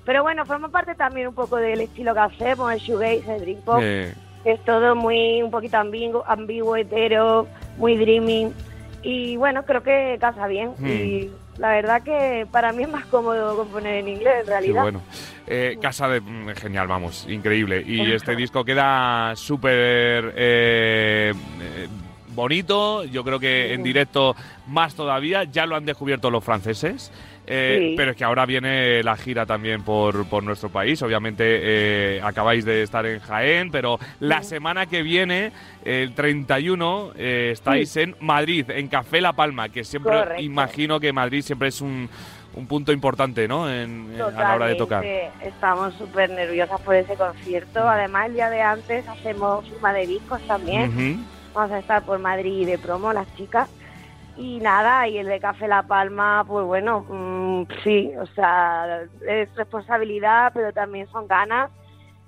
Pero 0.05 0.23
bueno, 0.23 0.45
forma 0.45 0.69
parte 0.69 0.95
también 0.95 1.27
un 1.27 1.35
poco 1.35 1.57
del 1.57 1.81
estilo 1.81 2.13
que 2.13 2.19
hacemos, 2.21 2.71
el 2.71 2.79
shoegaze, 2.79 3.35
el 3.35 3.41
dream 3.41 3.61
pop, 3.65 3.79
Eh, 3.81 4.13
que 4.43 4.51
es 4.53 4.63
todo 4.63 4.95
muy, 4.95 5.43
un 5.43 5.51
poquito 5.51 5.75
ambiguo, 5.77 6.23
ambiguo, 6.25 6.77
hetero, 6.77 7.47
muy 7.77 7.97
dreaming. 7.97 8.53
Y 9.07 9.37
bueno, 9.37 9.63
creo 9.63 9.83
que 9.83 10.17
casa 10.19 10.47
bien. 10.47 10.73
Hmm. 10.77 10.85
Y 10.85 11.29
la 11.57 11.69
verdad 11.69 12.03
que 12.03 12.45
para 12.51 12.73
mí 12.73 12.83
es 12.83 12.89
más 12.89 13.05
cómodo 13.05 13.55
componer 13.55 13.99
en 13.99 14.09
inglés, 14.09 14.33
en 14.39 14.43
Qué 14.43 14.51
realidad. 14.51 14.81
bueno. 14.81 15.01
Eh, 15.47 15.77
casa 15.81 16.09
de... 16.09 16.19
mm, 16.19 16.49
Genial, 16.55 16.87
vamos, 16.87 17.25
increíble. 17.29 17.81
Y 17.87 18.11
este 18.11 18.35
disco 18.35 18.65
queda 18.65 19.33
súper 19.37 20.33
eh, 20.35 21.33
eh, 21.61 21.87
bonito, 22.35 23.05
yo 23.05 23.23
creo 23.23 23.39
que 23.39 23.73
en 23.73 23.81
directo 23.81 24.35
más 24.67 24.93
todavía, 24.93 25.45
ya 25.45 25.65
lo 25.65 25.77
han 25.77 25.85
descubierto 25.85 26.29
los 26.29 26.43
franceses. 26.43 27.09
Eh, 27.47 27.77
Sí. 27.79 27.93
Pero 27.95 28.11
es 28.11 28.17
que 28.17 28.23
ahora 28.25 28.45
viene 28.45 29.01
la 29.03 29.15
gira 29.15 29.45
también 29.45 29.81
por, 29.83 30.25
por 30.27 30.43
nuestro 30.43 30.69
país. 30.69 31.01
Obviamente 31.01 31.43
eh, 31.45 32.21
acabáis 32.21 32.65
de 32.65 32.83
estar 32.83 33.05
en 33.05 33.19
Jaén, 33.19 33.71
pero 33.71 33.99
la 34.19 34.43
semana 34.43 34.85
que 34.85 35.01
viene, 35.01 35.51
el 35.85 36.13
31, 36.13 37.13
eh, 37.15 37.49
estáis 37.53 37.95
en 37.97 38.15
Madrid, 38.19 38.69
en 38.69 38.87
Café 38.87 39.21
La 39.21 39.33
Palma, 39.33 39.69
que 39.69 39.83
siempre 39.83 40.11
Correcto. 40.13 40.41
imagino 40.43 40.99
que 40.99 41.13
Madrid 41.13 41.41
siempre 41.41 41.69
es 41.69 41.79
un, 41.81 42.09
un 42.53 42.67
punto 42.67 42.91
importante, 42.91 43.47
¿no? 43.47 43.69
En, 43.69 44.11
en- 44.13 44.21
a 44.21 44.29
la 44.31 44.55
hora 44.55 44.67
de 44.67 44.75
tocar. 44.75 45.03
Estamos 45.41 45.93
súper 45.95 46.29
nerviosas 46.29 46.81
por 46.81 46.95
ese 46.95 47.15
concierto. 47.15 47.87
Además, 47.87 48.27
el 48.27 48.33
día 48.33 48.49
de 48.49 48.61
antes 48.61 49.07
hacemos 49.07 49.65
firma 49.69 49.93
de 49.93 50.07
discos 50.07 50.41
también. 50.47 50.89
Ujú. 50.89 51.23
Vamos 51.53 51.71
a 51.71 51.79
estar 51.79 52.03
por 52.03 52.19
Madrid 52.19 52.65
de 52.67 52.77
promo, 52.77 53.13
las 53.13 53.27
chicas. 53.35 53.69
Y 54.37 54.59
nada, 54.59 55.07
y 55.07 55.17
el 55.17 55.27
de 55.27 55.39
Café 55.39 55.67
La 55.67 55.83
Palma, 55.83 56.45
pues 56.47 56.63
bueno, 56.63 57.05
mm, 57.09 57.63
sí, 57.83 58.11
o 58.19 58.25
sea, 58.27 59.01
es 59.27 59.55
responsabilidad, 59.55 60.51
pero 60.53 60.71
también 60.71 61.07
son 61.07 61.27
ganas, 61.27 61.71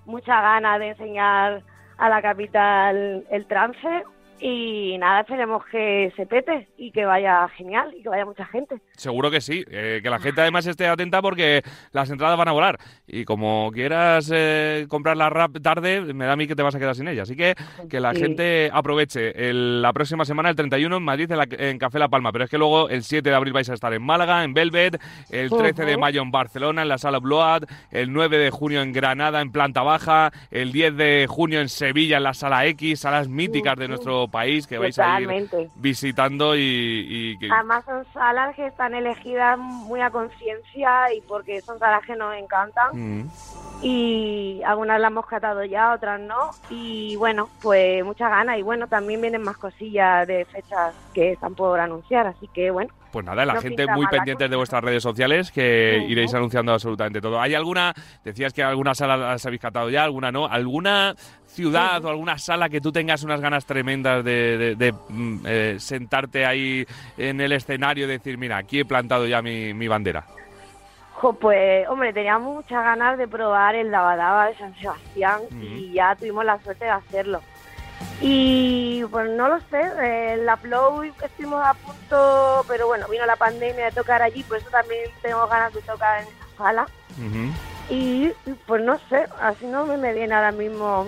muchas 0.06 0.42
ganas 0.42 0.80
de 0.80 0.88
enseñar 0.90 1.64
a 1.98 2.10
la 2.10 2.22
capital 2.22 3.26
el 3.30 3.46
trance. 3.46 4.04
Y 4.42 4.98
nada, 5.00 5.22
esperemos 5.22 5.66
que 5.66 6.14
se 6.16 6.26
pete 6.26 6.68
y 6.78 6.92
que 6.92 7.06
vaya 7.06 7.48
genial 7.50 7.94
y 7.98 8.02
que 8.04 8.10
vaya 8.10 8.26
mucha 8.26 8.46
gente. 8.46 8.78
Seguro 8.96 9.30
que 9.30 9.42
sí, 9.42 9.66
eh, 9.70 10.00
que 10.02 10.10
la 10.10 10.20
gente 10.20 10.42
además 10.42 10.66
esté 10.66 10.88
atenta 10.88 11.22
porque 11.22 11.62
las 11.92 12.10
entradas 12.10 12.38
van 12.38 12.48
a 12.48 12.52
volar. 12.54 12.78
Y 13.06 13.26
como 13.26 13.70
quieras 13.74 14.32
eh, 14.34 14.86
comprarla 14.88 15.30
rap 15.30 15.58
tarde, 15.62 16.02
me 16.14 16.26
da 16.26 16.34
a 16.34 16.36
mí 16.38 16.48
que 16.48 16.56
te 16.56 16.64
vas 16.64 16.74
a 16.76 16.80
quedar 16.80 16.96
sin 16.96 17.08
ella. 17.10 17.24
Así 17.24 17.36
que 17.36 17.54
que 17.90 18.00
la 18.00 18.14
Sí. 18.14 18.22
gente 18.22 18.70
aproveche 18.72 19.50
el- 19.50 19.82
la 19.82 19.92
próxima 19.94 20.24
semana, 20.26 20.50
el 20.50 20.56
31, 20.56 20.98
en 20.98 21.04
Madrid, 21.04 21.30
en, 21.32 21.38
la- 21.38 21.48
en 21.50 21.78
Café 21.78 22.00
La 22.00 22.08
Palma. 22.08 22.32
Pero 22.32 22.46
es 22.46 22.50
que 22.50 22.58
luego 22.58 22.90
el 22.90 23.04
7 23.04 23.30
de 23.30 23.36
abril 23.36 23.54
vais 23.54 23.70
a 23.70 23.74
estar 23.74 23.94
en 23.94 24.02
Málaga, 24.02 24.44
en 24.44 24.54
Velvet, 24.54 25.00
el 25.32 25.50
13 25.50 25.84
de 25.86 25.98
mayo 25.98 26.22
en 26.22 26.32
Barcelona, 26.32 26.82
en 26.84 26.88
la 26.90 26.98
Sala 26.98 27.20
Blood, 27.20 27.64
el 27.92 28.14
9 28.14 28.38
de 28.38 28.50
junio 28.52 28.82
en 28.82 28.94
Granada, 28.94 29.42
en 29.42 29.52
Planta 29.52 29.82
Baja, 29.84 30.32
el 30.50 30.72
10 30.72 30.96
de 30.96 31.26
junio 31.30 31.60
en 31.60 31.68
Sevilla, 31.70 32.18
en 32.18 32.24
la 32.24 32.34
Sala 32.34 32.66
X, 32.68 33.02
salas 33.02 33.28
míticas 33.28 33.76
de 33.78 33.88
nuestro 33.90 34.29
país 34.30 34.66
que 34.68 34.78
vais 34.78 34.98
a 35.00 35.20
ir 35.22 35.28
visitando 35.76 36.56
y... 36.56 36.62
y 36.62 37.38
que- 37.40 37.50
Además 37.52 37.84
son 37.86 38.06
salas 38.14 38.56
que 38.56 38.68
están 38.68 38.94
elegidas 38.96 39.58
muy 39.58 40.02
a 40.02 40.10
conciencia 40.12 41.14
y 41.14 41.22
porque 41.22 41.62
son 41.62 41.80
salas 41.80 42.06
que 42.06 42.16
nos 42.16 42.36
encantan 42.36 42.90
Mm. 42.94 43.30
y 43.82 44.62
algunas 44.66 45.00
las 45.00 45.12
hemos 45.12 45.26
catado 45.26 45.64
ya, 45.64 45.94
otras 45.94 46.20
no. 46.20 46.52
Y 46.70 47.16
bueno, 47.16 47.50
pues 47.62 48.04
muchas 48.04 48.30
ganas 48.30 48.58
y 48.58 48.62
bueno, 48.62 48.88
también 48.88 49.22
vienen 49.22 49.42
más 49.42 49.58
cosillas 49.58 50.28
de 50.28 50.46
fechas 50.46 50.94
que 51.14 51.32
están 51.34 51.56
por 51.56 51.80
anunciar, 51.80 52.28
así 52.28 52.48
que 52.54 52.72
bueno. 52.72 52.94
Pues 53.12 53.26
nada, 53.26 53.44
la 53.44 53.54
No 53.56 53.62
gente 53.62 53.88
muy 53.88 54.06
pendientes 54.08 54.50
de 54.50 54.56
vuestras 54.56 54.84
redes 54.84 55.02
sociales 55.02 55.52
que 55.52 56.06
iréis 56.08 56.32
anunciando 56.34 56.72
absolutamente 56.74 57.20
todo. 57.20 57.42
¿Hay 57.42 57.56
alguna, 57.56 57.94
decías 58.24 58.54
que 58.54 58.62
alguna 58.64 58.94
sala 58.94 59.18
las 59.18 59.44
habéis 59.46 59.62
catado 59.62 59.90
ya, 59.90 60.04
alguna 60.04 60.32
no? 60.32 60.46
¿Alguna 60.46 61.16
ciudad 61.48 62.06
o 62.06 62.10
alguna 62.10 62.38
sala 62.38 62.70
que 62.70 62.80
tú 62.80 62.92
tengas 62.92 63.24
unas 63.24 63.42
ganas 63.42 63.66
tremendas 63.66 64.24
de, 64.24 64.58
de- 64.60 64.76
de, 64.76 64.92
mm, 65.10 65.38
eh, 65.48 65.76
sentarte 65.80 66.46
ahí 66.46 66.86
en 67.18 67.42
el 67.42 67.52
escenario 67.54 68.06
y 68.06 68.10
decir, 68.10 68.38
mira, 68.38 68.58
aquí 68.58 68.82
he 68.82 68.86
plantado 68.86 69.26
ya 69.26 69.42
mi, 69.42 69.74
mi 69.74 69.88
bandera? 69.88 70.24
Pues 71.42 71.86
hombre, 71.90 72.14
teníamos 72.14 72.56
muchas 72.56 72.82
ganas 72.84 73.18
de 73.18 73.28
probar 73.28 73.76
el 73.76 73.92
Dabadaba 73.92 74.48
de 74.48 74.56
San 74.56 74.74
Sebastián 74.80 75.42
y 75.62 75.92
ya 75.92 76.16
tuvimos 76.16 76.46
la 76.46 76.58
suerte 76.62 76.86
de 76.86 76.92
hacerlo. 76.92 77.42
Y 78.22 79.04
pues 79.06 79.30
no 79.32 79.48
lo 79.48 79.60
sé, 79.70 79.82
eh, 80.02 80.38
la 80.44 80.58
Flow 80.58 81.04
estuvimos 81.04 81.66
a 81.66 81.74
punto, 81.74 82.66
pero 82.68 82.88
bueno, 82.88 83.08
vino 83.08 83.26
la 83.26 83.36
pandemia 83.36 83.86
de 83.86 83.92
tocar 83.92 84.22
allí, 84.22 84.44
por 84.44 84.58
eso 84.58 84.70
también 84.70 85.10
tengo 85.22 85.48
ganas 85.48 85.74
de 85.74 85.82
tocar 85.82 86.22
en 86.22 86.28
esa 86.28 86.58
sala. 86.58 86.88
Y 87.90 88.30
pues 88.68 88.84
no 88.84 89.00
sé, 89.10 89.26
así 89.42 89.66
no 89.66 89.86
me, 89.86 89.98
me 89.98 90.14
viene 90.14 90.36
ahora 90.36 90.52
mismo 90.52 91.08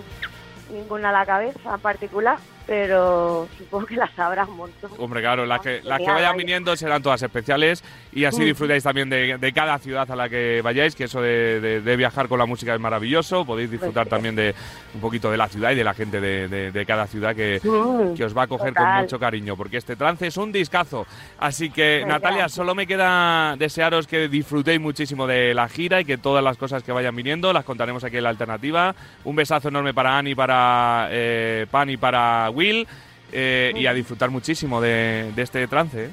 ninguna 0.71 1.09
a 1.09 1.11
la 1.11 1.25
cabeza 1.25 1.75
en 1.75 1.81
particular, 1.81 2.37
pero 2.67 3.47
supongo 3.57 3.85
que 3.85 3.95
las 3.95 4.17
habrá 4.17 4.45
un 4.45 4.57
montón. 4.57 4.91
Hombre, 4.97 5.21
claro, 5.21 5.45
las 5.45 5.61
que, 5.61 5.81
las 5.83 5.99
que 5.99 6.05
vayan 6.05 6.31
vaya. 6.31 6.33
viniendo 6.37 6.75
serán 6.75 7.01
todas 7.01 7.21
especiales 7.21 7.83
y 8.13 8.25
así 8.25 8.37
Ujú. 8.37 8.45
disfrutáis 8.45 8.83
también 8.83 9.09
de, 9.09 9.37
de 9.37 9.53
cada 9.53 9.77
ciudad 9.79 10.09
a 10.09 10.15
la 10.15 10.29
que 10.29 10.61
vayáis, 10.63 10.95
que 10.95 11.05
eso 11.05 11.21
de, 11.21 11.59
de- 11.59 11.81
de 11.81 11.95
viajar 11.95 12.27
con 12.27 12.39
la 12.39 12.45
música 12.45 12.73
es 12.73 12.79
maravilloso, 12.79 13.45
podéis 13.45 13.71
disfrutar 13.71 14.07
también 14.07 14.35
de 14.35 14.53
un 14.93 15.01
poquito 15.01 15.31
de 15.31 15.37
la 15.37 15.47
ciudad 15.47 15.71
y 15.71 15.75
de 15.75 15.83
la 15.83 15.93
gente 15.93 16.19
de, 16.21 16.85
cada 16.85 17.07
ciudad 17.07 17.35
que, 17.35 17.59
Mm, 17.63 18.15
que 18.15 18.25
os 18.25 18.35
va 18.37 18.43
a 18.43 18.47
coger 18.47 18.73
con 18.73 18.83
total. 18.85 19.01
mucho 19.03 19.19
cariño, 19.19 19.55
porque 19.55 19.77
este 19.77 19.95
trance 19.95 20.27
es 20.27 20.37
un 20.37 20.51
discazo. 20.51 21.05
Así 21.39 21.69
que, 21.69 21.99
Pues 22.01 22.07
Natalia, 22.13 22.37
gracias. 22.39 22.53
solo 22.53 22.75
me 22.75 22.85
queda 22.87 23.55
desearos 23.57 24.07
que 24.07 24.27
disfrutéis 24.27 24.79
muchísimo 24.79 25.25
de 25.27 25.53
la 25.53 25.67
gira 25.69 26.01
y 26.01 26.05
que 26.05 26.17
todas 26.17 26.43
las 26.43 26.57
cosas 26.57 26.83
que 26.83 26.91
vayan 26.91 27.15
viniendo 27.15 27.53
las 27.53 27.65
contaremos 27.65 28.03
aquí 28.03 28.17
en 28.17 28.23
la 28.23 28.29
alternativa. 28.29 28.93
Un 29.23 29.35
besazo 29.35 29.69
enorme 29.69 29.93
para 29.93 30.17
Ani, 30.17 30.35
para 30.35 31.07
eh, 31.11 31.65
Pan 31.71 31.89
y 31.89 31.97
para 31.97 32.49
Will. 32.51 32.87
eh, 33.33 33.71
y 33.75 33.87
a 33.87 33.93
disfrutar 33.93 34.29
muchísimo 34.29 34.81
de, 34.81 35.31
de 35.35 35.41
este 35.41 35.65
trance. 35.67 36.05
¿eh? 36.05 36.09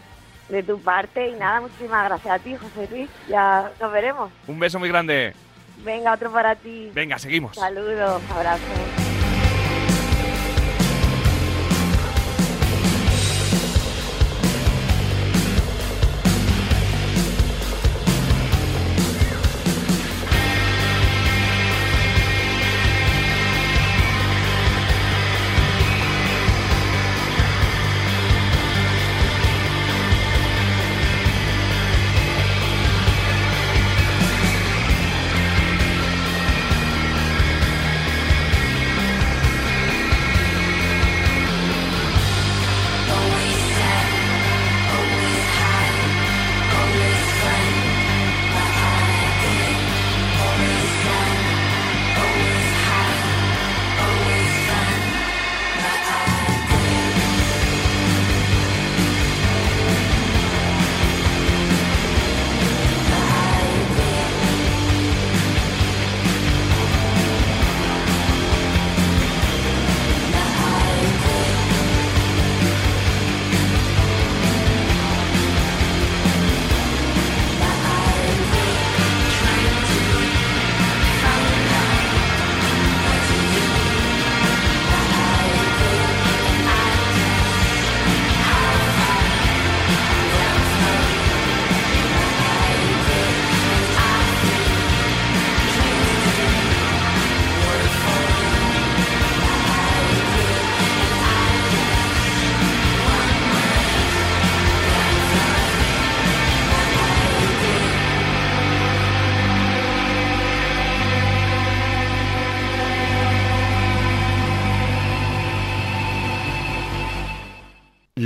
De 0.49 0.63
tu 0.63 0.81
parte 0.81 1.29
y 1.29 1.33
nada, 1.33 1.61
muchísimas 1.61 2.05
gracias 2.09 2.35
a 2.35 2.39
ti, 2.39 2.55
José 2.57 2.89
Luis. 2.91 3.11
Ya 3.29 3.71
nos 3.81 3.93
veremos. 3.93 4.31
Un 4.47 4.59
beso 4.59 4.79
muy 4.79 4.89
grande. 4.89 5.35
Venga, 5.85 6.13
otro 6.15 6.33
para 6.33 6.55
ti. 6.57 6.91
Venga, 6.95 7.19
seguimos. 7.19 7.55
Saludos, 7.57 8.23
abrazos. 8.35 9.08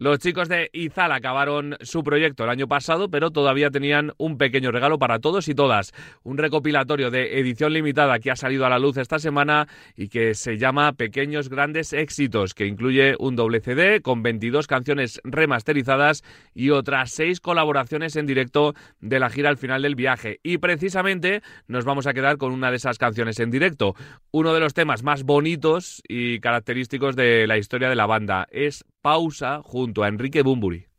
Los 0.00 0.18
chicos 0.18 0.48
de 0.48 0.70
Izal 0.72 1.12
acabaron 1.12 1.76
su 1.82 2.02
proyecto 2.02 2.44
el 2.44 2.48
año 2.48 2.66
pasado, 2.66 3.10
pero 3.10 3.32
todavía 3.32 3.70
tenían 3.70 4.12
un 4.16 4.38
pequeño 4.38 4.72
regalo 4.72 4.98
para 4.98 5.18
todos 5.18 5.46
y 5.46 5.54
todas. 5.54 5.92
Un 6.22 6.38
recopilatorio 6.38 7.10
de 7.10 7.38
edición 7.38 7.74
limitada 7.74 8.18
que 8.18 8.30
ha 8.30 8.36
salido 8.36 8.64
a 8.64 8.70
la 8.70 8.78
luz 8.78 8.96
esta 8.96 9.18
semana 9.18 9.68
y 9.98 10.08
que 10.08 10.32
se 10.32 10.56
llama 10.56 10.94
Pequeños 10.94 11.50
Grandes 11.50 11.92
Éxitos, 11.92 12.54
que 12.54 12.64
incluye 12.64 13.14
un 13.18 13.36
doble 13.36 13.60
CD 13.60 14.00
con 14.00 14.22
22 14.22 14.66
canciones 14.66 15.20
remasterizadas 15.22 16.24
y 16.54 16.70
otras 16.70 17.10
seis 17.10 17.38
colaboraciones 17.38 18.16
en 18.16 18.24
directo 18.24 18.72
de 19.00 19.20
la 19.20 19.28
gira 19.28 19.50
al 19.50 19.58
final 19.58 19.82
del 19.82 19.96
viaje. 19.96 20.40
Y 20.42 20.56
precisamente 20.56 21.42
nos 21.68 21.84
vamos 21.84 22.06
a 22.06 22.14
quedar 22.14 22.38
con 22.38 22.52
una 22.52 22.70
de 22.70 22.78
esas 22.78 22.96
canciones 22.96 23.38
en 23.38 23.50
directo. 23.50 23.94
Uno 24.30 24.54
de 24.54 24.60
los 24.60 24.72
temas 24.72 25.02
más 25.02 25.24
bonitos 25.24 26.02
y 26.08 26.40
característicos 26.40 27.16
de 27.16 27.46
la 27.46 27.58
historia 27.58 27.90
de 27.90 27.96
la 27.96 28.06
banda 28.06 28.48
es 28.50 28.82
Pausa 29.02 29.62
junto 29.64 30.02
a 30.02 30.08
Enrique 30.08 30.42
Bumburi. 30.42 30.89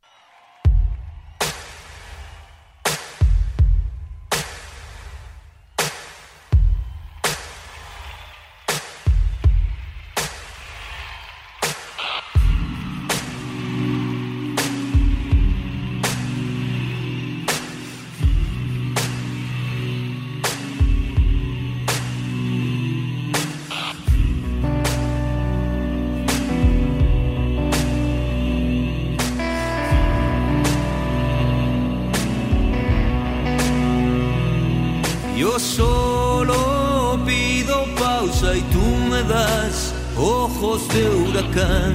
Yo 35.52 35.60
solo 35.60 37.20
pido 37.26 37.84
pausa 38.00 38.56
y 38.56 38.62
tú 38.74 38.80
me 39.10 39.22
das 39.24 39.94
ojos 40.18 40.88
de 40.88 41.10
huracán. 41.10 41.94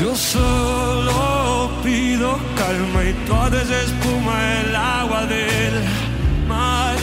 Yo 0.00 0.14
solo 0.14 1.68
pido 1.82 2.38
calma 2.56 3.04
y 3.10 3.12
tú 3.26 3.34
haces 3.34 3.70
espuma 3.70 4.60
el 4.60 4.76
agua 4.76 5.26
del 5.26 5.74
mar. 6.46 6.96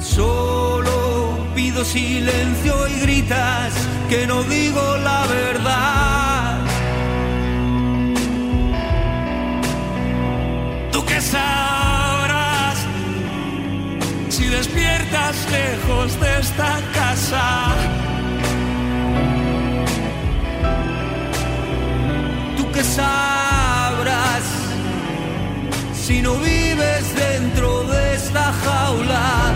Solo 0.00 1.38
pido 1.54 1.84
silencio 1.84 2.88
y 2.88 2.98
gritas 2.98 3.72
que 4.10 4.26
no 4.26 4.42
digo 4.42 4.96
la 5.04 5.24
verdad. 5.28 6.21
Tú 11.02 11.08
que 11.08 11.20
sabrás 11.20 12.78
si 14.28 14.44
despiertas 14.46 15.36
lejos 15.50 16.20
de 16.20 16.38
esta 16.38 16.80
casa. 16.94 17.74
Tú 22.56 22.70
que 22.70 22.84
sabrás 22.84 24.44
si 25.92 26.22
no 26.22 26.34
vives 26.36 27.14
dentro 27.16 27.82
de 27.84 28.14
esta 28.14 28.52
jaula. 28.64 29.54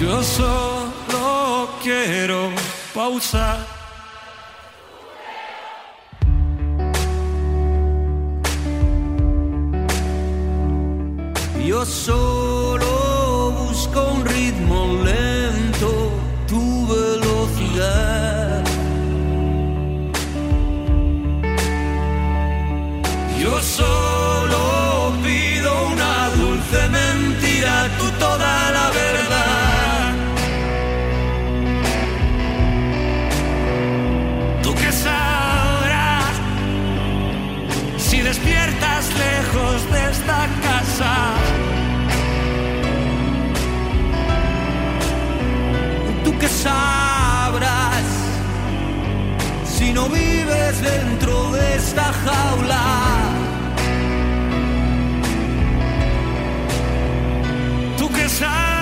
Yo 0.00 0.22
solo 0.22 1.68
quiero 1.82 2.50
pausa. 2.94 3.65
Yo 11.86 11.92
solo 11.92 12.35
si 49.76 49.92
no 49.92 50.08
vives 50.08 50.80
dentro 50.80 51.52
de 51.52 51.76
esta 51.76 52.04
jaula. 52.24 52.84
Tú 57.98 58.08
que 58.10 58.28
sabrás 58.28 58.75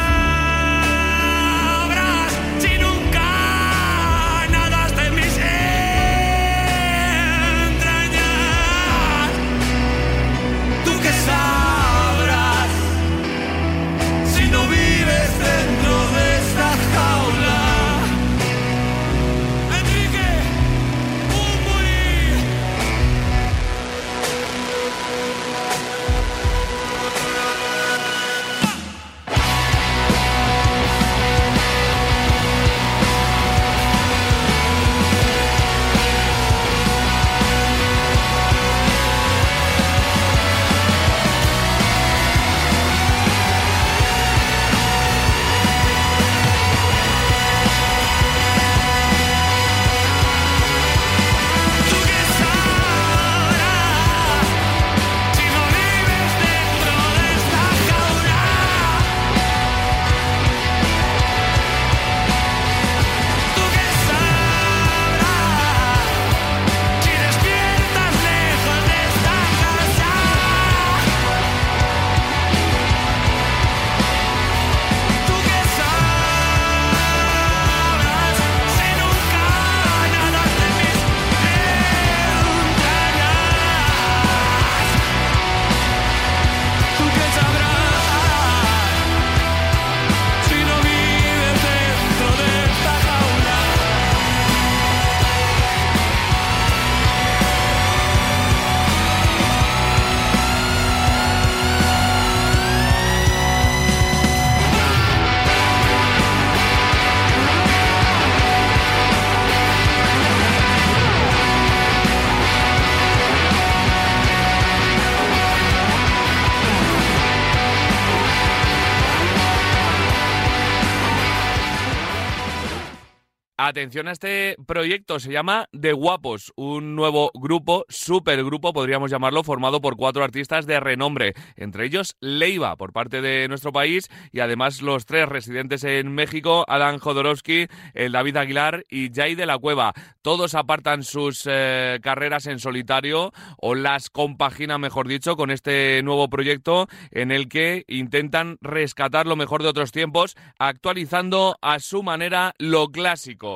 Atención 123.67 124.09
a 124.09 124.13
este 124.13 124.57
proyecto, 124.67 125.19
se 125.19 125.33
llama 125.33 125.71
The 125.73 125.95
Guapos, 125.95 126.53
un 126.55 126.95
nuevo 126.95 127.31
grupo, 127.33 127.87
supergrupo, 127.89 128.75
podríamos 128.75 129.11
llamarlo, 129.11 129.43
formado 129.43 129.81
por 129.81 129.97
cuatro 129.97 130.23
artistas 130.23 130.67
de 130.67 130.81
renombre, 130.81 131.33
entre 131.57 131.87
ellos 131.87 132.15
Leiva, 132.21 132.77
por 132.77 132.93
parte 132.93 133.23
de 133.23 133.49
nuestro 133.49 133.73
país, 133.73 134.11
y 134.33 134.41
además 134.41 134.83
los 134.83 135.07
tres 135.07 135.31
residentes 135.31 135.83
en 135.85 136.13
México, 136.13 136.67
Adam 136.69 136.99
Jodorowsky, 136.99 137.69
el 137.95 138.13
David 138.13 138.37
Aguilar 138.37 138.85
y 138.91 139.11
Jay 139.11 139.35
de 139.35 139.47
la 139.47 139.57
Cueva. 139.57 139.95
Todos 140.21 140.55
apartan 140.55 141.03
sus 141.03 141.49
eh, 141.51 142.01
carreras 142.03 142.47
en 142.47 142.59
solitario 142.59 143.33
o 143.57 143.75
las 143.75 144.11
compaginan, 144.11 144.83
mejor 144.83 145.09
dicho, 145.09 145.37
con 145.37 145.51
este 145.51 146.03
nuevo 146.03 146.29
proyecto 146.29 146.87
en 147.11 147.31
el 147.31 147.49
que 147.49 147.87
intentan 147.89 148.59
rescatar 148.61 149.27
lo 149.27 149.37
mejor 149.37 149.63
de 149.63 149.71
otros 149.71 149.91
tiempos, 149.91 150.37
actualizando 150.59 151.57
a 151.63 151.79
su 151.79 152.03
manera 152.03 152.53
lo 152.59 152.89
clásico. 152.89 153.54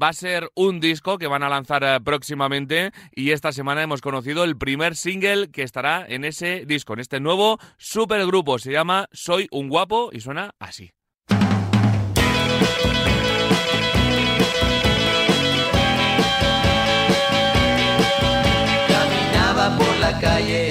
Va 0.00 0.08
a 0.08 0.12
ser 0.12 0.50
un 0.54 0.80
disco 0.80 1.18
que 1.18 1.26
van 1.26 1.42
a 1.42 1.48
lanzar 1.48 1.82
eh, 1.84 2.00
próximamente 2.00 2.92
y 3.12 3.32
esta 3.32 3.52
semana 3.52 3.82
hemos 3.82 4.00
conocido 4.00 4.44
el 4.44 4.56
primer 4.56 4.96
single 4.96 5.50
que 5.50 5.62
estará 5.62 6.06
en 6.08 6.24
ese 6.24 6.64
disco, 6.66 6.94
en 6.94 7.00
este 7.00 7.20
nuevo 7.20 7.58
supergrupo. 7.76 8.58
Se 8.58 8.72
llama 8.72 9.08
Soy 9.12 9.48
un 9.50 9.68
guapo 9.68 10.10
y 10.12 10.20
suena 10.20 10.54
así. 10.58 10.92
Caminaba 18.88 19.76
por 19.76 19.96
la 19.98 20.20
calle 20.20 20.69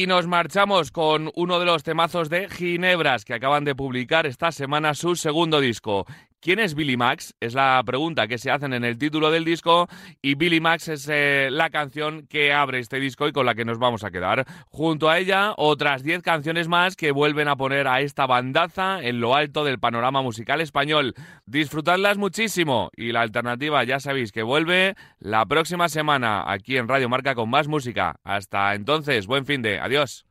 Y 0.00 0.06
nos 0.06 0.26
marchamos 0.26 0.92
con 0.92 1.30
uno 1.34 1.58
de 1.58 1.66
los 1.66 1.82
temazos 1.82 2.30
de 2.30 2.48
Ginebras 2.48 3.26
que 3.26 3.34
acaban 3.34 3.66
de 3.66 3.74
publicar 3.74 4.24
esta 4.24 4.50
semana 4.50 4.94
su 4.94 5.14
segundo 5.14 5.60
disco. 5.60 6.06
¿Quién 6.42 6.58
es 6.58 6.74
Billy 6.74 6.96
Max? 6.96 7.34
Es 7.38 7.52
la 7.52 7.82
pregunta 7.84 8.26
que 8.26 8.38
se 8.38 8.50
hacen 8.50 8.72
en 8.72 8.82
el 8.82 8.96
título 8.96 9.30
del 9.30 9.44
disco 9.44 9.88
y 10.22 10.36
Billy 10.36 10.58
Max 10.58 10.88
es 10.88 11.06
eh, 11.12 11.48
la 11.50 11.68
canción 11.68 12.26
que 12.28 12.54
abre 12.54 12.78
este 12.78 12.98
disco 12.98 13.28
y 13.28 13.32
con 13.32 13.44
la 13.44 13.54
que 13.54 13.66
nos 13.66 13.78
vamos 13.78 14.04
a 14.04 14.10
quedar. 14.10 14.46
Junto 14.70 15.10
a 15.10 15.18
ella, 15.18 15.52
otras 15.58 16.02
10 16.02 16.22
canciones 16.22 16.66
más 16.66 16.96
que 16.96 17.10
vuelven 17.10 17.48
a 17.48 17.56
poner 17.56 17.86
a 17.86 18.00
esta 18.00 18.26
bandaza 18.26 19.02
en 19.02 19.20
lo 19.20 19.34
alto 19.34 19.64
del 19.64 19.78
panorama 19.78 20.22
musical 20.22 20.62
español. 20.62 21.14
Disfrutadlas 21.44 22.16
muchísimo 22.16 22.90
y 22.96 23.12
la 23.12 23.20
alternativa 23.20 23.84
ya 23.84 24.00
sabéis 24.00 24.32
que 24.32 24.42
vuelve 24.42 24.94
la 25.18 25.44
próxima 25.44 25.90
semana 25.90 26.50
aquí 26.50 26.78
en 26.78 26.88
Radio 26.88 27.10
Marca 27.10 27.34
con 27.34 27.50
más 27.50 27.68
música. 27.68 28.16
Hasta 28.24 28.74
entonces, 28.74 29.26
buen 29.26 29.44
fin 29.44 29.60
de. 29.60 29.78
Adiós. 29.78 30.29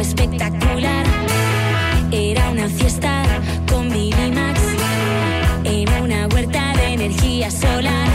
espectacular. 0.00 1.04
Era 2.10 2.50
una 2.50 2.68
fiesta 2.68 3.22
con 3.70 3.88
Minimax 3.88 4.60
en 5.64 6.02
una 6.02 6.26
huerta 6.28 6.72
de 6.76 6.94
energía 6.94 7.50
solar. 7.50 8.09